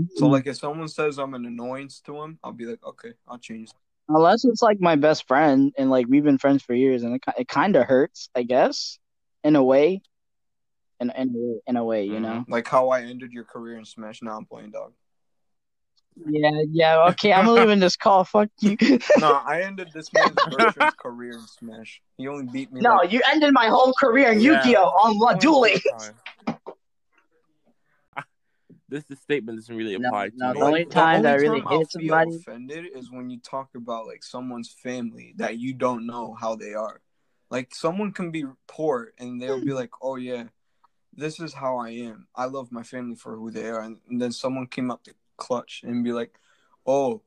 Mm-hmm. 0.00 0.16
So 0.16 0.26
like 0.28 0.46
if 0.46 0.56
someone 0.56 0.88
says 0.88 1.18
I'm 1.18 1.34
an 1.34 1.44
annoyance 1.46 2.00
to 2.06 2.12
them, 2.12 2.38
I'll 2.44 2.52
be 2.52 2.66
like, 2.66 2.84
okay, 2.84 3.12
I'll 3.26 3.38
change. 3.38 3.70
Unless 4.08 4.44
it's 4.44 4.62
like 4.62 4.80
my 4.80 4.96
best 4.96 5.26
friend 5.28 5.72
and 5.76 5.90
like 5.90 6.06
we've 6.08 6.24
been 6.24 6.38
friends 6.38 6.62
for 6.62 6.72
years 6.74 7.02
and 7.02 7.16
it, 7.16 7.22
it 7.38 7.48
kind 7.48 7.76
of 7.76 7.86
hurts, 7.86 8.30
I 8.34 8.42
guess, 8.42 8.98
in 9.44 9.56
a 9.56 9.62
way. 9.62 10.02
In, 11.00 11.10
in, 11.16 11.28
a 11.28 11.32
way- 11.32 11.60
in 11.68 11.76
a 11.76 11.84
way, 11.84 12.04
you 12.04 12.14
Mhm. 12.14 12.22
know? 12.22 12.44
Like 12.48 12.66
how 12.66 12.88
I 12.88 13.02
ended 13.02 13.32
your 13.32 13.44
career 13.44 13.78
in 13.78 13.84
Smash. 13.84 14.20
Now 14.22 14.36
I'm 14.36 14.46
playing 14.46 14.70
dog. 14.72 14.92
Yeah, 16.28 16.50
yeah, 16.68 17.06
okay, 17.10 17.32
I'm 17.32 17.46
leaving 17.46 17.78
this 17.78 17.94
call. 17.94 18.24
Fuck 18.24 18.48
you. 18.58 18.76
No, 19.20 19.34
I 19.46 19.62
ended 19.62 19.90
this 19.94 20.12
man's 20.12 20.34
career 20.98 21.30
in 21.34 21.46
Smash. 21.46 22.02
He 22.16 22.26
only 22.26 22.46
beat 22.52 22.72
me. 22.72 22.80
no, 22.80 22.96
like, 22.96 23.12
you 23.12 23.20
ended 23.30 23.52
my 23.54 23.68
whole 23.68 23.92
career 24.00 24.32
in 24.32 24.40
Yeah. 24.40 24.56
Yu-Gi-Oh! 24.64 24.82
on 24.86 25.16
La 25.18 25.34
Dueling. 25.34 25.78
This 28.88 29.04
this 29.04 29.20
statement 29.20 29.58
doesn't 29.58 29.76
really 29.76 29.94
apply 29.94 30.30
no, 30.34 30.48
to 30.48 30.58
the 30.58 30.60
me. 30.60 30.66
only 30.66 30.84
time 30.86 31.22
that 31.22 31.34
I 31.34 31.36
really 31.36 31.60
I'll 31.66 31.78
hate 31.78 31.90
feel 31.90 32.14
somebody- 32.14 32.36
offended 32.36 32.86
is 32.94 33.10
when 33.10 33.28
you 33.28 33.38
talk 33.38 33.74
about 33.74 34.06
like 34.06 34.24
someone's 34.24 34.70
family 34.70 35.34
that 35.36 35.58
you 35.58 35.74
don't 35.74 36.06
know 36.06 36.34
how 36.34 36.56
they 36.56 36.72
are. 36.74 37.02
Like 37.50 37.74
someone 37.74 38.12
can 38.12 38.30
be 38.30 38.44
poor 38.66 39.12
and 39.18 39.40
they'll 39.40 39.64
be 39.64 39.72
like, 39.72 39.90
"Oh 40.02 40.16
yeah, 40.16 40.44
this 41.14 41.38
is 41.40 41.52
how 41.52 41.76
I 41.78 41.90
am. 41.90 42.28
I 42.34 42.46
love 42.46 42.72
my 42.72 42.82
family 42.82 43.16
for 43.16 43.36
who 43.36 43.50
they 43.50 43.68
are." 43.68 43.80
And, 43.80 43.98
and 44.08 44.20
then 44.20 44.32
someone 44.32 44.66
came 44.66 44.90
up 44.90 45.02
to 45.04 45.14
clutch 45.36 45.82
and 45.84 46.02
be 46.04 46.12
like, 46.12 46.38
"Oh, 46.86 47.22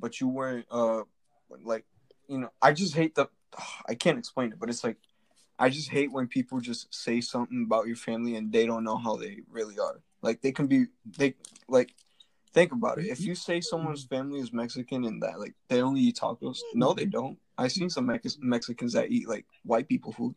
but 0.00 0.20
you 0.20 0.28
weren't 0.28 0.66
uh 0.70 1.02
like, 1.62 1.84
you 2.28 2.38
know, 2.38 2.50
I 2.60 2.72
just 2.72 2.94
hate 2.94 3.14
the 3.14 3.28
I 3.88 3.94
can't 3.94 4.18
explain 4.18 4.52
it, 4.52 4.58
but 4.58 4.68
it's 4.68 4.84
like 4.84 4.96
I 5.58 5.68
just 5.70 5.88
hate 5.90 6.10
when 6.12 6.26
people 6.26 6.60
just 6.60 6.92
say 6.92 7.20
something 7.20 7.62
about 7.64 7.86
your 7.86 7.96
family 7.96 8.34
and 8.36 8.52
they 8.52 8.66
don't 8.66 8.84
know 8.84 8.96
how 8.96 9.16
they 9.16 9.38
really 9.50 9.78
are. 9.78 10.00
Like 10.24 10.40
they 10.40 10.52
can 10.52 10.66
be 10.66 10.86
they 11.18 11.34
like 11.68 11.94
think 12.54 12.72
about 12.72 12.98
it. 12.98 13.06
If 13.06 13.20
you 13.20 13.34
say 13.34 13.60
someone's 13.60 14.04
family 14.04 14.40
is 14.40 14.54
Mexican 14.54 15.04
and 15.04 15.22
that 15.22 15.38
like 15.38 15.54
they 15.68 15.82
only 15.82 16.00
eat 16.00 16.16
tacos, 16.16 16.60
no, 16.74 16.94
they 16.94 17.04
don't. 17.04 17.38
I've 17.58 17.72
seen 17.72 17.90
some 17.90 18.06
Mex- 18.06 18.38
Mexicans 18.40 18.94
that 18.94 19.10
eat 19.10 19.28
like 19.28 19.44
white 19.64 19.86
people 19.86 20.12
food. 20.12 20.34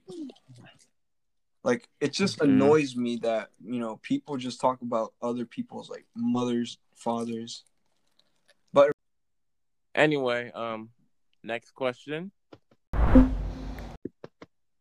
Like 1.64 1.88
it 2.02 2.12
just 2.12 2.40
Mhm. 2.40 2.44
annoys 2.50 2.98
me 2.98 3.16
that 3.18 3.52
you 3.64 3.80
know 3.80 3.96
people 4.04 4.36
just 4.36 4.60
talk 4.60 4.82
about 4.82 5.14
other 5.22 5.46
people's 5.46 5.90
like 5.90 6.06
mothers, 6.16 6.80
fathers. 6.96 7.64
But 8.74 8.92
anyway, 9.96 10.52
um, 10.52 10.90
next 11.44 11.72
question. 11.72 12.32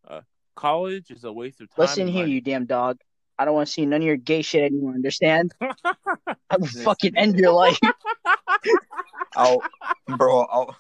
Uh, 0.09 0.23
college 0.57 1.11
is 1.13 1.23
a 1.23 1.33
waste 1.33 1.61
of 1.61 1.71
time. 1.71 1.83
Listen 1.85 2.09
here, 2.09 2.27
you 2.27 2.41
damn 2.41 2.67
dog. 2.67 2.99
I 3.39 3.45
don't 3.45 3.55
want 3.55 3.67
to 3.69 3.73
see 3.73 3.85
none 3.85 4.01
of 4.01 4.07
your 4.07 4.17
gay 4.17 4.43
shit 4.43 4.65
anymore, 4.65 4.95
understand? 4.95 5.53
I 5.61 6.57
will 6.59 6.67
fucking 6.67 7.17
end 7.17 7.39
your 7.39 7.53
life. 7.53 7.79
I'll, 9.37 9.63
bro, 10.09 10.43
I'll, 10.45 10.77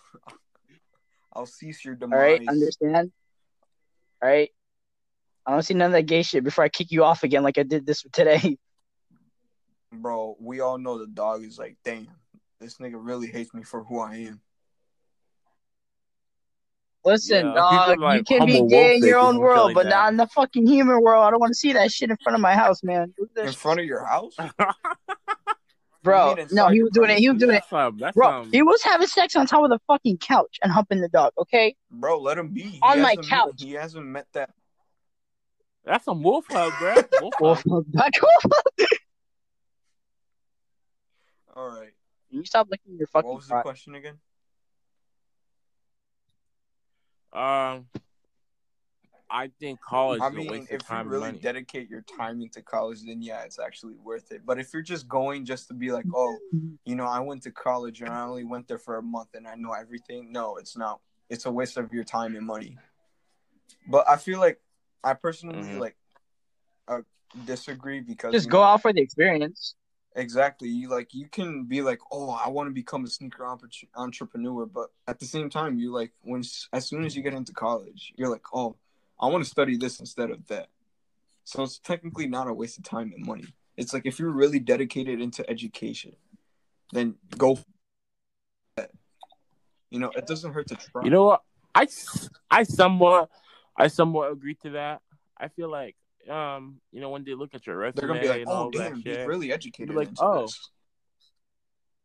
I'll 1.32 1.46
cease 1.46 1.84
your 1.84 1.94
demise. 1.94 2.16
All 2.16 2.20
right, 2.20 2.48
understand? 2.48 3.12
All 4.22 4.28
right. 4.28 4.50
I 5.44 5.52
don't 5.52 5.62
see 5.62 5.74
none 5.74 5.86
of 5.86 5.92
that 5.92 6.02
gay 6.06 6.22
shit 6.22 6.42
before 6.42 6.64
I 6.64 6.68
kick 6.68 6.90
you 6.90 7.04
off 7.04 7.22
again, 7.22 7.42
like 7.42 7.58
I 7.58 7.62
did 7.62 7.86
this 7.86 8.04
today. 8.12 8.56
Bro, 9.92 10.36
we 10.40 10.60
all 10.60 10.78
know 10.78 10.98
the 10.98 11.06
dog 11.06 11.44
is 11.44 11.58
like, 11.58 11.76
damn, 11.84 12.08
this 12.60 12.78
nigga 12.78 12.96
really 12.96 13.28
hates 13.28 13.54
me 13.54 13.62
for 13.62 13.84
who 13.84 14.00
I 14.00 14.16
am. 14.16 14.40
Listen, 17.06 17.46
Yeah, 17.46 17.54
dog, 17.54 17.98
like 18.00 18.18
you 18.18 18.24
can 18.24 18.46
be 18.46 18.66
gay 18.66 18.96
in 18.96 19.04
your 19.04 19.18
own 19.18 19.38
world, 19.38 19.68
shit 19.70 19.74
but 19.76 19.84
like 19.86 19.90
not 19.94 20.08
in 20.10 20.16
the 20.16 20.26
fucking 20.26 20.66
human 20.66 21.00
world. 21.00 21.24
I 21.24 21.30
don't 21.30 21.38
want 21.40 21.52
to 21.52 21.54
see 21.58 21.72
that 21.72 21.92
shit 21.92 22.10
in 22.10 22.16
front 22.22 22.34
of 22.34 22.40
my 22.40 22.52
house, 22.54 22.82
man. 22.82 23.14
In 23.36 23.52
front 23.52 23.78
of 23.80 23.86
your 23.86 24.04
house? 24.04 24.36
Bro, 26.02 26.36
You 26.38 26.46
no, 26.52 26.68
he 26.68 26.82
was 26.82 26.92
doing 26.92 27.10
it. 27.10 27.18
He 27.18 27.28
was 27.30 27.38
doing 27.38 27.54
it. 27.56 27.62
That's 27.70 27.96
that's 28.00 28.14
Bro, 28.16 28.46
he 28.52 28.62
was 28.62 28.82
having 28.82 29.06
sex 29.08 29.34
on 29.36 29.46
top 29.46 29.64
of 29.64 29.70
the 29.70 29.78
fucking 29.86 30.18
couch 30.18 30.58
and 30.62 30.70
humping 30.72 31.00
the 31.00 31.08
dog, 31.08 31.32
okay? 31.38 31.74
Bro, 31.90 32.20
let 32.20 32.38
him 32.38 32.48
be. 32.48 32.62
He 32.62 32.78
On 32.82 33.00
my 33.00 33.10
hasn't 33.10 33.18
met- 33.28 33.30
couch. 33.30 33.54
he 33.58 33.72
hasn't 33.72 34.06
met 34.06 34.26
that. 34.32 34.50
that's 35.84 36.04
some 36.04 36.22
wolf 36.22 36.46
hug, 36.48 36.72
bro. 36.78 36.94
Wolf 37.20 37.34
Well, 37.40 37.54
hug. 37.68 37.84
back 37.92 38.12
off. 38.22 38.52
All 41.56 41.68
right. 41.68 41.92
You 42.30 42.44
stop 42.44 42.68
licking 42.70 42.96
your 42.98 43.06
fucking 43.06 43.28
What 43.28 43.36
was 43.36 43.46
the 43.46 43.54
crotch. 43.54 43.62
question 43.64 43.94
again? 43.94 44.18
Um, 47.36 47.86
I 49.28 49.50
think 49.60 49.80
college 49.80 50.22
I 50.22 50.30
mean, 50.30 50.66
if 50.70 50.88
you 50.88 50.96
and 50.96 51.10
really 51.10 51.26
money. 51.28 51.40
dedicate 51.40 51.90
your 51.90 52.00
time 52.02 52.40
into 52.40 52.62
college, 52.62 53.02
then 53.04 53.20
yeah, 53.20 53.42
it's 53.42 53.58
actually 53.58 53.94
worth 53.96 54.32
it. 54.32 54.42
But 54.46 54.58
if 54.58 54.72
you're 54.72 54.82
just 54.82 55.08
going 55.08 55.44
just 55.44 55.68
to 55.68 55.74
be 55.74 55.92
like, 55.92 56.06
oh, 56.14 56.38
you 56.84 56.94
know, 56.94 57.04
I 57.04 57.20
went 57.20 57.42
to 57.42 57.50
college 57.50 58.00
and 58.00 58.08
I 58.08 58.22
only 58.22 58.44
went 58.44 58.68
there 58.68 58.78
for 58.78 58.96
a 58.96 59.02
month 59.02 59.34
and 59.34 59.46
I 59.46 59.56
know 59.56 59.72
everything, 59.72 60.32
no, 60.32 60.56
it's 60.56 60.76
not. 60.76 61.00
It's 61.28 61.44
a 61.44 61.50
waste 61.50 61.76
of 61.76 61.92
your 61.92 62.04
time 62.04 62.36
and 62.36 62.46
money. 62.46 62.78
But 63.88 64.08
I 64.08 64.16
feel 64.16 64.38
like 64.38 64.60
I 65.04 65.14
personally 65.14 65.58
Mhm. 65.58 65.80
like 65.80 65.96
uh, 66.88 67.00
disagree 67.44 68.00
because 68.00 68.32
Just 68.32 68.48
go 68.48 68.58
know, 68.58 68.64
out 68.64 68.82
for 68.82 68.92
the 68.92 69.00
experience. 69.00 69.74
Exactly. 70.16 70.68
You 70.68 70.88
like 70.88 71.12
you 71.12 71.28
can 71.28 71.64
be 71.64 71.82
like, 71.82 72.00
oh, 72.10 72.30
I 72.30 72.48
want 72.48 72.68
to 72.68 72.72
become 72.72 73.04
a 73.04 73.08
sneaker 73.08 73.46
entrepreneur, 73.94 74.64
but 74.64 74.90
at 75.06 75.18
the 75.18 75.26
same 75.26 75.50
time, 75.50 75.78
you 75.78 75.92
like 75.92 76.12
when 76.22 76.42
as 76.72 76.86
soon 76.86 77.04
as 77.04 77.14
you 77.14 77.22
get 77.22 77.34
into 77.34 77.52
college, 77.52 78.14
you're 78.16 78.30
like, 78.30 78.46
oh, 78.54 78.76
I 79.20 79.26
want 79.26 79.44
to 79.44 79.50
study 79.50 79.76
this 79.76 80.00
instead 80.00 80.30
of 80.30 80.46
that. 80.48 80.68
So 81.44 81.62
it's 81.62 81.78
technically 81.78 82.26
not 82.26 82.48
a 82.48 82.52
waste 82.52 82.78
of 82.78 82.84
time 82.84 83.12
and 83.14 83.26
money. 83.26 83.44
It's 83.76 83.92
like 83.92 84.06
if 84.06 84.18
you're 84.18 84.30
really 84.30 84.58
dedicated 84.58 85.20
into 85.20 85.48
education, 85.50 86.16
then 86.92 87.16
go. 87.36 87.58
You 89.90 90.00
know, 90.00 90.10
it 90.16 90.26
doesn't 90.26 90.52
hurt 90.52 90.68
to 90.68 90.76
try. 90.76 91.04
You 91.04 91.10
know 91.10 91.24
what? 91.24 91.42
I 91.74 91.86
I 92.50 92.62
somewhat 92.62 93.30
I 93.76 93.88
somewhat 93.88 94.32
agree 94.32 94.54
to 94.62 94.70
that. 94.70 95.02
I 95.36 95.48
feel 95.48 95.70
like 95.70 95.94
um 96.28 96.80
you 96.92 97.00
know 97.00 97.10
when 97.10 97.24
they 97.24 97.34
look 97.34 97.54
at 97.54 97.66
your 97.66 97.76
resume 97.76 98.00
they're 98.00 98.08
gonna 98.08 98.20
be 98.20 98.28
like, 98.28 98.44
oh, 98.46 98.70
damn, 98.70 98.82
that 98.82 98.94
he's 98.94 99.02
shit, 99.02 99.26
really 99.26 99.52
educated. 99.52 99.94
like, 99.94 100.08
oh. 100.18 100.42
this. 100.42 100.70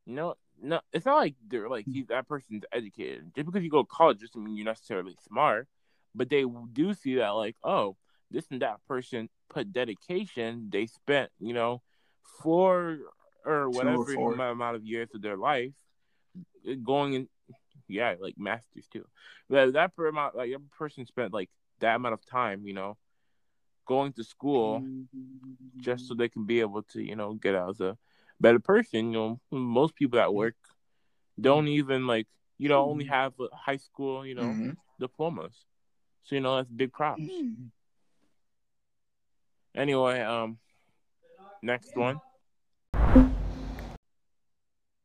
no 0.06 0.36
no 0.62 0.80
it's 0.94 1.06
not 1.06 1.18
like 1.18 1.36
they're 1.48 1.70
like 1.70 1.86
he's 1.86 2.08
that 2.08 2.28
person's 2.28 2.64
educated. 2.72 3.32
Just 3.36 3.48
because 3.48 3.64
you 3.64 3.70
go 3.70 3.84
to 3.84 3.90
college 3.92 4.20
doesn't 4.20 4.44
mean 4.44 4.56
you're 4.56 4.66
necessarily 4.66 5.16
smart. 5.28 5.68
But 6.14 6.30
they 6.30 6.46
do 6.74 6.94
see 6.94 7.16
that 7.16 7.30
like 7.30 7.56
oh 7.64 7.98
this 8.30 8.46
and 8.52 8.62
that 8.62 8.86
person 8.88 9.30
put 9.50 9.74
dedication. 9.74 10.70
They 10.72 10.86
spent 10.86 11.32
you 11.40 11.54
know 11.54 11.82
four 12.42 13.00
or 13.46 13.70
whatever 13.70 14.14
four. 14.14 14.34
amount 14.34 14.76
of 14.76 14.86
years 14.86 15.10
of 15.16 15.22
their 15.22 15.38
life 15.38 15.74
going 16.84 17.14
in 17.14 17.28
yeah, 17.92 18.16
like 18.20 18.36
masters 18.38 18.88
too. 18.92 19.06
That 19.50 19.74
that 19.74 19.96
per 19.96 20.08
amount, 20.08 20.36
like 20.36 20.52
every 20.52 20.68
person 20.78 21.06
spent 21.06 21.34
like 21.34 21.50
that 21.80 21.96
amount 21.96 22.14
of 22.14 22.26
time, 22.26 22.66
you 22.66 22.74
know, 22.74 22.98
going 23.94 24.14
to 24.14 24.24
school 24.24 24.84
just 25.88 26.08
so 26.08 26.14
they 26.16 26.30
can 26.30 26.46
be 26.46 26.60
able 26.62 26.84
to, 26.94 27.00
you 27.10 27.16
know, 27.16 27.34
get 27.34 27.56
out 27.56 27.70
as 27.72 27.82
a 27.82 27.98
better 28.40 28.60
person. 28.60 29.12
You 29.12 29.18
know, 29.20 29.40
most 29.52 29.96
people 29.96 30.18
that 30.18 30.34
work 30.34 30.56
don't 31.40 31.68
even 31.68 32.08
like, 32.14 32.28
you 32.58 32.70
know, 32.70 32.82
only 32.92 33.06
have 33.06 33.34
a 33.40 33.48
high 33.68 33.78
school, 33.88 34.26
you 34.30 34.36
know, 34.36 34.52
Mhm. 34.54 34.76
diplomas. 35.00 35.56
So 36.24 36.36
you 36.36 36.42
know 36.42 36.56
that's 36.58 36.70
big 36.82 36.92
props. 36.94 37.22
Anyway, 39.74 40.20
um, 40.22 40.58
next 41.62 41.96
one. 41.96 42.20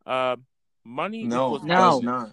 Uh, 0.07 0.37
money 0.85 1.25
No, 1.25 1.47
equals 1.47 1.63
No. 1.65 1.77
does 1.91 2.03
not. 2.03 2.31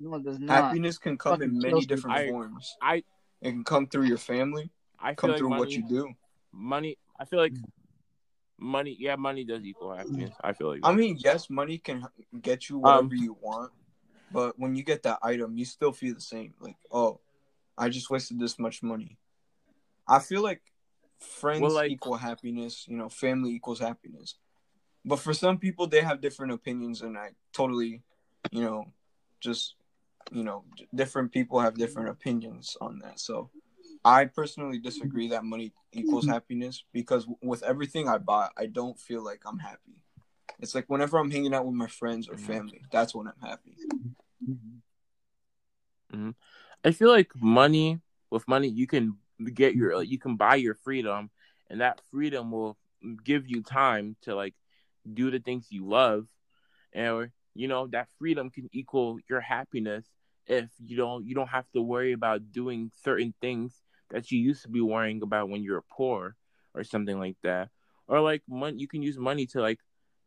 No, 0.00 0.14
it 0.16 0.24
does 0.24 0.38
not. 0.40 0.50
Happiness 0.64 0.98
can 0.98 1.16
come 1.16 1.42
in 1.42 1.52
many 1.58 1.70
kills 1.70 1.82
me. 1.84 1.86
different 1.86 2.16
I- 2.16 2.26
forms. 2.28 2.76
I 2.80 2.96
It 3.40 3.50
can 3.52 3.64
come 3.64 3.86
through 3.86 4.04
your 4.06 4.18
family, 4.18 4.70
I 5.02 5.08
feel 5.08 5.14
come 5.16 5.30
like 5.30 5.38
through 5.38 5.48
money, 5.50 5.60
what 5.60 5.70
you 5.72 5.82
do. 5.82 6.14
money. 6.52 6.96
I 7.18 7.24
feel 7.24 7.40
like 7.40 7.54
money. 8.58 8.96
Yeah, 8.98 9.16
money 9.16 9.44
does 9.44 9.64
equal 9.64 9.94
happiness. 9.94 10.34
I 10.42 10.52
feel 10.52 10.70
like. 10.70 10.80
I 10.84 10.92
mean, 10.92 11.18
yes, 11.18 11.50
money 11.50 11.78
can 11.78 12.06
get 12.40 12.68
you 12.68 12.76
Um, 12.76 12.82
whatever 12.82 13.14
you 13.14 13.36
want, 13.40 13.72
but 14.30 14.58
when 14.58 14.74
you 14.74 14.82
get 14.84 15.02
that 15.02 15.18
item, 15.22 15.56
you 15.56 15.64
still 15.64 15.92
feel 15.92 16.14
the 16.14 16.20
same. 16.20 16.54
Like, 16.60 16.76
oh, 16.90 17.20
I 17.76 17.88
just 17.88 18.10
wasted 18.10 18.38
this 18.38 18.58
much 18.58 18.82
money. 18.82 19.18
I 20.06 20.18
feel 20.18 20.42
like 20.42 20.62
friends 21.20 21.62
Well, 21.62 21.72
like- 21.72 21.90
equal 21.90 22.16
happiness. 22.16 22.86
You 22.88 22.96
know, 22.96 23.08
family 23.08 23.50
equals 23.52 23.80
happiness. 23.80 24.36
But 25.04 25.18
for 25.18 25.34
some 25.34 25.58
people, 25.58 25.88
they 25.88 26.00
have 26.02 26.20
different 26.20 26.52
opinions, 26.52 27.02
and 27.02 27.18
I 27.18 27.30
totally, 27.52 28.02
you 28.52 28.62
know, 28.62 28.92
just, 29.40 29.74
you 30.30 30.44
know, 30.44 30.64
d- 30.76 30.86
different 30.94 31.32
people 31.32 31.58
have 31.58 31.74
different 31.74 32.08
opinions 32.08 32.76
on 32.80 33.00
that. 33.00 33.18
So, 33.18 33.50
I 34.04 34.24
personally 34.24 34.78
disagree 34.78 35.28
that 35.28 35.44
money 35.44 35.72
equals 35.92 36.26
happiness 36.26 36.84
because 36.92 37.26
with 37.40 37.62
everything 37.62 38.08
I 38.08 38.18
buy, 38.18 38.48
I 38.56 38.66
don't 38.66 38.98
feel 38.98 39.24
like 39.24 39.42
I'm 39.46 39.58
happy. 39.58 40.02
It's 40.58 40.74
like 40.74 40.86
whenever 40.88 41.18
I'm 41.18 41.30
hanging 41.30 41.54
out 41.54 41.66
with 41.66 41.74
my 41.74 41.86
friends 41.86 42.28
or 42.28 42.36
family, 42.36 42.82
that's 42.90 43.14
when 43.14 43.28
I'm 43.28 43.40
happy. 43.40 43.76
Mm-hmm. 46.14 46.30
I 46.84 46.90
feel 46.90 47.10
like 47.10 47.30
money 47.36 48.00
with 48.30 48.48
money 48.48 48.68
you 48.68 48.86
can 48.86 49.16
get 49.54 49.74
your 49.74 50.02
you 50.02 50.18
can 50.18 50.36
buy 50.36 50.56
your 50.56 50.74
freedom, 50.74 51.30
and 51.70 51.80
that 51.80 52.00
freedom 52.10 52.50
will 52.50 52.76
give 53.24 53.48
you 53.48 53.62
time 53.62 54.16
to 54.22 54.34
like 54.34 54.54
do 55.12 55.30
the 55.30 55.38
things 55.38 55.66
you 55.70 55.86
love, 55.86 56.26
and 56.92 57.30
you 57.54 57.68
know 57.68 57.86
that 57.88 58.08
freedom 58.18 58.50
can 58.50 58.68
equal 58.72 59.18
your 59.28 59.40
happiness 59.40 60.06
if 60.46 60.70
you 60.84 60.96
don't 60.96 61.26
you 61.26 61.34
don't 61.34 61.48
have 61.48 61.70
to 61.72 61.80
worry 61.82 62.12
about 62.12 62.50
doing 62.52 62.90
certain 63.04 63.32
things 63.40 63.81
that 64.12 64.30
you 64.30 64.38
used 64.38 64.62
to 64.62 64.68
be 64.68 64.80
worrying 64.80 65.22
about 65.22 65.48
when 65.48 65.62
you 65.62 65.72
were 65.72 65.84
poor 65.90 66.36
or 66.74 66.84
something 66.84 67.18
like 67.18 67.36
that. 67.42 67.68
Or 68.06 68.20
like 68.20 68.42
money 68.48 68.78
you 68.78 68.88
can 68.88 69.02
use 69.02 69.18
money 69.18 69.46
to 69.46 69.60
like 69.60 69.80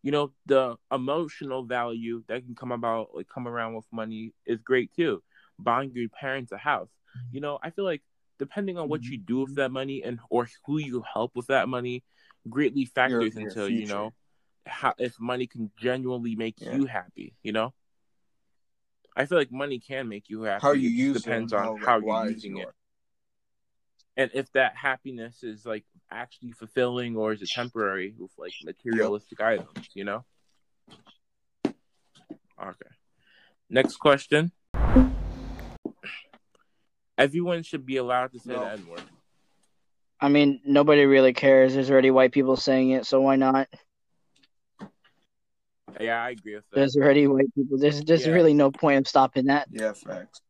you 0.04 0.12
know 0.12 0.32
the 0.46 0.76
emotional 0.92 1.64
value 1.64 2.24
that 2.28 2.46
can 2.46 2.56
come 2.56 2.72
about 2.72 3.16
like 3.16 3.28
come 3.28 3.48
around 3.48 3.76
with 3.76 3.86
money 3.92 4.34
is 4.46 4.62
great 4.62 4.92
too. 4.94 5.24
Buying 5.58 5.92
your 5.94 6.10
parents 6.10 6.52
a 6.52 6.58
house. 6.58 6.90
Mm-hmm. 6.90 7.36
You 7.36 7.42
know 7.42 7.60
i 7.64 7.70
feel 7.70 7.86
like 7.86 8.02
depending 8.40 8.78
on 8.78 8.90
what 8.90 9.02
mm-hmm. 9.02 9.14
you 9.14 9.18
do 9.18 9.40
with 9.40 9.56
that 9.56 9.72
money 9.72 10.04
and 10.04 10.20
or 10.30 10.50
who 10.66 10.78
you 10.78 11.04
help 11.14 11.36
with 11.36 11.48
that 11.48 11.70
money 11.70 12.04
greatly 12.50 12.86
factors 12.86 13.36
your 13.36 13.48
into 13.48 13.72
you 13.72 13.88
know 13.88 14.14
how 14.66 14.94
if 14.98 15.20
money 15.20 15.48
can 15.48 15.72
genuinely 15.78 16.36
make 16.36 16.60
Yeah. 16.60 16.76
you 16.76 16.86
happy 16.86 17.34
you 17.44 17.52
know? 17.52 17.74
I 19.18 19.26
feel 19.26 19.38
like 19.38 19.52
money 19.52 19.80
can 19.80 20.10
make 20.10 20.28
you 20.28 20.42
happy. 20.42 20.62
How 20.62 20.74
you 20.74 20.90
use 20.90 20.92
It 20.92 21.04
use 21.04 21.22
depends 21.24 21.54
it, 21.54 21.56
on 21.56 21.68
and 21.68 21.86
how 21.86 22.00
you're 22.00 22.32
using 22.32 22.58
it. 22.58 22.68
And 24.18 24.32
if 24.34 24.52
that 24.54 24.76
happiness 24.76 25.44
is 25.44 25.66
like 25.66 25.84
actually 26.12 26.52
fulfilling 26.52 27.16
or 27.16 27.34
is 27.34 27.42
it 27.42 27.50
temporary 27.50 28.14
with 28.18 28.32
like 28.38 28.54
materialistic 28.64 29.42
items 29.42 29.90
you 29.94 30.04
know 30.04 30.24
okay 32.62 32.90
next 33.70 33.98
question 33.98 34.52
everyone 37.18 37.64
should 37.64 37.86
be 37.86 37.98
allowed 37.98 38.32
to 38.34 38.40
say 38.40 38.54
No. 38.54 38.62
the 38.62 38.72
n-word 38.72 39.02
I 40.22 40.30
mean, 40.30 40.62
nobody 40.66 41.06
really 41.06 41.34
cares. 41.34 41.74
There's 41.74 41.92
already 41.92 42.10
white 42.10 42.32
people 42.32 42.56
saying 42.56 42.92
it, 42.92 43.06
so 43.06 43.20
why 43.20 43.36
not? 43.36 43.68
yeah 46.00 46.24
i 46.24 46.30
agree 46.32 46.56
with 46.56 46.64
that 46.72 46.76
There's 46.76 46.96
already 46.98 47.28
white 47.28 47.54
people. 47.54 47.78
There's 47.78 48.02
there's 48.04 48.26
Yeah. 48.26 48.32
really 48.34 48.54
no 48.54 48.72
point 48.72 49.00
of 49.00 49.08
stopping 49.08 49.46
that. 49.48 49.68
Yeah, 49.72 49.92
facts. 49.94 50.42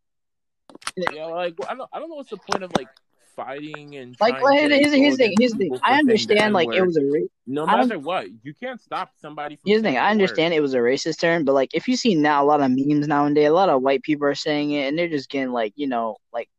yeah 1.11 1.25
like 1.25 1.55
I 1.67 1.73
don't, 1.75 1.89
I 1.91 1.99
don't 1.99 2.09
know 2.09 2.15
what's 2.15 2.29
the 2.29 2.37
point 2.37 2.63
of 2.63 2.71
like 2.77 2.87
fighting 3.35 3.95
and 3.97 4.15
Like, 4.19 4.39
trying 4.39 4.69
to 4.69 4.75
here's, 4.77 4.93
here's 4.93 5.17
the 5.17 5.17
thing. 5.17 5.33
against 5.33 5.39
Here's 5.39 5.51
the 5.53 5.57
thing. 5.57 5.79
I 5.83 5.99
understand, 5.99 6.53
like, 6.53 6.73
it 6.73 6.81
was 6.81 6.97
a 6.97 7.03
ra- 7.05 7.27
no 7.47 7.65
matter 7.65 7.99
what 7.99 8.27
you 8.43 8.53
can't 8.53 8.81
stop 8.81 9.11
somebody 9.17 9.55
from 9.55 9.69
Here's 9.69 9.81
the 9.81 9.89
thing. 9.89 9.97
I 9.97 10.05
word. 10.05 10.11
understand 10.11 10.53
it 10.53 10.61
was 10.61 10.73
a 10.73 10.79
racist 10.79 11.19
term, 11.19 11.45
but 11.45 11.53
like 11.53 11.73
if 11.73 11.87
you 11.87 11.95
see 11.95 12.15
now 12.15 12.43
a 12.43 12.45
lot 12.45 12.61
of 12.61 12.71
memes 12.71 13.07
nowadays, 13.07 13.47
a 13.47 13.51
lot 13.51 13.69
of 13.69 13.81
white 13.81 14.03
people 14.03 14.27
are 14.27 14.35
saying 14.35 14.71
it, 14.71 14.87
and 14.87 14.97
they're 14.97 15.09
just 15.09 15.29
getting 15.29 15.51
like 15.51 15.73
you 15.75 15.87
know 15.87 16.17
like 16.33 16.49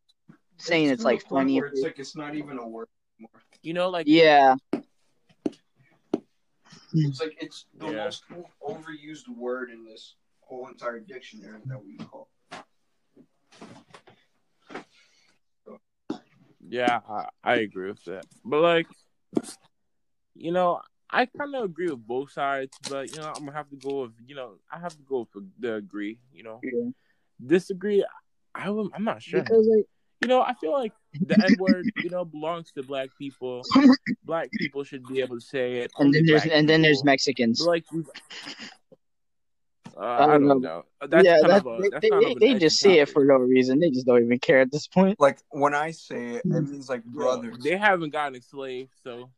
saying 0.58 0.90
it's, 0.90 1.02
to 1.02 1.08
like 1.08 1.22
funny. 1.28 1.58
It's 1.58 1.82
like 1.82 1.98
it's 1.98 2.16
not 2.16 2.34
even 2.34 2.58
a 2.58 2.66
word 2.66 2.88
anymore. 3.18 3.42
you 3.62 3.74
know 3.74 3.90
like 3.90 4.06
Yeah, 4.08 4.54
It's 6.94 7.20
like 7.20 7.36
it's 7.40 7.66
the 7.78 7.86
Yeah. 7.86 8.04
most 8.04 8.24
overused 8.66 9.28
word 9.28 9.70
in 9.70 9.84
this 9.84 10.14
whole 10.40 10.68
entire 10.68 11.00
dictionary 11.00 11.60
that 11.66 11.84
we 11.84 11.96
call. 11.96 12.28
Yeah, 16.68 17.00
I, 17.08 17.28
I 17.44 17.54
agree 17.56 17.88
with 17.88 18.04
that. 18.04 18.24
But 18.44 18.60
like, 18.60 18.86
you 20.34 20.52
know, 20.52 20.80
I 21.10 21.26
kind 21.26 21.54
of 21.54 21.64
agree 21.64 21.88
with 21.88 22.06
both 22.06 22.32
sides. 22.32 22.76
But 22.88 23.12
you 23.14 23.20
know, 23.20 23.28
I'm 23.34 23.44
gonna 23.44 23.52
have 23.52 23.70
to 23.70 23.76
go 23.76 24.02
with 24.02 24.12
you 24.26 24.34
know, 24.34 24.54
I 24.72 24.78
have 24.78 24.92
to 24.96 25.02
go 25.02 25.28
with 25.34 25.44
the 25.58 25.74
agree. 25.74 26.18
You 26.32 26.42
know, 26.42 26.60
Yeah. 26.62 26.90
disagree. 27.44 28.04
I 28.54 28.68
I'm 28.68 29.04
not 29.04 29.22
sure. 29.22 29.42
because 29.42 29.66
like 29.66 29.86
You 30.22 30.28
know, 30.28 30.40
I 30.42 30.54
feel 30.54 30.72
like 30.72 30.92
the 31.20 31.34
N 31.44 31.56
word, 31.58 31.84
you 32.02 32.10
know, 32.10 32.24
belongs 32.24 32.72
to 32.72 32.82
black 32.82 33.10
people. 33.18 33.62
Black 34.24 34.50
people 34.52 34.82
should 34.82 35.04
be 35.06 35.20
able 35.20 35.36
to 35.38 35.44
say 35.44 35.78
it. 35.82 35.92
and 35.98 36.12
then 36.12 36.24
there's 36.26 36.44
and 36.46 36.68
then 36.68 36.82
there's. 36.82 37.04
Mexicans. 37.04 37.60
But, 37.60 37.68
like, 37.70 37.84
we've- 37.92 38.08
uh, 39.96 40.00
I 40.00 40.24
I 40.24 40.26
don't 40.26 40.40
don't 40.46 40.62
know. 40.62 40.84
know. 41.00 41.06
That's 41.08 41.24
yeah, 41.24 41.40
kind 41.40 41.50
that, 41.50 41.66
of 41.66 41.66
a, 41.66 41.82
they, 41.82 41.88
that's 41.88 42.02
they, 42.02 42.10
kind 42.10 42.24
they, 42.24 42.32
of 42.32 42.40
they 42.40 42.54
just 42.58 42.78
say 42.78 42.98
it 42.98 43.08
for 43.08 43.24
no 43.24 43.36
reason. 43.36 43.78
They 43.80 43.90
just 43.90 44.06
don't 44.06 44.22
even 44.22 44.38
care 44.38 44.60
at 44.60 44.70
this 44.70 44.86
point. 44.86 45.18
Like 45.18 45.38
when 45.50 45.74
I 45.74 45.90
say 45.92 46.36
it, 46.36 46.42
it 46.44 46.46
means 46.46 46.88
like 46.88 47.04
Bro, 47.04 47.42
brothers. 47.42 47.58
they 47.62 47.76
haven't 47.76 48.10
gotten 48.10 48.34
enslaved, 48.34 48.92
so 49.02 49.30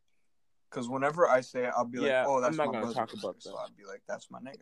Because 0.69 0.87
whenever 0.89 1.27
I 1.29 1.41
say 1.41 1.65
it, 1.65 1.73
I'll 1.75 1.85
be 1.85 1.99
Yeah, 1.99 2.21
like, 2.21 2.27
"Oh, 2.27 2.35
I'm 2.37 2.41
that's 2.43 2.57
not 2.57 2.67
my 2.67 2.71
gonna 2.73 2.81
brother." 2.85 2.93
talk 2.93 3.13
about 3.13 3.35
so. 3.41 3.55
I'll 3.57 3.69
be 3.77 3.85
like, 3.85 4.01
"That's 4.07 4.29
my 4.29 4.39
nigga." 4.39 4.61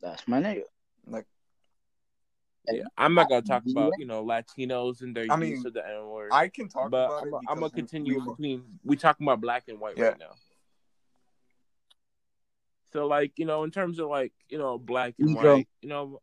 That's 0.00 0.26
my 0.28 0.40
nigga. 0.42 0.62
Like 1.06 1.26
yeah, 2.70 2.84
I'm 2.96 3.14
not 3.14 3.28
gonna 3.28 3.42
talk 3.42 3.62
about 3.70 3.92
you 3.98 4.06
know 4.06 4.24
Latinos 4.24 5.02
and 5.02 5.14
their 5.14 5.24
I 5.30 5.36
use 5.36 5.38
mean, 5.38 5.66
of 5.66 5.74
the 5.74 5.86
N 5.86 6.06
word. 6.08 6.30
I 6.32 6.48
can 6.48 6.68
talk 6.68 6.90
but 6.90 7.06
about 7.06 7.22
I'm, 7.22 7.28
it. 7.28 7.34
I'm 7.48 7.60
gonna 7.60 7.70
because 7.70 7.72
we- 7.72 7.80
continue 7.80 8.18
we- 8.20 8.30
between 8.30 8.64
we 8.84 8.96
talking 8.96 9.26
about 9.26 9.40
black 9.40 9.64
and 9.68 9.78
white 9.78 9.96
Yeah. 9.96 10.08
right 10.08 10.18
now. 10.18 10.34
So 12.94 13.08
like 13.08 13.32
you 13.36 13.44
know, 13.44 13.64
in 13.64 13.72
terms 13.72 13.98
of 13.98 14.08
like 14.08 14.32
you 14.48 14.56
know 14.56 14.78
black 14.78 15.14
and 15.18 15.34
white, 15.34 15.66
you 15.82 15.88
know, 15.88 16.20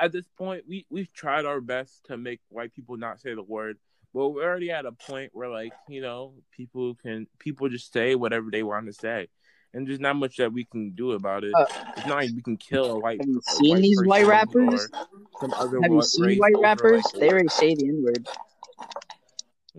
at 0.00 0.10
this 0.10 0.26
point 0.36 0.64
we 0.68 0.84
we've 0.90 1.12
tried 1.12 1.46
our 1.46 1.60
best 1.60 2.04
to 2.06 2.16
make 2.16 2.40
white 2.48 2.74
people 2.74 2.96
not 2.96 3.20
say 3.20 3.34
the 3.34 3.42
word, 3.42 3.78
but 4.12 4.30
we're 4.30 4.42
already 4.42 4.72
at 4.72 4.84
a 4.84 4.90
point 4.90 5.30
where 5.32 5.48
like 5.48 5.72
you 5.88 6.00
know 6.00 6.34
people 6.50 6.96
can 6.96 7.28
people 7.38 7.68
just 7.68 7.92
say 7.92 8.16
whatever 8.16 8.50
they 8.50 8.64
want 8.64 8.86
to 8.86 8.92
say, 8.92 9.28
and 9.72 9.86
there's 9.86 10.00
not 10.00 10.16
much 10.16 10.38
that 10.38 10.52
we 10.52 10.64
can 10.64 10.90
do 10.90 11.12
about 11.12 11.44
it. 11.44 11.52
Uh, 11.54 11.66
it's 11.96 12.06
not 12.06 12.16
like 12.16 12.30
we 12.34 12.42
can 12.42 12.56
kill 12.56 12.90
a 12.90 12.98
white. 12.98 13.20
Have 13.20 13.28
you 13.28 13.40
seen 13.46 13.70
white 13.70 13.82
these 13.82 14.02
white 14.02 14.26
rappers? 14.26 14.88
some 15.40 15.54
other 15.54 15.80
Have 15.80 15.92
you 15.92 16.02
seen 16.02 16.38
white 16.38 16.54
rappers? 16.60 17.04
like, 17.04 17.20
They 17.20 17.30
already 17.30 17.48
say 17.48 17.76
the 17.76 17.88
N 17.88 18.02
word. 18.02 18.26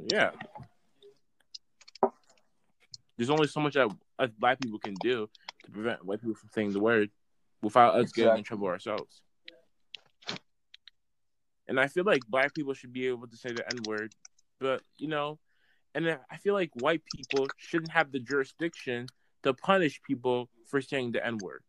Yeah. 0.09 0.31
There's 3.17 3.29
only 3.29 3.47
so 3.47 3.59
much 3.59 3.73
that 3.73 3.89
us 4.19 4.29
black 4.39 4.61
people 4.61 4.79
can 4.79 4.93
do 5.01 5.27
to 5.67 5.71
prevent 5.71 6.05
white 6.05 6.21
people 6.21 6.35
from 6.35 6.49
saying 6.53 6.73
the 6.73 6.79
word 6.79 7.09
without 7.61 7.95
us 7.95 8.11
getting 8.11 8.37
in 8.37 8.43
trouble 8.43 8.67
ourselves. 8.67 9.21
And 11.67 11.79
I 11.79 11.87
feel 11.87 12.05
like 12.05 12.21
black 12.27 12.55
people 12.55 12.73
should 12.73 12.93
be 12.93 13.07
able 13.07 13.27
to 13.27 13.37
say 13.37 13.51
the 13.51 13.67
N 13.69 13.83
word, 13.85 14.13
but 14.59 14.81
you 14.97 15.07
know, 15.07 15.37
and 15.93 16.17
I 16.31 16.37
feel 16.37 16.53
like 16.53 16.71
white 16.75 17.01
people 17.15 17.47
shouldn't 17.57 17.91
have 17.91 18.11
the 18.11 18.19
jurisdiction 18.19 19.07
to 19.43 19.53
punish 19.53 20.01
people 20.01 20.49
for 20.69 20.81
saying 20.81 21.11
the 21.11 21.25
N 21.25 21.39
word. 21.39 21.63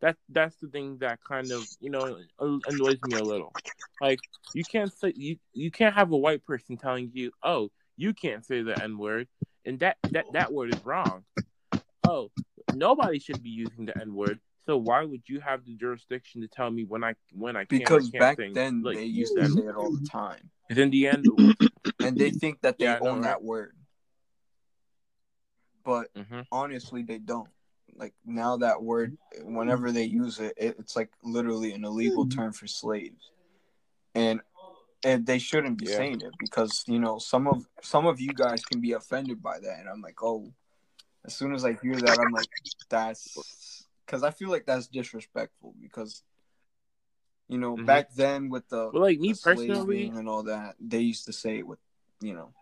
That 0.00 0.16
that's 0.28 0.56
the 0.56 0.68
thing 0.68 0.98
that 0.98 1.20
kind 1.26 1.52
of 1.52 1.64
you 1.80 1.90
know 1.90 2.18
annoys 2.40 3.02
me 3.02 3.16
a 3.16 3.24
little. 3.24 3.52
Like 4.00 4.20
you 4.52 4.64
can't 4.64 4.92
say 4.92 5.12
you 5.14 5.36
you 5.52 5.70
can't 5.70 5.94
have 5.94 6.10
a 6.10 6.16
white 6.16 6.44
person 6.44 6.76
telling 6.76 7.10
you, 7.14 7.30
oh, 7.42 7.70
you 7.96 8.14
can't 8.14 8.44
say 8.44 8.62
the 8.62 8.82
N 8.82 8.98
word, 8.98 9.28
and 9.64 9.78
that 9.78 9.98
that 10.10 10.26
that 10.32 10.52
word 10.52 10.74
is 10.74 10.84
wrong. 10.84 11.24
Oh, 12.08 12.30
nobody 12.78 13.18
should 13.18 13.42
be 13.42 13.50
using 13.50 13.86
the 13.86 13.98
N 14.00 14.14
word. 14.14 14.40
So 14.66 14.76
why 14.76 15.04
would 15.04 15.22
you 15.28 15.40
have 15.40 15.64
the 15.64 15.74
jurisdiction 15.76 16.40
to 16.42 16.48
tell 16.48 16.70
me 16.70 16.84
when 16.84 17.04
I 17.04 17.14
when 17.32 17.56
I 17.56 17.64
can 17.64 17.78
because 17.78 18.08
or 18.08 18.10
can't 18.12 18.20
back 18.20 18.36
say, 18.38 18.50
then 18.52 18.82
like, 18.82 18.96
they 18.96 19.04
used 19.04 19.34
the 19.36 19.42
to 19.42 19.50
say 19.50 19.60
it 19.62 19.76
all 19.76 19.92
the 19.92 20.00
time, 20.08 20.50
Because 20.68 20.82
in 20.82 20.90
the 20.90 21.06
end, 21.06 21.26
and 22.00 22.18
they 22.18 22.30
think 22.30 22.60
that 22.62 22.78
they 22.78 22.86
Yeah, 22.86 22.96
I 22.96 22.98
know, 22.98 23.06
own 23.06 23.20
right? 23.20 23.28
that 23.28 23.42
word, 23.42 23.76
but 25.84 26.08
hmm 26.16 26.40
honestly, 26.50 27.02
they 27.02 27.18
don't. 27.18 27.48
Like 27.94 28.14
now, 28.26 28.56
that 28.58 28.82
word, 28.82 29.16
whenever 29.42 29.92
they 29.92 30.04
use 30.04 30.40
it, 30.40 30.54
it 30.56 30.76
it's 30.78 30.96
like 30.96 31.10
literally 31.22 31.72
an 31.72 31.84
illegal 31.84 32.26
term 32.26 32.52
for 32.52 32.66
slaves, 32.66 33.30
and 34.14 34.40
and 35.04 35.24
they 35.24 35.38
shouldn't 35.38 35.78
be 35.78 35.86
Yeah. 35.86 35.96
saying 35.96 36.20
it 36.22 36.32
because 36.38 36.84
you 36.88 36.98
know 36.98 37.18
some 37.18 37.46
of 37.46 37.64
some 37.82 38.06
of 38.06 38.20
you 38.20 38.34
guys 38.34 38.64
can 38.64 38.80
be 38.80 38.92
offended 38.92 39.40
by 39.40 39.60
that, 39.60 39.78
and 39.78 39.88
I'm 39.88 40.02
like, 40.02 40.22
oh, 40.22 40.52
as 41.26 41.34
soon 41.36 41.54
as 41.54 41.64
I 41.64 41.74
hear 41.74 41.94
that, 41.96 42.18
I'm 42.18 42.32
like, 42.32 42.48
that's 42.88 43.36
because 44.06 44.22
I 44.22 44.30
feel 44.30 44.48
like 44.50 44.66
that's 44.66 44.86
disrespectful 44.86 45.74
because. 45.80 46.22
You 47.48 47.58
know, 47.58 47.76
Mhm. 47.76 47.86
back 47.86 48.12
then 48.12 48.48
with 48.48 48.68
the 48.70 48.90
Well, 48.90 49.02
like 49.02 49.20
me 49.20 49.32
the 49.32 49.38
personally, 49.38 50.08
slaving 50.08 50.18
and 50.18 50.28
all 50.28 50.42
that, 50.44 50.74
they 50.80 50.98
used 50.98 51.26
to 51.26 51.32
say 51.32 51.58
it 51.58 51.66
with, 51.66 51.78
you 52.20 52.34
know. 52.34 52.52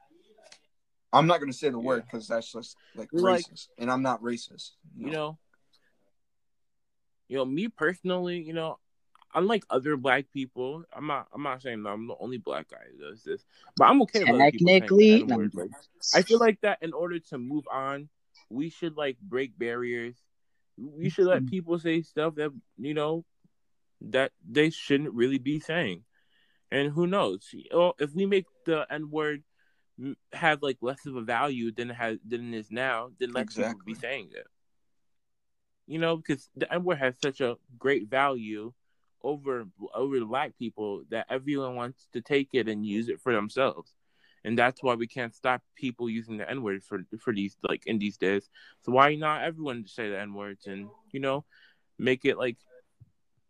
I'm 1.11 1.27
not 1.27 1.41
gonna 1.41 1.55
say 1.55 1.71
the 1.71 1.79
word 1.79 2.05
because 2.05 2.29
that's 2.29 2.53
just 2.53 2.77
like 2.95 3.09
Like- 3.11 3.47
racist, 3.47 3.69
and 3.79 3.91
I'm 3.91 4.03
not 4.03 4.21
racist. 4.21 4.73
you 4.95 5.09
know, 5.11 5.39
you 7.29 7.39
know, 7.39 7.47
me 7.47 7.69
personally, 7.69 8.43
you 8.43 8.53
know, 8.53 8.79
unlike 9.35 9.65
other 9.71 9.97
black 9.97 10.31
people, 10.33 10.85
I'm 10.93 11.07
not, 11.07 11.29
I'm 11.33 11.43
not 11.43 11.63
saying 11.63 11.83
that 11.85 11.89
I'm 11.89 12.07
the 12.07 12.17
only 12.19 12.37
black 12.37 12.69
guy 12.69 12.85
who 12.93 12.99
does 12.99 13.25
this, 13.25 13.43
but 13.79 13.85
I'm 13.87 14.03
okay 14.03 14.21
with 14.21 14.29
other 14.35 14.51
people 14.51 14.67
saying 14.67 14.81
the 14.83 14.89
Technically, 14.89 15.23
N-word. 15.23 15.73
I 16.15 16.21
feel 16.21 16.39
like 16.41 16.61
that 16.61 16.83
in 16.83 16.93
order 16.93 17.19
to 17.21 17.39
move 17.39 17.67
on, 17.73 18.11
we 18.51 18.71
should 18.71 18.97
like 18.97 19.19
break 19.21 19.59
barriers. 19.59 20.17
We 20.77 21.09
should 21.09 21.27
let 21.27 21.43
mm-hmm. 21.43 21.49
people 21.49 21.79
say 21.79 22.03
stuff 22.03 22.35
that 22.37 22.51
you 22.77 22.95
know 22.95 23.25
that 24.01 24.33
they 24.49 24.71
shouldn't 24.71 25.15
really 25.15 25.39
be 25.39 25.61
saying. 25.61 26.05
And 26.71 26.91
who 26.91 27.07
knows? 27.07 27.49
If 27.99 28.15
we 28.15 28.27
make 28.27 28.47
the 28.67 28.87
N 28.91 29.11
word 29.11 29.45
have 30.33 30.63
like 30.63 30.79
less 30.81 31.07
of 31.07 31.15
a 31.15 31.23
value 31.23 31.71
than 31.71 31.91
it 31.91 31.95
has 31.95 32.19
than 32.27 32.53
it 32.53 32.59
is 32.59 32.71
now, 32.71 33.11
then 33.19 33.29
people 33.29 33.43
Exactly. 33.43 33.83
be 33.87 33.95
saying 33.95 34.31
it. 34.35 34.47
You 35.87 35.99
know, 35.99 36.17
because 36.17 36.49
the 36.57 36.73
N 36.73 36.85
word 36.85 36.99
has 36.99 37.15
such 37.23 37.41
a 37.41 37.57
great 37.79 38.09
value 38.09 38.73
over 39.23 39.67
over 39.95 40.21
black 40.25 40.59
people 40.59 41.05
that 41.11 41.27
everyone 41.31 41.77
wants 41.77 42.09
to 42.13 42.21
take 42.21 42.49
it 42.53 42.69
and 42.69 42.85
use 42.85 43.09
it 43.09 43.21
for 43.21 43.33
themselves. 43.33 43.93
And 44.45 44.59
that's 44.59 44.83
why 44.83 44.95
we 44.95 45.07
can't 45.07 45.35
stop 45.35 45.63
people 45.75 46.11
using 46.11 46.37
the 46.37 46.49
N 46.49 46.63
word 46.63 46.85
for 46.85 47.03
for 47.19 47.33
these 47.33 47.57
like 47.63 47.87
in 47.87 47.99
these 47.99 48.17
days. 48.19 48.51
So 48.83 48.93
why 48.93 49.15
not 49.15 49.43
everyone 49.43 49.87
say 49.87 50.11
the 50.11 50.21
N 50.21 50.35
words 50.35 50.67
and 50.67 50.89
you 51.13 51.21
know 51.21 51.45
make 51.99 52.25
it 52.25 52.37
like 52.37 52.59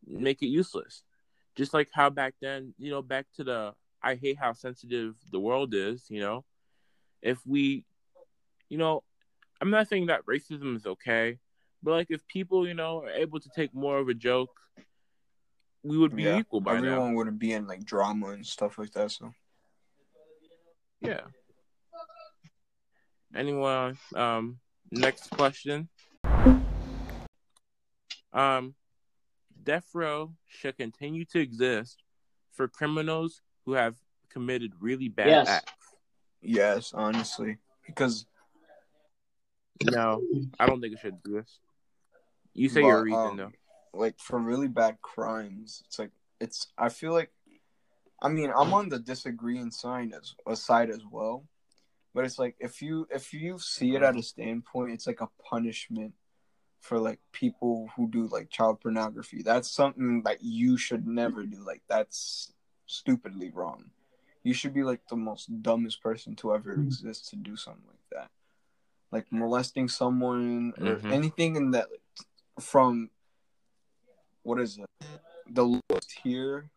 make 0.07 0.42
it 0.42 0.47
useless? 0.47 1.03
Just 1.57 1.74
like 1.74 1.88
how 1.92 2.11
back 2.11 2.34
then, 2.40 2.74
you 2.78 2.90
know, 2.90 3.03
back 3.03 3.26
to 3.36 3.45
the 3.45 3.74
I 4.03 4.14
hate 4.16 4.38
how 4.38 4.53
sensitive 4.53 5.14
the 5.32 5.40
world 5.40 5.74
is. 5.74 6.07
You 6.09 6.20
know, 6.20 6.45
if 7.22 7.38
we, 7.47 7.84
you 8.68 8.78
know, 8.78 9.03
I'm 9.61 9.70
not 9.70 9.88
saying 9.88 10.07
that 10.07 10.26
racism 10.26 10.76
is 10.76 10.86
okay, 10.86 11.38
but 11.82 11.92
like 11.92 12.11
if 12.11 12.26
people, 12.28 12.66
you 12.68 12.74
know, 12.74 13.03
are 13.03 13.11
able 13.11 13.40
to 13.40 13.49
take 13.51 13.74
more 13.74 13.99
of 13.99 14.09
a 14.09 14.14
joke, 14.14 14.51
we 15.82 15.97
would 15.99 16.14
be 16.16 16.24
Yeah, 16.24 16.38
equal 16.38 16.61
by 16.61 16.76
Everyone 16.76 17.11
now. 17.11 17.16
wouldn't 17.16 17.38
be 17.38 17.53
in 17.53 17.66
like 17.66 17.84
drama 17.84 18.28
and 18.28 18.47
stuff 18.47 18.78
like 18.78 18.92
that. 18.92 19.11
So 19.11 19.32
Yeah. 21.05 21.20
Anyone? 23.34 23.98
Um. 24.14 24.59
Next 24.90 25.30
question. 25.30 25.88
Um, 28.32 28.74
death 29.62 29.86
row 29.94 30.34
should 30.48 30.76
continue 30.76 31.24
to 31.26 31.38
exist 31.40 32.02
for 32.52 32.66
criminals 32.68 33.42
who 33.64 33.72
have 33.74 33.96
committed 34.28 34.72
really 34.80 35.09
bad 35.09 35.28
Yes. 35.28 35.48
acts. 35.48 35.72
yes, 36.42 36.92
honestly, 36.94 37.59
because 37.86 38.26
No, 39.84 40.22
I 40.59 40.66
don't 40.66 40.80
think 40.80 40.94
it 40.94 41.00
should 41.00 41.22
do 41.22 41.34
this. 41.34 41.59
You 42.55 42.68
say 42.68 42.82
But, 42.82 42.88
your 42.88 43.02
reason 43.02 43.20
um, 43.20 43.36
though. 43.36 43.52
like 43.92 44.18
for 44.18 44.38
really 44.38 44.68
bad 44.68 45.00
crimes, 45.02 45.82
it's 45.86 45.98
like 45.98 46.11
it's. 46.40 46.68
I 46.78 46.88
feel 46.88 47.12
like, 47.12 47.30
I 48.25 48.29
mean, 48.31 48.51
I'm 48.57 48.72
on 48.72 48.89
the 48.89 48.99
disagreeing 48.99 49.70
side 49.70 50.14
as 50.16 50.35
a 50.47 50.57
side 50.57 50.89
as 50.89 51.03
well, 51.09 51.45
but 52.14 52.25
it's 52.25 52.39
like 52.39 52.57
if 52.59 52.81
you 52.81 53.07
if 53.11 53.35
you 53.35 53.59
see 53.59 53.95
it 53.97 54.03
at 54.03 54.16
a 54.16 54.22
standpoint, 54.22 54.93
it's 54.93 55.07
like 55.07 55.20
a 55.20 55.29
punishment 55.43 56.14
for 56.81 56.99
like 56.99 57.20
people 57.33 57.91
who 57.95 58.09
do 58.09 58.27
like 58.29 58.49
child 58.49 58.81
pornography. 58.81 59.43
That's 59.43 59.70
something 59.70 60.22
that 60.22 60.43
you 60.43 60.79
should 60.79 61.07
never 61.07 61.45
do. 61.45 61.62
Like 61.66 61.83
that's 61.87 62.55
stupidly 62.87 63.51
wrong. 63.51 63.91
You 64.43 64.55
should 64.55 64.72
be 64.72 64.85
like 64.85 65.07
the 65.09 65.16
most 65.16 65.62
dumbest 65.62 66.03
person 66.03 66.35
to 66.37 66.55
ever 66.55 66.72
exist 66.72 67.29
to 67.31 67.37
do 67.37 67.57
something 67.57 67.85
like 67.87 68.09
that. 68.12 68.31
Like 69.12 69.27
molesting 69.31 69.89
someone 69.89 70.72
or 70.79 70.97
Mhm. 70.97 71.12
anything 71.12 71.57
in 71.57 71.72
that 71.72 71.89
from 72.59 73.11
what 74.43 74.61
is 74.61 74.79
it? 74.79 74.87
The 75.47 75.64
lowest 75.64 76.11
tier 76.22 76.70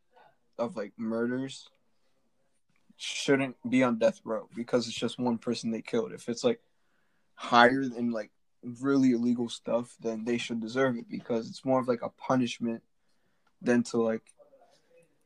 of 0.57 0.75
like 0.75 0.93
murders 0.97 1.69
shouldn't 2.97 3.55
be 3.69 3.83
on 3.83 3.99
death 3.99 4.21
row 4.23 4.49
because 4.55 4.87
it's 4.87 4.97
just 4.97 5.19
one 5.19 5.37
person 5.37 5.71
they 5.71 5.81
killed. 5.81 6.11
If 6.11 6.27
it's 6.27 6.43
like 6.43 6.59
higher 7.35 7.85
than 7.85 8.11
like 8.11 8.31
really 8.81 9.11
illegal 9.11 9.49
stuff, 9.49 9.95
then 10.01 10.25
they 10.25 10.37
should 10.37 10.59
deserve 10.59 10.97
it 10.97 11.09
because 11.09 11.49
it's 11.49 11.63
more 11.63 11.79
of 11.79 11.87
like 11.87 12.01
a 12.01 12.09
punishment 12.09 12.81
than 13.61 13.83
to 13.83 14.01
like, 14.01 14.23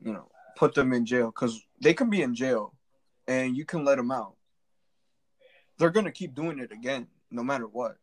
you 0.04 0.14
know, 0.14 0.30
put 0.58 0.74
them 0.74 0.94
in 0.94 1.06
jail 1.06 1.28
because 1.28 1.62
they 1.80 1.94
can 1.94 2.10
be 2.10 2.22
in 2.22 2.36
jail 2.36 2.74
and 3.28 3.56
you 3.56 3.66
can 3.66 3.86
let 3.86 3.96
them 3.98 4.12
out. 4.12 4.36
They're 5.78 5.90
gonna 5.90 6.12
keep 6.12 6.36
doing 6.36 6.60
it 6.60 6.72
again, 6.72 7.08
no 7.32 7.44
matter 7.44 7.68
what. 7.68 7.98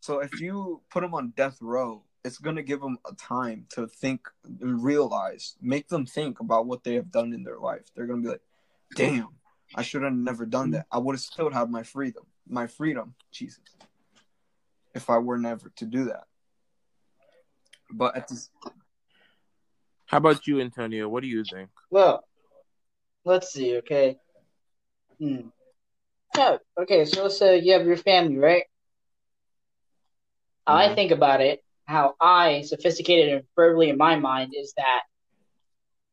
So 0.00 0.20
if 0.20 0.40
you 0.40 0.82
put 0.90 1.02
them 1.02 1.14
on 1.14 1.32
death 1.36 1.58
row, 1.60 2.02
it's 2.24 2.38
gonna 2.38 2.62
give 2.62 2.80
them 2.80 2.98
a 3.08 3.14
time 3.14 3.66
to 3.70 3.86
think 3.86 4.28
and 4.60 4.82
realize, 4.82 5.56
make 5.60 5.88
them 5.88 6.04
think 6.04 6.40
about 6.40 6.66
what 6.66 6.84
they 6.84 6.94
have 6.94 7.10
done 7.10 7.32
in 7.32 7.44
their 7.44 7.58
life. 7.58 7.84
They're 7.94 8.06
gonna 8.06 8.22
be 8.22 8.28
like, 8.28 8.42
"Damn, 8.94 9.28
I 9.74 9.82
should 9.82 10.02
have 10.02 10.12
never 10.12 10.46
done 10.46 10.70
that. 10.72 10.86
I 10.90 10.98
would 10.98 11.14
have 11.14 11.20
still 11.20 11.50
had 11.50 11.70
my 11.70 11.82
freedom, 11.82 12.26
my 12.46 12.66
freedom, 12.66 13.14
Jesus, 13.30 13.76
if 14.94 15.08
I 15.10 15.18
were 15.18 15.38
never 15.38 15.70
to 15.70 15.86
do 15.86 16.04
that." 16.06 16.26
But 17.90 18.16
at 18.16 18.28
this, 18.28 18.50
How 20.06 20.16
about 20.16 20.46
you, 20.46 20.60
Antonio? 20.60 21.06
What 21.08 21.22
do 21.22 21.28
you 21.28 21.44
think? 21.44 21.68
Well, 21.90 22.24
let's 23.24 23.52
see, 23.52 23.76
okay. 23.78 24.18
Hmm. 25.18 25.48
Yeah, 26.36 26.58
okay, 26.80 27.04
so 27.04 27.24
let's 27.24 27.38
say 27.38 27.58
you 27.58 27.74
have 27.74 27.86
your 27.86 27.96
family, 27.96 28.38
right? 28.38 28.64
How 30.66 30.76
I 30.76 30.94
think 30.94 31.10
about 31.10 31.40
it, 31.40 31.62
how 31.88 32.14
I, 32.20 32.62
sophisticated 32.62 33.34
and 33.34 33.44
verbally 33.56 33.88
in 33.88 33.96
my 33.96 34.16
mind, 34.16 34.52
is 34.54 34.74
that 34.76 35.02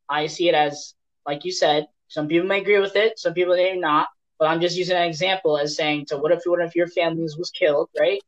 I 0.07 0.27
see 0.27 0.47
it 0.47 0.55
as, 0.55 0.95
like 1.27 1.43
you 1.43 1.51
said, 1.51 1.87
some 2.07 2.27
people 2.27 2.47
may 2.47 2.61
agree 2.61 2.79
with 2.79 2.95
it, 2.95 3.19
some 3.19 3.33
people 3.33 3.55
may 3.55 3.75
not, 3.75 4.07
but 4.39 4.47
I'm 4.47 4.61
just 4.61 4.77
using 4.77 4.95
an 4.95 5.03
example 5.03 5.57
as 5.57 5.75
saying, 5.75 6.05
so 6.07 6.17
what 6.17 6.31
if 6.31 6.43
one 6.45 6.61
of 6.61 6.75
your 6.75 6.87
families 6.87 7.37
was 7.37 7.49
killed, 7.49 7.89
right? 7.99 8.21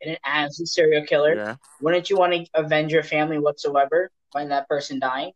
And 0.00 0.12
it 0.12 0.20
as 0.24 0.58
a 0.60 0.66
serial 0.66 1.04
killer, 1.04 1.36
Yeah. 1.36 1.56
wouldn't 1.80 2.08
you 2.08 2.16
want 2.16 2.32
to 2.32 2.46
avenge 2.54 2.92
your 2.92 3.02
family 3.02 3.38
whatsoever 3.38 4.10
when 4.32 4.48
that 4.48 4.68
person 4.68 4.98
dying? 4.98 5.32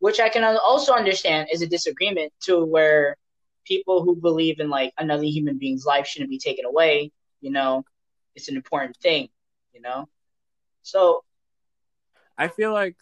Which 0.00 0.20
I 0.20 0.28
can 0.28 0.44
also 0.44 0.92
understand 0.92 1.48
is 1.50 1.62
a 1.62 1.66
disagreement 1.66 2.32
to 2.42 2.62
where 2.62 3.16
people 3.64 4.02
who 4.02 4.16
believe 4.16 4.60
in 4.60 4.68
like 4.68 4.92
another 4.98 5.24
human 5.24 5.58
being's 5.58 5.86
life 5.86 6.06
shouldn't 6.06 6.30
be 6.30 6.38
taken 6.38 6.66
away, 6.66 7.10
you 7.40 7.50
know, 7.50 7.84
it's 8.34 8.48
an 8.48 8.56
important 8.56 8.96
thing, 8.98 9.28
you 9.76 9.82
know. 9.82 10.08
So 10.82 11.22
I 12.36 12.48
feel 12.48 12.72
like. 12.72 12.96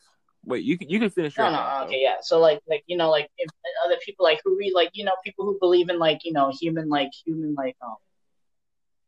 Wait, 0.46 0.62
you 0.62 0.76
can 0.76 0.90
you 0.90 1.00
can 1.00 1.08
finish 1.08 1.38
no, 1.38 1.44
no, 1.44 1.56
thought, 1.56 1.80
though. 1.80 1.86
okay, 1.86 2.02
yeah. 2.02 2.16
So 2.20 2.38
like, 2.38 2.60
like 2.68 2.84
you 2.86 2.98
know, 2.98 3.10
like 3.10 3.30
if 3.38 3.48
other 3.86 3.96
people 4.04 4.24
like 4.24 4.42
who 4.44 4.58
read 4.58 4.74
like 4.74 4.90
you 4.92 5.02
know 5.02 5.14
people 5.24 5.46
who 5.46 5.56
believe 5.58 5.88
in 5.88 5.98
like 5.98 6.22
you 6.22 6.34
know 6.34 6.52
human 6.60 6.90
like 6.90 7.08
human 7.24 7.54
like 7.54 7.76
um 7.80 7.96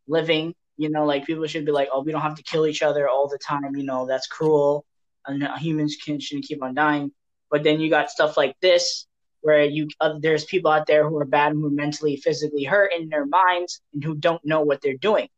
living, 0.07 0.55
you 0.79 0.89
know, 0.89 1.05
like 1.05 1.27
people 1.27 1.47
should 1.47 1.67
be 1.67 1.73
like, 1.73 1.89
oh, 1.93 2.03
we 2.03 2.13
don't 2.13 2.23
have 2.23 2.37
to 2.37 2.43
kill 2.43 2.67
each 2.67 2.83
other 2.83 3.07
all 3.07 3.29
the 3.29 3.39
time, 3.39 3.77
you 3.77 3.85
know, 3.85 4.07
that's 4.07 4.27
cruel, 4.27 4.87
and 5.27 5.47
humans 5.59 5.97
can 6.03 6.21
shouldn't 6.21 6.47
keep 6.47 6.63
on 6.63 6.75
dying. 6.75 7.13
But 7.51 7.65
then 7.65 7.81
you 7.81 7.91
got 7.91 8.11
stuff 8.11 8.39
like 8.39 8.57
this 8.61 9.07
where 9.47 9.65
you 9.65 9.89
uh, 10.01 10.19
there's 10.21 10.45
people 10.45 10.71
out 10.71 10.87
there 10.87 11.09
who 11.09 11.17
are 11.19 11.25
bad 11.25 11.53
and 11.53 11.61
who 11.61 11.69
are 11.69 11.71
mentally, 11.71 12.17
physically 12.17 12.65
hurt 12.65 12.93
in 12.93 13.09
their 13.09 13.27
minds 13.27 13.81
and 13.95 14.03
who 14.03 14.15
don't 14.15 14.45
know 14.45 14.63
what 14.63 14.81
they're 14.83 14.97
doing. 14.97 15.29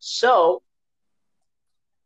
So 0.00 0.62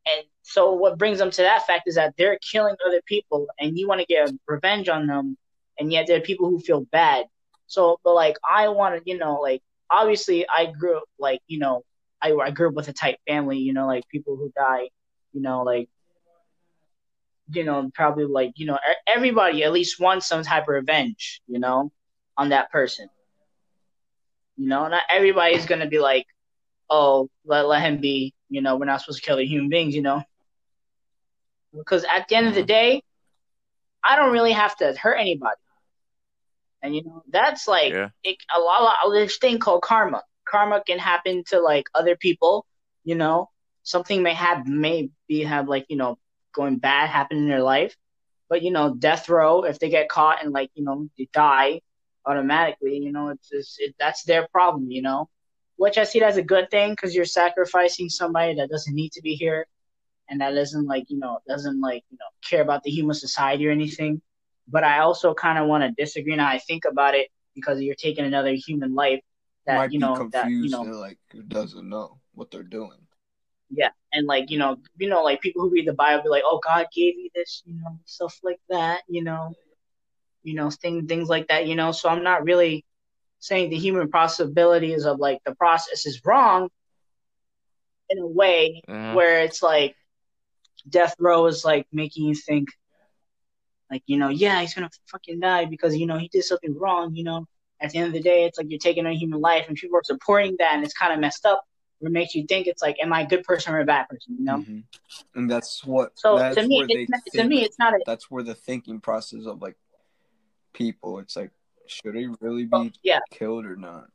and 0.07 0.25
so 0.43 0.73
what 0.73 0.99
brings 0.99 1.19
them 1.19 1.31
to 1.31 1.43
that 1.43 1.67
fact 1.67 1.83
is 1.87 1.97
that 1.97 2.15
they're 2.17 2.39
killing 2.39 2.77
other 2.87 3.01
people 3.07 3.49
and 3.59 3.77
you 3.77 3.89
want 3.89 4.01
to 4.01 4.07
get 4.07 4.31
revenge 4.47 4.89
on 4.89 5.07
them 5.07 5.37
and 5.79 5.93
yet 5.93 6.07
there 6.07 6.19
are 6.19 6.23
people 6.23 6.49
who 6.49 6.61
feel 6.61 6.87
bad. 6.93 7.27
So 7.67 7.99
but 8.05 8.15
like 8.15 8.37
I 8.49 8.69
want 8.69 8.97
to, 8.97 9.11
you 9.11 9.19
know, 9.19 9.41
like 9.41 9.63
obviously 9.91 10.47
I 10.49 10.67
grew 10.67 10.99
up 10.99 11.05
like, 11.19 11.41
you 11.47 11.59
know, 11.59 11.83
I 12.23 12.33
I 12.33 12.51
grew 12.51 12.69
up 12.69 12.75
with 12.75 12.89
a 12.89 12.93
tight 12.93 13.19
family, 13.27 13.59
you 13.59 13.73
know, 13.73 13.87
like 13.87 14.09
people 14.09 14.37
who 14.37 14.53
die, 14.57 14.89
you 15.33 15.43
know, 15.43 15.63
like 15.63 15.89
you 17.53 17.65
know, 17.65 17.91
probably 17.95 18.25
like, 18.25 18.53
you 18.57 18.67
know, 18.67 18.79
everybody 19.07 19.63
at 19.63 19.73
least 19.73 20.01
wants 20.01 20.27
some 20.27 20.43
type 20.43 20.65
of 20.65 20.69
revenge, 20.69 21.41
you 21.47 21.59
know, 21.59 21.93
on 22.37 22.49
that 22.51 22.71
person. 22.71 23.09
You 24.57 24.69
know, 24.69 24.89
not 24.89 25.03
everybody's 25.09 25.67
gonna 25.67 25.87
be 25.87 25.99
like, 25.99 26.27
oh, 26.91 27.29
let, 27.45 27.67
let 27.67 27.83
him 27.83 28.01
be. 28.01 28.35
You 28.49 28.63
know, 28.63 28.77
we're 28.77 28.87
not 28.87 29.01
supposed 29.01 29.19
to 29.21 29.27
kill 29.27 29.37
the 29.37 29.47
human 29.47 29.69
beings. 29.69 29.95
You 29.95 30.03
know, 30.03 30.23
because 31.77 32.05
at 32.05 32.29
the 32.29 32.37
end 32.37 32.49
of 32.49 32.55
the 32.55 32.63
Mhm. 32.63 32.67
day, 32.67 33.03
I 34.05 34.17
don't 34.17 34.33
really 34.33 34.53
have 34.53 34.77
to 34.77 34.95
hurt 34.95 35.17
anybody, 35.17 35.57
and 36.83 36.95
you 36.95 37.03
know 37.05 37.23
that's 37.31 37.67
like 37.69 37.95
Yeah. 37.95 38.11
it, 38.23 38.37
a 38.55 38.61
lot 38.61 38.95
of 39.05 39.13
this 39.13 39.39
thing 39.39 39.59
called 39.59 39.83
karma. 39.83 40.23
Karma 40.49 40.83
can 40.87 40.99
happen 40.99 41.43
to 41.49 41.61
like 41.61 41.87
other 41.95 42.17
people. 42.17 42.67
You 43.05 43.15
know, 43.17 43.49
something 43.83 44.23
may 44.23 44.35
have 44.35 44.67
maybe 44.67 45.11
have 45.45 45.69
like 45.69 45.87
you 45.89 45.97
know 45.97 46.19
going 46.55 46.79
bad 46.79 47.09
happen 47.11 47.39
in 47.39 47.49
their 47.49 47.63
life, 47.63 47.97
but 48.49 48.63
you 48.63 48.71
know, 48.71 48.95
death 48.95 49.29
row 49.29 49.63
if 49.65 49.79
they 49.79 49.91
get 49.91 50.09
caught 50.09 50.43
and 50.43 50.53
like 50.53 50.71
you 50.75 50.85
know 50.85 51.09
they 51.19 51.29
die 51.33 51.81
automatically. 52.27 52.99
You 52.99 53.13
know, 53.13 53.29
it's 53.29 53.49
just, 53.49 53.81
it, 53.81 53.95
that's 53.99 54.25
their 54.25 54.47
problem. 54.53 54.91
You 54.91 55.03
know, 55.03 55.29
which 55.77 55.99
I 55.99 56.05
see 56.05 56.23
as 56.23 56.37
a 56.37 56.43
good 56.43 56.71
thing 56.71 56.91
because 56.93 57.15
you're 57.15 57.25
sacrificing 57.25 58.09
somebody 58.09 58.55
that 58.57 58.71
doesn't 58.71 58.95
need 58.95 59.13
to 59.13 59.23
be 59.23 59.35
here 59.35 59.67
and 60.29 60.41
that 60.41 60.53
doesn't 60.55 60.87
like 60.87 61.05
you 61.09 61.19
know 61.19 61.39
doesn't 61.47 61.81
like 61.81 62.05
you 62.11 62.19
know 62.19 62.27
care 62.49 62.63
about 62.63 62.83
the 62.83 62.91
human 62.91 63.15
society 63.15 63.67
or 63.67 63.71
anything. 63.71 64.21
But 64.69 64.85
I 64.85 64.99
also 65.01 65.35
kind 65.35 65.59
of 65.59 65.67
want 65.69 65.85
to 65.85 66.03
disagree 66.03 66.35
now. 66.37 66.49
I 66.49 66.59
think 66.59 66.85
about 66.85 67.15
it 67.15 67.29
because 67.55 67.81
you're 67.81 67.95
taking 67.95 68.25
another 68.25 68.53
human 68.55 68.95
life 68.95 69.21
that 69.67 69.77
might 69.77 69.93
you 69.93 69.99
know 70.01 70.29
that 70.33 70.49
you 70.51 70.69
know 70.69 70.83
like 70.83 71.19
who 71.33 71.43
doesn't 71.43 71.89
know 71.89 72.19
what 72.35 72.51
they're 72.51 72.63
doing. 72.63 72.99
yeah, 73.71 73.91
and 74.13 74.27
like 74.27 74.51
you 74.51 74.59
know, 74.59 74.77
you 74.99 75.09
know, 75.09 75.23
like 75.23 75.41
people 75.41 75.63
who 75.63 75.71
read 75.71 75.87
the 75.87 75.93
Bible 75.95 76.25
be 76.25 76.29
like, 76.29 76.45
"Oh, 76.47 76.61
God 76.65 76.87
gave 76.95 77.17
you 77.17 77.31
this," 77.35 77.63
you 77.67 77.75
know, 77.75 77.99
stuff 78.05 78.39
like 78.43 78.61
that, 78.69 79.03
you 79.09 79.23
know, 79.23 79.55
you 80.43 80.55
know, 80.55 80.71
things 80.71 81.07
things 81.09 81.29
like 81.29 81.49
that, 81.49 81.67
you 81.67 81.75
know. 81.75 81.93
So 81.93 82.09
I'm 82.09 82.23
not 82.23 82.45
really 82.45 82.85
saying 83.47 83.71
the 83.71 83.77
human 83.79 84.11
possibilities 84.11 85.05
of 85.07 85.19
like 85.21 85.41
the 85.45 85.55
process 85.55 86.05
is 86.05 86.21
wrong 86.25 86.69
in 88.11 88.19
a 88.19 88.27
way 88.27 88.83
Mhm. 88.89 89.15
where 89.15 89.43
it's 89.43 89.63
like 89.63 89.95
death 90.89 91.15
row 91.19 91.47
is 91.47 91.65
like 91.65 91.87
making 91.93 92.27
you 92.27 92.35
think, 92.35 92.69
like 93.91 94.03
you 94.07 94.17
know, 94.19 94.29
yeah, 94.29 94.61
he's 94.61 94.75
gonna 94.75 94.91
fucking 95.11 95.41
die 95.41 95.65
because 95.65 95.97
you 95.97 96.07
know 96.07 96.19
he 96.19 96.29
did 96.29 96.45
something 96.45 96.77
wrong. 96.77 97.15
You 97.15 97.25
know, 97.25 97.47
at 97.81 97.91
the 97.91 97.99
end 97.99 98.09
of 98.09 98.13
the 98.13 98.21
day, 98.21 98.45
it's 98.45 98.59
like 98.59 98.67
you're 98.69 98.79
taking 98.81 99.07
a 99.07 99.13
human 99.13 99.41
life, 99.41 99.67
and 99.69 99.77
people 99.77 99.99
are 99.99 100.05
supporting 100.05 100.57
that, 100.59 100.75
and 100.75 100.85
it's 100.85 100.95
kind 100.95 101.13
of 101.13 101.21
messed 101.21 101.47
up. 101.47 101.63
It 102.01 102.11
makes 102.11 102.35
you 102.35 102.45
think 102.47 102.67
it's 102.67 102.83
like, 102.83 102.97
am 103.01 103.13
I 103.13 103.23
a 103.23 103.27
good 103.27 103.45
person 103.45 103.75
or 103.75 103.81
a 103.81 103.85
bad 103.85 104.09
person? 104.09 104.37
You 104.39 104.45
know. 104.45 104.59
Mhm. 104.59 104.85
And 105.35 105.51
that's 105.51 105.85
what. 105.85 106.19
So 106.19 106.37
that's 106.39 106.57
to 106.57 106.67
me, 106.67 106.85
it's 106.89 107.11
not, 107.11 107.21
to 107.33 107.45
me, 107.45 107.63
it's 107.63 107.79
not 107.79 107.95
a 107.95 107.99
that's 108.05 108.31
where 108.31 108.43
the 108.43 108.55
thinking 108.55 109.01
process 109.01 109.47
of 109.47 109.63
like 109.63 109.77
people. 110.73 111.19
It's 111.21 111.37
like, 111.37 111.53
should 111.91 112.15
he 112.15 112.29
really 112.41 112.69
Oh, 112.73 112.85
be 112.85 112.93
yeah. 113.03 113.21
killed 113.31 113.67
or 113.67 113.77
not? 113.77 114.07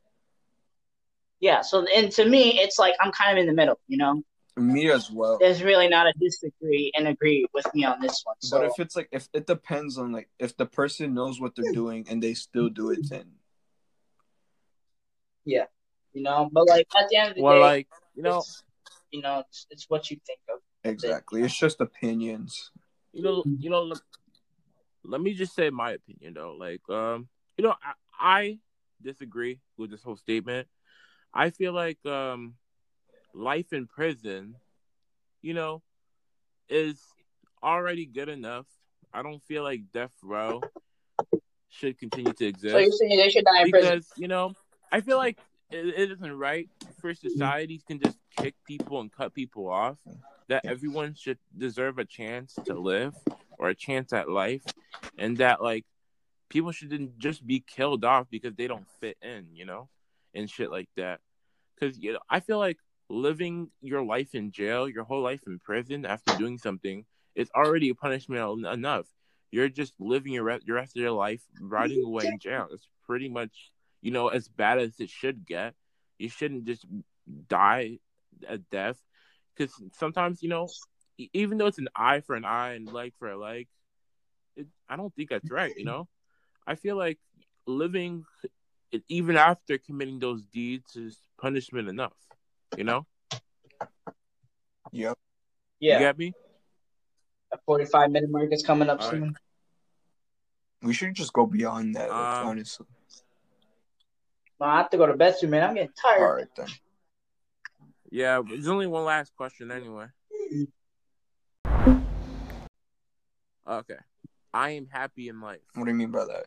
yeah. 1.40 1.60
So 1.62 1.84
and 1.94 2.10
to 2.12 2.24
me, 2.24 2.60
it's 2.60 2.78
like 2.78 2.94
I'm 3.00 3.12
kind 3.12 3.36
of 3.38 3.40
in 3.42 3.46
the 3.46 3.54
middle. 3.54 3.78
You 3.88 3.98
know, 3.98 4.22
Me 4.56 4.90
as 4.90 5.10
well. 5.10 5.38
there's 5.38 5.62
really 5.62 5.88
not 5.88 6.06
a 6.06 6.12
disagree 6.20 6.92
and 6.94 7.08
agree 7.08 7.46
with 7.52 7.66
me 7.74 7.84
on 7.84 8.00
this 8.00 8.22
one. 8.24 8.36
So 8.40 8.58
But 8.58 8.66
if 8.66 8.78
it's 8.78 8.96
like 8.96 9.08
if 9.12 9.28
it 9.32 9.46
depends 9.46 9.98
on 9.98 10.12
like 10.12 10.28
if 10.38 10.56
the 10.56 10.66
person 10.66 11.14
knows 11.14 11.40
what 11.40 11.54
they're 11.56 11.72
doing 11.72 12.06
and 12.08 12.22
they 12.22 12.34
still 12.34 12.68
do 12.68 12.90
it, 12.90 13.08
then 13.10 13.32
yeah, 15.44 15.64
you 16.12 16.22
know, 16.22 16.48
but 16.52 16.68
like 16.68 16.86
at 16.96 17.08
the 17.08 17.16
end 17.16 17.30
of 17.30 17.34
the 17.36 17.42
Well, 17.42 17.54
day, 17.56 17.60
like 17.60 17.88
you 18.14 18.22
know, 18.22 18.42
you 19.10 19.22
know, 19.22 19.40
it's, 19.40 19.66
it's 19.70 19.86
what 19.88 20.10
you 20.10 20.18
think 20.26 20.38
of. 20.52 20.60
exactly. 20.84 21.42
It's 21.42 21.56
just 21.58 21.80
opinions. 21.80 22.70
you 23.12 23.22
know, 23.22 23.44
you 23.58 23.70
know. 23.70 23.82
Let, 23.82 24.00
let 25.04 25.20
me 25.20 25.34
just 25.34 25.54
say 25.54 25.70
my 25.70 25.92
opinion 25.92 26.34
though. 26.34 26.54
Like, 26.58 26.82
um, 26.88 27.28
you 27.62 27.68
know, 27.68 27.74
I, 27.80 27.94
I 28.40 28.58
disagree 29.00 29.60
with 29.76 29.92
this 29.92 30.02
whole 30.02 30.16
statement. 30.16 30.66
I 31.32 31.50
feel 31.50 31.72
like 31.72 32.04
um, 32.04 32.54
life 33.32 33.72
in 33.72 33.86
prison, 33.86 34.56
you 35.42 35.54
know, 35.54 35.80
is 36.68 37.00
already 37.62 38.04
good 38.04 38.28
enough. 38.28 38.66
I 39.14 39.22
don't 39.22 39.40
feel 39.44 39.62
like 39.62 39.92
death 39.92 40.10
row 40.24 40.60
should 41.68 41.98
continue 42.00 42.32
to 42.32 42.46
exist 42.46 42.72
So 42.72 42.78
you're 42.78 42.90
saying 42.90 43.16
they 43.16 43.30
should 43.30 43.44
die 43.44 43.62
in 43.62 43.70
prison? 43.70 43.98
because 43.98 44.06
you 44.16 44.26
know 44.26 44.54
I 44.90 45.00
feel 45.00 45.16
like 45.16 45.38
it, 45.70 45.86
it 45.86 46.10
isn't 46.10 46.38
right 46.38 46.68
for 47.00 47.14
societies 47.14 47.84
can 47.86 48.00
just 48.00 48.18
kick 48.36 48.56
people 48.66 49.00
and 49.00 49.12
cut 49.12 49.34
people 49.34 49.68
off. 49.68 49.98
That 50.48 50.64
everyone 50.66 51.14
should 51.14 51.38
deserve 51.56 51.98
a 51.98 52.04
chance 52.04 52.58
to 52.66 52.74
live 52.74 53.14
or 53.58 53.68
a 53.68 53.74
chance 53.74 54.12
at 54.12 54.28
life, 54.28 54.62
and 55.16 55.38
that 55.38 55.62
like 55.62 55.84
people 56.52 56.70
shouldn't 56.70 57.18
just 57.18 57.46
be 57.46 57.64
killed 57.66 58.04
off 58.04 58.26
because 58.30 58.54
they 58.54 58.66
don't 58.66 58.86
fit 59.00 59.16
in, 59.22 59.46
you 59.54 59.64
know, 59.64 59.88
and 60.34 60.50
shit 60.50 60.70
like 60.70 60.90
that. 60.96 61.20
Because 61.74 61.98
you 61.98 62.12
know, 62.12 62.18
I 62.28 62.40
feel 62.40 62.58
like 62.58 62.78
living 63.08 63.70
your 63.80 64.04
life 64.04 64.34
in 64.34 64.52
jail, 64.52 64.86
your 64.86 65.04
whole 65.04 65.22
life 65.22 65.40
in 65.46 65.58
prison 65.58 66.04
after 66.04 66.30
doing 66.32 66.58
something, 66.58 67.06
is 67.34 67.50
already 67.56 67.88
a 67.88 67.94
punishment 67.94 68.66
enough. 68.66 69.06
You're 69.50 69.70
just 69.70 69.94
living 69.98 70.34
your 70.34 70.44
re- 70.44 70.60
your 70.64 70.76
rest 70.76 70.94
of 70.94 71.00
your 71.00 71.12
life 71.12 71.42
rotting 71.58 72.04
away 72.04 72.26
in 72.26 72.38
jail. 72.38 72.68
It's 72.70 72.86
pretty 73.06 73.30
much 73.30 73.70
you 74.02 74.10
know 74.10 74.28
as 74.28 74.48
bad 74.48 74.78
as 74.78 75.00
it 75.00 75.08
should 75.08 75.46
get. 75.46 75.74
You 76.18 76.28
shouldn't 76.28 76.66
just 76.66 76.84
die 77.48 77.98
a 78.46 78.58
death 78.58 78.98
because 79.56 79.72
sometimes 79.92 80.42
you 80.42 80.50
know 80.50 80.68
even 81.32 81.56
though 81.56 81.66
it's 81.66 81.78
an 81.78 81.88
eye 81.96 82.20
for 82.20 82.36
an 82.36 82.44
eye 82.44 82.74
and 82.74 82.92
leg 82.92 83.12
for 83.18 83.30
a 83.30 83.38
leg, 83.38 83.68
it, 84.56 84.66
I 84.88 84.96
don't 84.96 85.14
think 85.14 85.30
that's 85.30 85.50
right. 85.50 85.72
You 85.76 85.84
know, 85.84 86.08
I 86.66 86.74
feel 86.74 86.96
like 86.96 87.18
living 87.66 88.24
even 89.08 89.36
after 89.36 89.78
committing 89.78 90.18
those 90.18 90.44
deeds 90.44 90.96
is 90.96 91.18
punishment 91.40 91.88
enough. 91.88 92.16
You 92.76 92.84
know, 92.84 93.06
Yep. 94.92 95.18
you 95.80 95.90
Yeah, 95.90 95.98
get 95.98 96.18
me? 96.18 96.34
a 97.52 97.58
45 97.66 98.10
minute 98.10 98.30
mark 98.30 98.52
is 98.52 98.62
coming 98.62 98.88
up 98.88 99.00
All 99.02 99.08
right. 99.10 99.18
soon. 99.18 99.34
We 100.82 100.92
should 100.94 101.14
just 101.14 101.32
go 101.32 101.46
beyond 101.46 101.94
that, 101.96 102.08
like, 102.10 102.18
Um, 102.18 102.48
honestly. 102.48 102.86
Well, 104.58 104.70
I 104.70 104.78
have 104.78 104.90
to 104.90 104.96
go 104.96 105.06
to 105.06 105.16
bed 105.16 105.36
soon, 105.36 105.50
man. 105.50 105.62
I'm 105.64 105.74
getting 105.74 105.92
tired. 106.00 106.22
All 106.22 106.34
right 106.34 106.46
then. 106.56 106.68
Yeah, 108.10 108.40
but 108.40 108.50
there's 108.50 108.68
only 108.68 108.86
one 108.86 109.04
last 109.04 109.34
question 109.36 109.70
anyway. 109.70 110.06
Okay, 113.64 113.98
I 114.52 114.70
am 114.70 114.86
happy 114.86 115.28
in 115.28 115.40
life. 115.40 115.60
What 115.74 115.84
do 115.84 115.92
you 115.92 115.96
mean 115.96 116.10
by 116.10 116.24
that? 116.24 116.46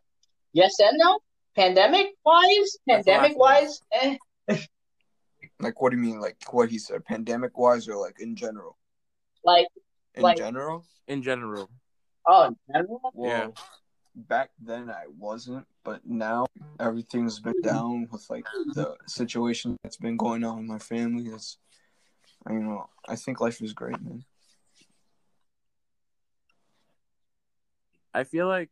Yes 0.55 0.79
and 0.79 0.97
no. 0.97 1.19
Pandemic 1.53 2.07
wise, 2.25 2.77
That's 2.87 3.05
the 3.05 3.11
last 3.11 3.21
pandemic 3.21 3.37
wise, 3.37 3.81
eh. 3.91 4.17
Like, 5.59 5.81
what 5.81 5.91
do 5.91 5.97
you 5.97 6.03
mean? 6.03 6.19
Like 6.19 6.37
what 6.51 6.69
he 6.69 6.77
said, 6.79 7.03
pandemic 7.05 7.57
wise, 7.57 7.87
or 7.89 7.97
like 7.97 8.19
in 8.19 8.35
general? 8.35 8.77
Like, 9.43 9.67
In 10.15 10.23
Like- 10.23 10.37
general. 10.37 10.85
In 11.07 11.21
general, 11.21 11.69
oh, 12.25 12.47
in 12.47 12.55
general? 12.73 13.11
Well, 13.13 13.29
Yeah. 13.29 13.47
back 14.15 14.49
then 14.59 14.89
I 14.89 15.05
wasn't, 15.19 15.67
but 15.83 16.03
now 16.05 16.47
everything's 16.79 17.39
been 17.39 17.61
down 17.61 18.07
with 18.11 18.25
like 18.29 18.45
the 18.73 18.95
situation 19.07 19.77
that's 19.83 19.97
been 19.97 20.17
going 20.17 20.43
on 20.43 20.59
in 20.59 20.67
my 20.67 20.79
family. 20.79 21.27
It's, 21.29 21.57
you 22.49 22.59
know, 22.59 22.89
I 23.07 23.15
think 23.17 23.39
life 23.39 23.61
is 23.61 23.73
great, 23.73 24.01
man. 24.01 24.23
I 28.15 28.23
feel 28.23 28.47
like 28.47 28.71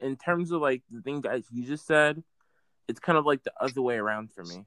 in 0.00 0.16
terms 0.16 0.52
of 0.52 0.60
like 0.60 0.82
the 0.90 1.02
thing 1.02 1.22
that 1.22 1.42
you 1.50 1.64
just 1.64 1.86
said, 1.86 2.22
it's 2.88 3.00
kind 3.00 3.18
of 3.18 3.26
like 3.26 3.42
the 3.42 3.52
other 3.60 3.82
way 3.82 3.96
around 3.96 4.32
for 4.32 4.44
me. 4.44 4.64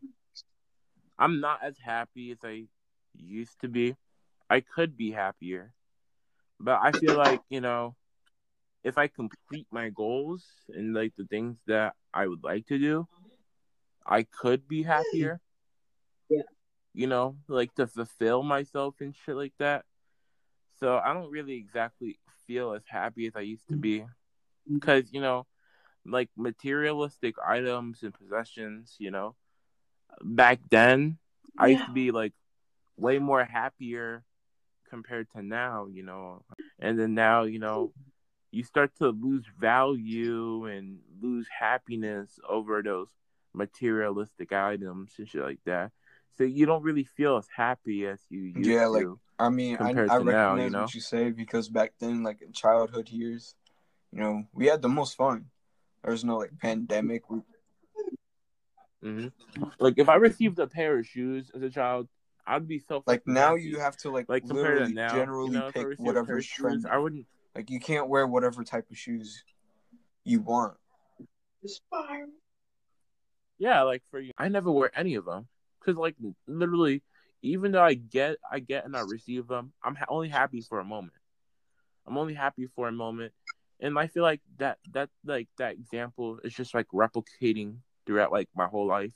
I'm 1.18 1.40
not 1.40 1.60
as 1.64 1.76
happy 1.78 2.32
as 2.32 2.40
I 2.44 2.66
used 3.16 3.60
to 3.62 3.68
be. 3.68 3.96
I 4.50 4.62
could 4.62 4.98
be 4.98 5.12
happier. 5.12 5.74
But 6.60 6.80
I 6.82 6.92
feel 6.92 7.18
like, 7.18 7.42
you 7.50 7.62
know, 7.62 7.96
if 8.84 8.98
I 8.98 9.08
complete 9.08 9.68
my 9.72 9.90
goals 9.90 10.46
and 10.70 10.94
like 10.94 11.14
the 11.18 11.26
things 11.26 11.58
that 11.68 11.94
I 12.14 12.28
would 12.28 12.44
like 12.44 12.68
to 12.68 12.78
do, 12.80 13.08
I 14.06 14.24
could 14.24 14.68
be 14.68 14.84
hmm. 14.84 14.90
happier. 14.90 15.42
Yeah. 16.30 16.44
You 16.94 17.08
know, 17.08 17.38
like 17.48 17.74
to 17.76 17.88
fulfill 17.88 18.44
myself 18.44 18.96
and 19.00 19.16
shit 19.16 19.36
like 19.36 19.54
that. 19.60 19.86
So 20.80 20.98
I 20.98 21.14
don't 21.14 21.32
really 21.32 21.56
exactly 21.56 22.20
feel 22.48 22.74
as 22.74 22.84
happy 22.88 23.28
as 23.28 23.36
I 23.36 23.42
used 23.42 23.68
to 23.68 23.76
hmm. 23.76 23.82
be. 23.82 24.06
Because, 24.72 25.12
you 25.12 25.22
know, 25.22 25.48
like 26.06 26.30
materialistic 26.38 27.36
items 27.46 28.04
and 28.04 28.14
possessions, 28.14 28.96
you 29.00 29.12
know, 29.12 29.36
back 30.22 30.60
then 30.70 31.18
I 31.58 31.68
used 31.68 31.86
to 31.86 31.92
be 31.92 32.12
like 32.12 32.34
way 32.98 33.20
more 33.20 33.44
happier 33.44 34.24
compared 34.90 35.30
to 35.32 35.42
now, 35.42 35.88
you 35.88 36.04
know. 36.04 36.44
And 36.80 37.00
then 37.00 37.14
now, 37.14 37.44
you 37.44 37.60
know, 37.60 37.94
you 38.52 38.64
start 38.64 38.96
to 38.98 39.10
lose 39.10 39.46
value 39.60 40.66
and 40.66 41.00
lose 41.22 41.48
happiness 41.60 42.40
over 42.48 42.82
those 42.82 43.10
materialistic 43.54 44.52
items 44.52 45.14
and 45.18 45.28
shit 45.28 45.42
like 45.42 45.60
that. 45.66 45.92
So 46.38 46.44
you 46.44 46.66
don't 46.66 46.84
really 46.84 47.04
feel 47.04 47.38
as 47.38 47.48
happy 47.56 48.06
as 48.06 48.20
you 48.30 48.42
used 48.42 48.70
Yeah, 48.70 48.88
like, 48.88 49.04
to. 49.04 49.20
I 49.38 49.50
mean, 49.50 49.78
I, 49.80 49.92
I 49.92 49.94
recognize 49.94 50.26
now, 50.26 50.56
you 50.56 50.70
know? 50.70 50.82
what 50.82 50.96
you 50.96 51.02
say 51.02 51.32
because 51.32 51.70
back 51.70 51.94
then, 52.00 52.24
like 52.24 52.42
in 52.42 52.52
childhood 52.54 53.10
years, 53.10 53.56
you 54.12 54.20
know, 54.20 54.44
we 54.54 54.68
had 54.68 54.82
the 54.82 54.90
most 54.90 55.16
fun. 55.16 55.46
There 56.04 56.12
was 56.12 56.24
no 56.24 56.38
like 56.38 56.52
pandemic. 56.60 57.30
We, 57.30 57.42
hmm 59.02 59.28
Like 59.80 59.96
if 59.98 60.10
I 60.10 60.16
received 60.16 60.60
a 60.60 60.68
pair 60.68 61.00
of 61.00 61.08
shoes 61.08 61.52
as 61.54 61.62
a 61.62 61.70
child, 61.70 62.08
I'd 62.46 62.68
be 62.68 62.80
so 62.80 63.04
like 63.06 63.28
now, 63.28 63.52
happy. 63.52 63.64
you 63.64 63.80
have 63.80 63.98
to 63.98 64.12
like, 64.12 64.28
like 64.28 64.44
literally 64.44 64.94
now, 64.94 65.14
generally 65.14 65.52
you 65.52 65.54
know, 65.60 65.72
pick 65.72 65.86
received 65.86 66.00
a 66.10 66.24
pair 66.24 66.38
whatever's 66.38 66.86
of. 66.86 66.86
I 66.86 66.98
wouldn't. 66.98 67.26
Like 67.56 67.70
you 67.70 67.80
can't 67.80 68.08
wear 68.08 68.26
whatever 68.26 68.64
type 68.64 68.90
of 68.90 68.98
shoes 68.98 69.44
you 70.24 70.42
want. 70.42 70.76
Yeah, 73.58 73.84
like 73.84 74.04
for 74.10 74.20
you, 74.20 74.32
I 74.38 74.48
never 74.48 74.72
wear 74.72 74.92
any 74.98 75.16
of 75.16 75.26
them 75.26 75.48
because, 75.80 75.98
like, 75.98 76.16
literally, 76.48 77.04
even 77.42 77.72
though 77.74 77.84
I 77.84 77.94
get, 77.94 78.38
I 78.50 78.60
get 78.60 78.86
and 78.86 78.96
I 78.96 79.02
receive 79.02 79.48
them, 79.48 79.74
I'm 79.84 79.96
ha- 79.96 80.06
only 80.08 80.30
happy 80.30 80.62
for 80.62 80.80
a 80.80 80.86
moment. 80.86 81.14
I'm 82.08 82.18
only 82.18 82.34
happy 82.34 82.68
for 82.76 82.88
a 82.88 82.92
moment, 82.92 83.34
and 83.80 83.98
I 83.98 84.08
feel 84.08 84.24
like 84.24 84.42
that, 84.58 84.78
that, 84.94 85.10
like 85.26 85.48
that 85.58 85.74
example 85.74 86.40
is 86.44 86.54
just 86.54 86.74
like 86.74 86.88
replicating 86.94 87.78
throughout 88.06 88.32
like 88.32 88.50
my 88.56 88.68
whole 88.68 88.86
life. 88.88 89.12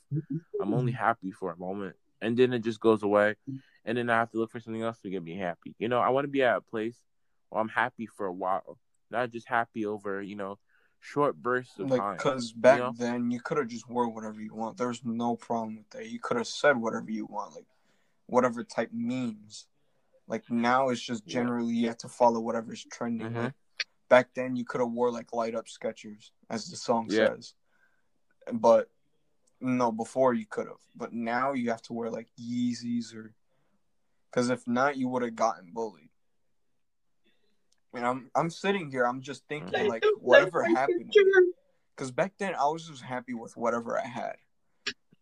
I'm 0.60 0.72
only 0.74 0.92
happy 0.92 1.30
for 1.32 1.50
a 1.52 1.56
moment, 1.56 1.96
and 2.20 2.36
then 2.36 2.52
it 2.52 2.60
just 2.60 2.80
goes 2.80 3.02
away, 3.02 3.34
and 3.84 3.98
then 3.98 4.08
I 4.10 4.14
have 4.18 4.30
to 4.30 4.38
look 4.38 4.50
for 4.50 4.60
something 4.60 4.82
else 4.82 4.98
to 5.00 5.10
get 5.10 5.22
me 5.22 5.36
happy. 5.36 5.74
You 5.78 5.88
know, 5.88 6.00
I 6.00 6.08
want 6.10 6.24
to 6.24 6.28
be 6.28 6.42
at 6.42 6.56
a 6.56 6.60
place 6.60 6.96
where 7.50 7.60
I'm 7.60 7.68
happy 7.68 8.06
for 8.06 8.26
a 8.26 8.32
while, 8.32 8.78
not 9.10 9.30
just 9.30 9.48
happy 9.48 9.84
over, 9.84 10.22
you 10.22 10.36
know, 10.36 10.58
short 11.00 11.36
bursts 11.36 11.78
of 11.78 11.90
Like, 11.90 12.00
time. 12.00 12.16
cause 12.16 12.52
back 12.52 12.78
know? 12.78 12.94
then 12.96 13.30
you 13.30 13.40
could 13.40 13.58
have 13.58 13.68
just 13.68 13.88
wore 13.88 14.08
whatever 14.08 14.40
you 14.40 14.54
want. 14.54 14.78
There's 14.78 15.04
no 15.04 15.36
problem 15.36 15.76
with 15.76 15.90
that. 15.90 16.08
You 16.08 16.18
could 16.18 16.36
have 16.38 16.46
said 16.46 16.76
whatever 16.76 17.10
you 17.10 17.26
want, 17.26 17.54
like 17.54 17.66
whatever 18.26 18.64
type 18.64 18.90
memes. 18.92 19.66
Like 20.26 20.50
now 20.50 20.88
it's 20.88 21.02
just 21.02 21.26
Yeah. 21.26 21.34
generally 21.34 21.74
you 21.74 21.88
have 21.88 21.98
to 21.98 22.08
follow 22.08 22.40
whatever's 22.40 22.86
trending. 22.90 23.32
Mhm. 23.32 23.42
Like, 23.44 23.54
back 24.08 24.34
then 24.34 24.56
you 24.56 24.64
could 24.64 24.80
have 24.80 24.90
wore 24.90 25.10
like 25.10 25.32
light 25.32 25.54
up 25.54 25.66
Skechers, 25.66 26.30
as 26.50 26.68
the 26.68 26.76
song 26.76 27.08
Yeah. 27.10 27.28
says. 27.28 27.54
But 28.52 28.90
no, 29.60 29.90
before 29.90 30.34
you 30.34 30.46
could 30.46 30.66
have. 30.66 30.76
But 30.94 31.12
now 31.12 31.52
you 31.52 31.70
have 31.70 31.82
to 31.82 31.92
wear 31.92 32.10
like 32.10 32.28
Yeezys 32.38 33.14
or, 33.14 33.32
because 34.30 34.50
if 34.50 34.66
not, 34.66 34.96
you 34.96 35.08
would 35.08 35.22
have 35.22 35.36
gotten 35.36 35.70
bullied. 35.72 36.10
And 37.94 38.04
I'm 38.04 38.30
I'm 38.34 38.50
sitting 38.50 38.90
here. 38.90 39.06
I'm 39.06 39.20
just 39.20 39.46
thinking 39.48 39.86
like 39.88 40.04
whatever 40.20 40.64
happened. 40.64 41.14
Because 41.94 42.10
back 42.10 42.32
then 42.38 42.54
I 42.54 42.66
was 42.66 42.88
just 42.88 43.02
happy 43.02 43.34
with 43.34 43.56
whatever 43.56 43.98
I 43.98 44.06
had. 44.06 44.34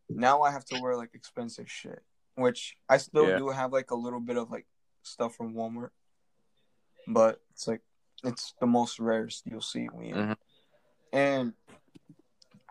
Now 0.08 0.42
I 0.42 0.50
have 0.50 0.64
to 0.66 0.76
wear 0.78 0.96
like 0.96 1.10
expensive 1.14 1.70
shit, 1.70 2.02
which 2.34 2.76
I 2.88 2.96
still 2.96 3.28
Yeah. 3.28 3.36
do 3.36 3.50
have 3.50 3.72
like 3.72 3.90
a 3.90 3.94
little 3.94 4.20
bit 4.20 4.38
of 4.38 4.50
like 4.50 4.66
stuff 5.02 5.34
from 5.34 5.54
Walmart, 5.54 5.90
but 7.06 7.42
it's 7.50 7.68
like 7.68 7.82
it's 8.24 8.54
the 8.60 8.66
most 8.66 8.98
rarest 8.98 9.46
you'll 9.46 9.60
see 9.60 9.88
me. 9.88 10.12
Mhm. 10.12 10.36
And 11.12 11.54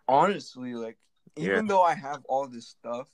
honestly, 0.07 0.73
like 0.75 0.97
Yeah. 1.35 1.43
even 1.53 1.67
though 1.67 1.83
I 1.83 1.95
have 1.95 2.23
all 2.25 2.47
this 2.47 2.67
stuff, 2.67 3.07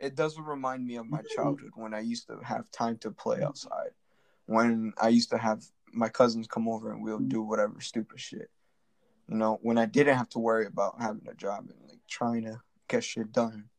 it 0.00 0.14
doesn't 0.14 0.44
remind 0.44 0.86
me 0.86 0.96
of 0.96 1.06
my 1.08 1.22
childhood 1.22 1.70
when 1.74 1.94
I 1.94 2.00
used 2.00 2.26
to 2.26 2.38
have 2.40 2.70
time 2.70 2.98
to 2.98 3.10
play 3.10 3.42
outside. 3.42 3.90
When 4.46 4.92
I 5.00 5.08
used 5.08 5.30
to 5.30 5.38
have 5.38 5.64
my 5.92 6.08
cousins 6.08 6.46
come 6.46 6.68
over 6.68 6.92
and 6.92 7.02
we'll 7.02 7.20
do 7.20 7.42
whatever 7.42 7.80
stupid 7.80 8.20
shit. 8.20 8.50
You 9.28 9.36
know, 9.36 9.58
when 9.62 9.78
I 9.78 9.86
didn't 9.86 10.16
have 10.18 10.28
to 10.30 10.38
worry 10.38 10.66
about 10.66 11.00
having 11.00 11.26
a 11.28 11.34
job 11.34 11.70
and 11.70 11.88
like 11.88 12.00
trying 12.08 12.44
to 12.44 12.60
get 12.88 13.04
shit 13.04 13.32
done. 13.32 13.70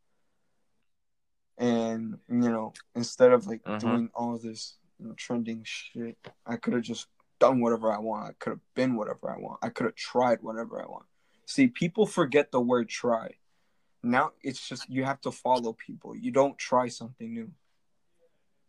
And, 1.58 2.20
you 2.28 2.50
know, 2.50 2.74
instead 2.96 3.32
of 3.32 3.46
like 3.46 3.64
Mhm. 3.64 3.80
doing 3.80 4.10
all 4.14 4.38
this 4.38 4.78
trending 5.18 5.62
shit, 5.64 6.18
I 6.46 6.58
could 6.58 6.74
have 6.74 6.84
just 6.84 7.08
done 7.40 7.60
whatever 7.60 7.92
I 7.92 8.00
want. 8.00 8.30
I 8.30 8.34
could 8.40 8.52
have 8.52 8.74
been 8.76 8.96
whatever 8.96 9.30
I 9.30 9.40
want. 9.40 9.60
I 9.62 9.70
could 9.70 9.86
have 9.86 9.96
tried 9.96 10.42
whatever 10.42 10.82
I 10.82 10.86
want. 10.86 11.06
See, 11.46 11.68
people 11.68 12.06
forget 12.06 12.52
the 12.52 12.62
word 12.62 12.90
try. 12.90 13.32
Now 14.04 14.32
it's 14.42 14.68
just 14.68 14.90
you 14.90 15.04
have 15.04 15.22
to 15.22 15.32
follow 15.32 15.74
people. 15.74 16.16
You 16.16 16.32
don't 16.32 16.58
try 16.58 16.88
something 16.88 17.34
new. 17.34 17.52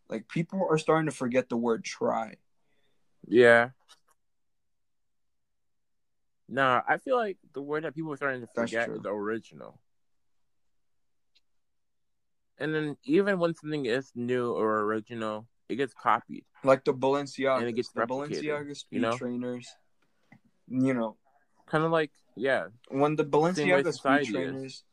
Like 0.09 0.29
people 0.29 0.66
are 0.70 0.79
starting 0.79 1.07
to 1.07 1.14
forget 1.14 1.49
the 1.49 1.57
word 1.57 1.85
try. 1.85 2.37
Yeah. 3.27 3.70
Nah, 6.49 6.83
I 6.89 6.99
feel 6.99 7.16
like 7.16 7.39
the 7.55 7.62
word 7.62 7.85
that 7.85 7.95
people 7.95 8.12
are 8.12 8.16
starting 8.16 8.41
to 8.41 8.47
forget 8.47 8.89
is 8.89 9.01
original. 9.05 9.81
And 12.59 12.74
then 12.74 12.97
even 13.05 13.39
when 13.39 13.55
something 13.55 13.85
is 13.85 14.12
new 14.14 14.53
or 14.53 14.83
original, 14.83 15.47
it 15.69 15.77
gets 15.77 15.95
copied. 15.95 16.45
Like 16.64 16.85
the 16.85 16.95
Balenciagas, 16.95 17.59
And 17.61 17.69
it 17.69 17.73
gets 17.77 17.91
the 17.91 18.03
Balenciaga 18.07 18.77
speed 18.77 18.97
you 18.97 19.03
know? 19.03 19.17
trainers. 19.17 19.69
You 20.69 20.95
know, 20.95 21.17
Kind 21.67 21.85
of 21.85 21.91
like, 21.91 22.11
yeah, 22.37 22.69
when 22.89 23.17
the 23.17 23.25
Balenciaga 23.25 23.93
speed 23.93 24.21
is. 24.23 24.29
trainers, 24.29 24.85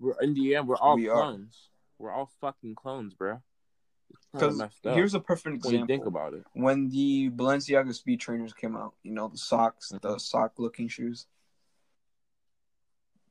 we're 0.00 0.18
in 0.20 0.34
the 0.34 0.56
end, 0.56 0.66
we're 0.68 0.76
all 0.76 0.96
We 0.96 1.08
are. 1.08 1.22
clones. 1.22 1.70
We're 1.98 2.10
all 2.12 2.30
fucking 2.40 2.74
clones, 2.74 3.14
bro. 3.14 3.42
because 4.32 4.62
here's 4.82 5.14
a 5.14 5.20
perfect 5.20 5.64
when 5.64 5.72
you 5.74 5.78
example. 5.80 5.86
think 5.86 6.06
about 6.06 6.34
it. 6.34 6.44
when 6.52 6.88
the 6.90 7.30
Balenciaga 7.30 7.94
speed 7.94 8.20
trainers 8.20 8.52
came 8.52 8.76
out, 8.76 8.94
you 9.02 9.12
know, 9.12 9.28
the 9.28 9.38
socks, 9.38 9.88
the 9.88 9.98
Mhm. 9.98 10.20
sock 10.20 10.58
looking 10.58 10.88
shoes. 10.88 11.26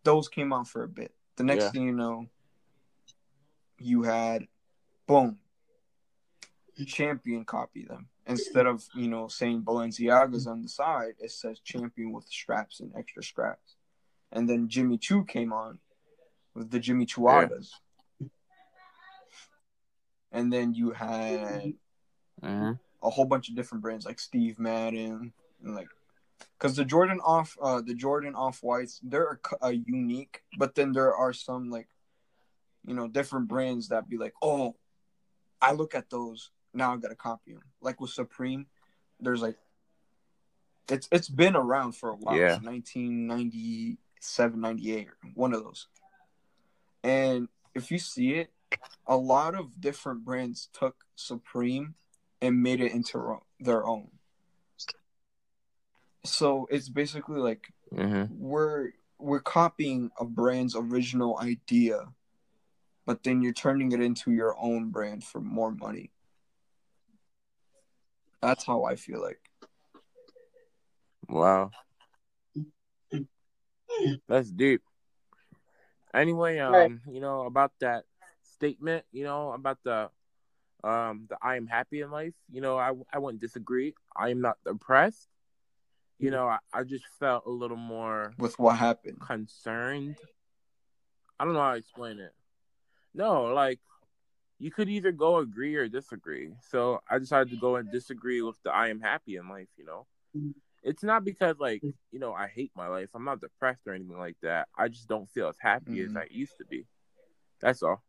Those 0.04 0.28
came 0.28 0.52
out 0.54 0.68
for 0.68 0.84
a 0.84 0.88
bit. 0.88 1.14
The 1.36 1.44
next 1.44 1.64
Yeah. 1.66 1.72
thing 1.72 1.84
you 1.84 1.92
know, 1.92 2.30
you 3.80 4.04
had 4.04 4.48
boom. 5.08 5.40
Champion 6.84 7.46
copy 7.46 7.86
them. 7.86 8.10
Instead 8.28 8.66
of, 8.66 8.84
you 8.94 9.08
know, 9.08 9.28
saying 9.30 9.62
Balenciagas 9.62 10.48
on 10.48 10.64
the 10.64 10.68
side, 10.68 11.14
it 11.20 11.32
says 11.32 11.60
champion 11.60 12.12
with 12.12 12.28
straps 12.28 12.82
and 12.82 12.92
extra 12.98 13.24
straps. 13.24 13.76
And 14.32 14.50
then 14.50 14.68
Jimmy 14.68 14.98
Choo 14.98 15.24
came 15.24 15.54
on 15.54 15.80
with 16.54 16.72
the 16.72 16.80
Jimmy 16.80 17.06
Chuagas. 17.06 17.70
And 20.32 20.52
then 20.52 20.74
you 20.74 20.92
had 20.92 21.74
Mm-hmm. 22.44 22.74
a 23.02 23.10
whole 23.10 23.26
bunch 23.26 23.48
of 23.50 23.56
different 23.56 23.82
brands 23.82 24.06
like 24.06 24.20
Steve 24.20 24.60
Madden 24.60 25.32
and 25.64 25.76
like 25.76 25.88
because 26.60 26.76
the 26.76 26.84
Jordan 26.84 27.22
off 27.22 27.58
uh 27.62 27.82
the 27.82 27.94
Jordan 27.94 28.36
off 28.36 28.62
whites 28.62 29.00
they're 29.02 29.40
a, 29.62 29.68
a 29.68 29.72
unique 29.72 30.44
but 30.58 30.76
then 30.76 30.92
there 30.92 31.16
are 31.16 31.32
some 31.32 31.70
like 31.70 31.88
you 32.86 32.94
know 32.94 33.08
different 33.08 33.48
brands 33.48 33.88
that 33.88 34.10
be 34.10 34.18
like 34.18 34.34
oh 34.42 34.76
I 35.62 35.72
look 35.72 35.96
at 35.96 36.10
those 36.10 36.52
now 36.76 36.94
I 36.94 36.98
gotta 36.98 37.16
copy 37.16 37.54
them 37.54 37.64
like 37.82 38.00
with 38.02 38.12
Supreme 38.12 38.68
there's 39.20 39.42
like 39.42 39.58
it's 40.90 41.08
it's 41.12 41.30
been 41.30 41.56
around 41.56 41.94
for 41.94 42.10
a 42.10 42.16
while 42.16 42.38
Yeah. 42.38 42.56
It's 42.56 42.66
1997 42.66 44.60
98 44.62 45.08
one 45.34 45.54
of 45.54 45.64
those 45.64 45.88
and 47.04 47.48
if 47.74 47.92
you 47.92 47.98
see 48.00 48.34
it 48.34 48.52
a 49.08 49.16
lot 49.16 49.56
of 49.56 49.80
different 49.80 50.26
brands 50.26 50.70
took 50.74 51.06
Supreme 51.16 51.96
and 52.42 52.62
made 52.62 52.82
it 52.82 52.92
into 52.92 53.38
their 53.60 53.86
own. 53.86 54.10
So 56.24 56.68
it's 56.72 56.90
basically 56.90 57.40
like 57.40 57.72
Mm-hmm. 57.94 58.34
we're 58.40 58.90
we're 59.20 59.40
copying 59.40 60.10
a 60.20 60.26
brand's 60.26 60.76
original 60.76 61.38
idea, 61.40 62.08
but 63.06 63.24
then 63.24 63.42
you're 63.44 63.54
turning 63.54 63.92
it 63.92 64.02
into 64.02 64.32
your 64.32 64.56
own 64.60 64.90
brand 64.90 65.24
for 65.24 65.40
more 65.40 65.72
money. 65.72 66.12
That's 68.46 68.64
how 68.64 68.84
I 68.84 68.96
feel 68.96 69.22
like. 69.22 69.42
Wow. 71.28 71.72
That's 74.28 74.52
deep. 74.52 74.82
Anyway, 76.14 76.60
um, 76.60 76.72
Right. 76.74 76.92
you 77.08 77.20
know, 77.22 77.42
about 77.46 77.72
that 77.80 78.06
statement, 78.44 79.06
you 79.12 79.24
know, 79.24 79.52
about 79.52 79.80
the 79.84 80.10
um 80.84 81.26
the 81.30 81.38
I 81.42 81.56
am 81.56 81.66
happy 81.68 82.02
in 82.02 82.12
life, 82.12 82.34
you 82.52 82.62
know, 82.62 82.78
I 82.78 82.92
I 83.12 83.18
wouldn't 83.18 83.42
disagree. 83.42 83.96
I 84.16 84.30
am 84.30 84.42
not 84.42 84.58
depressed. 84.64 85.28
You 86.20 86.30
know, 86.30 86.48
I, 86.48 86.60
I 86.74 86.84
just 86.84 87.06
felt 87.20 87.46
a 87.46 87.50
little 87.50 87.78
more 87.78 88.34
With 88.38 88.60
what 88.60 88.78
happened, 88.78 89.20
concerned. 89.20 90.18
I 91.40 91.46
don't 91.46 91.54
know 91.54 91.62
how 91.62 91.72
to 91.72 91.78
explain 91.78 92.20
it. 92.20 92.34
No, 93.14 93.46
like 93.46 93.80
you 94.60 94.72
could 94.72 94.90
either 94.90 95.12
go 95.12 95.38
agree 95.38 95.76
or 95.76 95.88
disagree. 95.88 96.54
So 96.70 97.02
I 97.10 97.20
decided 97.20 97.50
to 97.52 97.58
go 97.58 97.76
and 97.76 97.92
disagree 97.92 98.42
with 98.42 98.62
the 98.64 98.72
I 98.74 98.88
am 98.90 99.02
happy 99.02 99.36
in 99.36 99.50
life, 99.50 99.68
you 99.78 99.86
know. 99.86 100.08
Mhm. 100.36 100.54
It's 100.84 101.04
not 101.04 101.24
because 101.26 101.58
like, 101.60 101.82
you 102.12 102.20
know, 102.20 102.34
I 102.34 102.48
hate 102.48 102.72
my 102.76 102.88
life. 102.88 103.10
I'm 103.16 103.26
not 103.26 103.42
depressed 103.42 103.82
or 103.88 103.94
anything 103.94 104.18
like 104.20 104.38
that. 104.44 104.68
I 104.78 104.88
just 104.88 105.08
don't 105.10 105.30
feel 105.30 105.48
as 105.50 105.58
happy 105.60 106.00
as 106.02 106.12
Mhm. 106.12 106.22
I 106.22 106.28
used 106.30 106.58
to 106.60 106.66
be. 106.66 106.86
That's 107.60 107.82
all. 107.84 108.04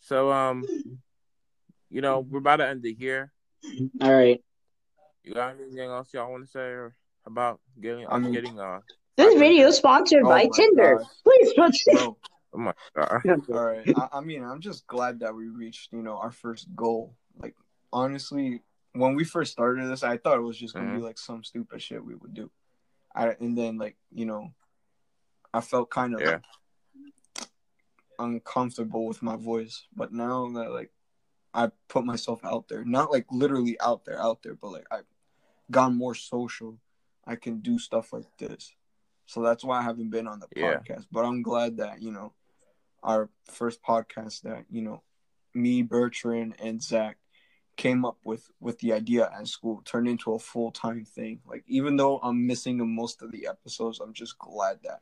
So 0.00 0.30
um 0.32 0.64
you 1.90 2.00
know, 2.00 2.20
we're 2.20 2.38
about 2.40 2.56
to 2.56 2.66
end 2.68 2.84
it 2.86 2.94
here. 2.94 3.32
All 4.00 4.12
right. 4.12 4.42
You 5.22 5.32
got 5.34 5.54
anything 5.60 5.78
else 5.88 6.12
y'all 6.12 6.30
want 6.30 6.44
to 6.44 6.50
say 6.50 6.60
or 6.60 6.94
about 7.26 7.60
getting 7.80 8.06
I 8.08 8.18
mean- 8.18 8.32
getting 8.32 8.58
uh 8.60 8.80
This 9.16 9.34
video 9.38 9.68
is 9.68 9.76
sponsored 9.76 10.22
Oh 10.24 10.28
by 10.28 10.48
Tinder. 10.52 10.96
gosh. 10.98 11.06
Please 11.22 11.50
sponsor. 11.50 11.90
bro. 11.92 12.16
Oh 12.54 12.58
my 12.58 12.72
god. 12.94 13.22
All 13.52 13.64
right. 13.64 13.88
I, 13.96 14.08
I 14.14 14.20
mean, 14.20 14.42
I'm 14.44 14.60
just 14.60 14.86
glad 14.86 15.20
that 15.20 15.34
we 15.34 15.48
reached, 15.48 15.92
you 15.92 16.02
know, 16.02 16.16
our 16.16 16.32
first 16.32 16.68
goal. 16.74 17.14
Like, 17.38 17.54
honestly, 17.92 18.62
when 18.92 19.14
we 19.14 19.24
first 19.24 19.52
started 19.52 19.88
this, 19.88 20.02
I 20.02 20.16
thought 20.18 20.38
it 20.38 20.42
was 20.42 20.58
just 20.58 20.74
gonna 20.74 20.90
Mhm. 20.90 20.96
be 20.96 21.02
like 21.02 21.18
some 21.18 21.42
stupid 21.44 21.82
shit 21.82 22.04
we 22.04 22.14
would 22.14 22.34
do. 22.34 22.50
I 23.14 23.28
and 23.40 23.56
then 23.56 23.78
like 23.78 23.96
you 24.12 24.26
know, 24.26 24.52
I 25.52 25.60
felt 25.60 25.90
kind 25.90 26.14
of 26.14 26.20
Yeah. 26.20 26.38
uncomfortable 28.18 29.06
with 29.06 29.22
my 29.22 29.36
voice, 29.36 29.86
but 29.94 30.12
now 30.12 30.48
that 30.52 30.70
like 30.70 30.90
I 31.52 31.70
put 31.88 32.04
myself 32.04 32.44
out 32.44 32.68
there, 32.68 32.84
not 32.84 33.10
like 33.10 33.26
literally 33.30 33.76
out 33.80 34.04
there, 34.04 34.20
out 34.20 34.42
there, 34.42 34.54
but 34.54 34.70
like 34.72 34.86
I've 34.90 35.06
gone 35.70 35.96
more 35.96 36.14
social, 36.14 36.78
I 37.24 37.36
can 37.36 37.60
do 37.60 37.78
stuff 37.78 38.12
like 38.12 38.26
this. 38.38 38.74
So 39.26 39.40
that's 39.40 39.64
why 39.64 39.78
I 39.78 39.82
haven't 39.82 40.10
been 40.10 40.26
on 40.26 40.40
the 40.40 40.48
Yeah. 40.54 40.78
podcast. 40.78 41.06
But 41.10 41.24
I'm 41.24 41.42
glad 41.42 41.78
that, 41.78 42.02
you 42.02 42.10
know, 42.12 42.32
our 43.04 43.28
first 43.44 43.82
podcast 43.82 44.42
that, 44.42 44.64
you 44.70 44.82
know, 44.82 45.02
me, 45.54 45.82
Bertram, 45.82 46.54
and 46.58 46.82
Zach 46.82 47.18
came 47.76 48.04
up 48.04 48.16
with 48.24 48.50
with 48.60 48.78
the 48.78 48.92
idea 48.92 49.28
at 49.36 49.48
school 49.48 49.82
turned 49.84 50.08
into 50.08 50.32
a 50.32 50.38
full 50.38 50.72
time 50.72 51.04
thing. 51.04 51.40
Like 51.46 51.64
even 51.66 51.96
though 51.96 52.18
I'm 52.18 52.46
missing 52.46 52.94
most 52.94 53.22
of 53.22 53.30
the 53.30 53.46
episodes, 53.46 54.00
I'm 54.00 54.14
just 54.14 54.38
glad 54.38 54.78
that, 54.84 55.00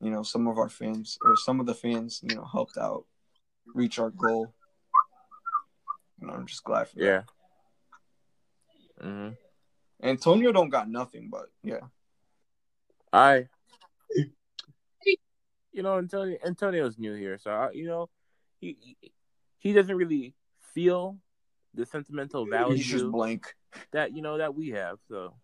you 0.00 0.10
know, 0.10 0.22
some 0.22 0.46
of 0.46 0.58
our 0.58 0.68
fans 0.68 1.18
or 1.22 1.36
some 1.36 1.60
of 1.60 1.66
the 1.66 1.74
fans, 1.74 2.20
you 2.22 2.34
know, 2.34 2.44
helped 2.44 2.76
out 2.76 3.04
reach 3.74 3.98
our 3.98 4.10
goal. 4.10 4.52
And 6.20 6.30
I'm 6.30 6.46
just 6.46 6.64
glad 6.64 6.88
for 6.88 6.98
Yeah. 6.98 7.22
that. 8.98 9.06
hmm 9.06 9.28
Antonio 10.02 10.50
don't 10.52 10.70
got 10.70 10.88
nothing, 10.88 11.28
but 11.30 11.50
yeah. 11.62 11.80
I, 13.12 13.48
you 15.72 15.82
know, 15.82 15.98
Antonio 15.98 16.38
Antonio's 16.44 16.98
new 16.98 17.14
here, 17.14 17.38
so 17.38 17.50
I, 17.50 17.70
you 17.72 17.86
know, 17.86 18.08
he 18.60 18.96
he- 19.58 19.72
doesn't 19.72 19.94
really 19.96 20.34
feel 20.74 21.18
the 21.74 21.86
sentimental 21.86 22.46
value 22.46 22.76
He's 22.76 22.86
just 22.86 23.10
blank. 23.10 23.54
that 23.92 24.12
you 24.14 24.22
know 24.22 24.38
that 24.38 24.54
we 24.54 24.70
have. 24.70 24.98
So, 25.08 25.34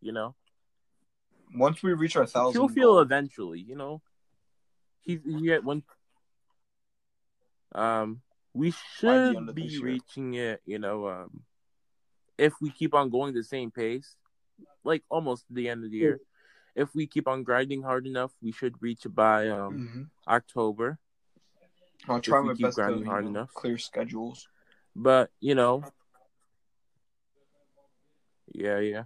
you 0.00 0.12
know, 0.12 0.34
Once 1.54 1.82
we 1.82 1.92
reach 1.92 2.16
our 2.16 2.26
thousand, 2.26 2.60
he'll 2.60 2.68
feel 2.68 2.92
goal, 2.94 3.00
eventually. 3.00 3.60
You 3.60 3.76
know, 3.76 4.02
he's 5.00 5.20
he 5.24 5.48
had 5.48 5.64
one. 5.64 5.82
Um, 7.74 8.22
we 8.54 8.70
should 8.70 9.54
be 9.54 9.78
reaching 9.78 10.34
it. 10.34 10.62
You 10.64 10.78
know, 10.78 11.08
um, 11.08 11.42
if 12.38 12.54
we 12.60 12.70
keep 12.70 12.94
on 12.94 13.10
going 13.10 13.34
the 13.34 13.42
same 13.42 13.70
pace, 13.70 14.16
like 14.84 15.02
almost 15.08 15.44
the 15.50 15.68
end 15.68 15.84
of 15.84 15.90
the 15.90 15.96
year. 15.96 16.20
If 16.76 16.94
we 16.94 17.06
keep 17.06 17.26
on 17.26 17.42
grinding 17.42 17.82
hard 17.82 18.06
enough, 18.06 18.32
we 18.42 18.52
should 18.52 18.80
reach 18.82 19.06
it 19.06 19.14
by 19.14 19.48
um, 19.48 19.88
hmm 19.90 20.02
October. 20.28 20.98
I'll 22.06 22.20
try 22.20 22.40
we 22.40 22.48
my 22.48 22.54
keep 22.54 22.66
best 22.66 22.76
to 22.76 22.82
grinding 22.82 23.00
you 23.04 23.06
hard 23.10 23.24
know, 23.24 23.30
enough. 23.30 23.54
clear 23.54 23.78
schedules. 23.78 24.46
But 24.94 25.30
you 25.40 25.54
know, 25.54 25.82
yeah, 28.52 28.78
yeah. 28.78 29.04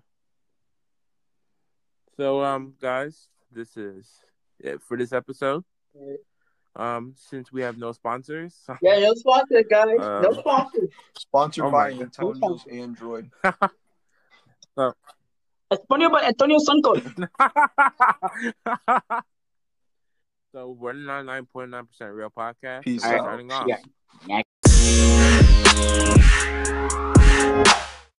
So, 2.17 2.43
um, 2.43 2.75
guys, 2.81 3.29
this 3.53 3.77
is 3.77 4.07
it 4.59 4.83
for 4.83 4.97
this 4.97 5.13
episode. 5.13 5.65
Um, 6.77 7.15
since 7.17 7.51
we 7.53 7.63
have 7.63 7.79
no 7.79 7.93
sponsors, 7.93 8.55
Yeah, 8.83 8.99
no 8.99 9.15
sponsors, 9.15 9.65
guys. 9.71 9.97
no 9.99 10.29
Um, 10.29 10.35
sponsors. 10.41 10.91
Sponsored 11.17 11.65
Oh 11.65 11.71
by 11.71 11.91
my 11.91 11.93
God. 11.93 12.03
Antonio's 12.03 12.65
Android. 12.71 13.31
Espanol 14.63 14.97
by 15.71 16.23
Antonio 16.27 16.59
Santos. 16.59 17.03
so 20.53 20.71
we're 20.79 20.93
ninety 20.93 21.27
nine 21.27 21.47
point 21.47 21.71
nine 21.71 21.87
percent 21.87 22.13
real 22.13 22.31
podcast. 22.31 22.83
Peace 22.83 23.05
We're 23.05 23.19
out. 23.19 23.25
signing 23.27 23.53
off. 23.53 23.69
Yeah. 23.69 24.43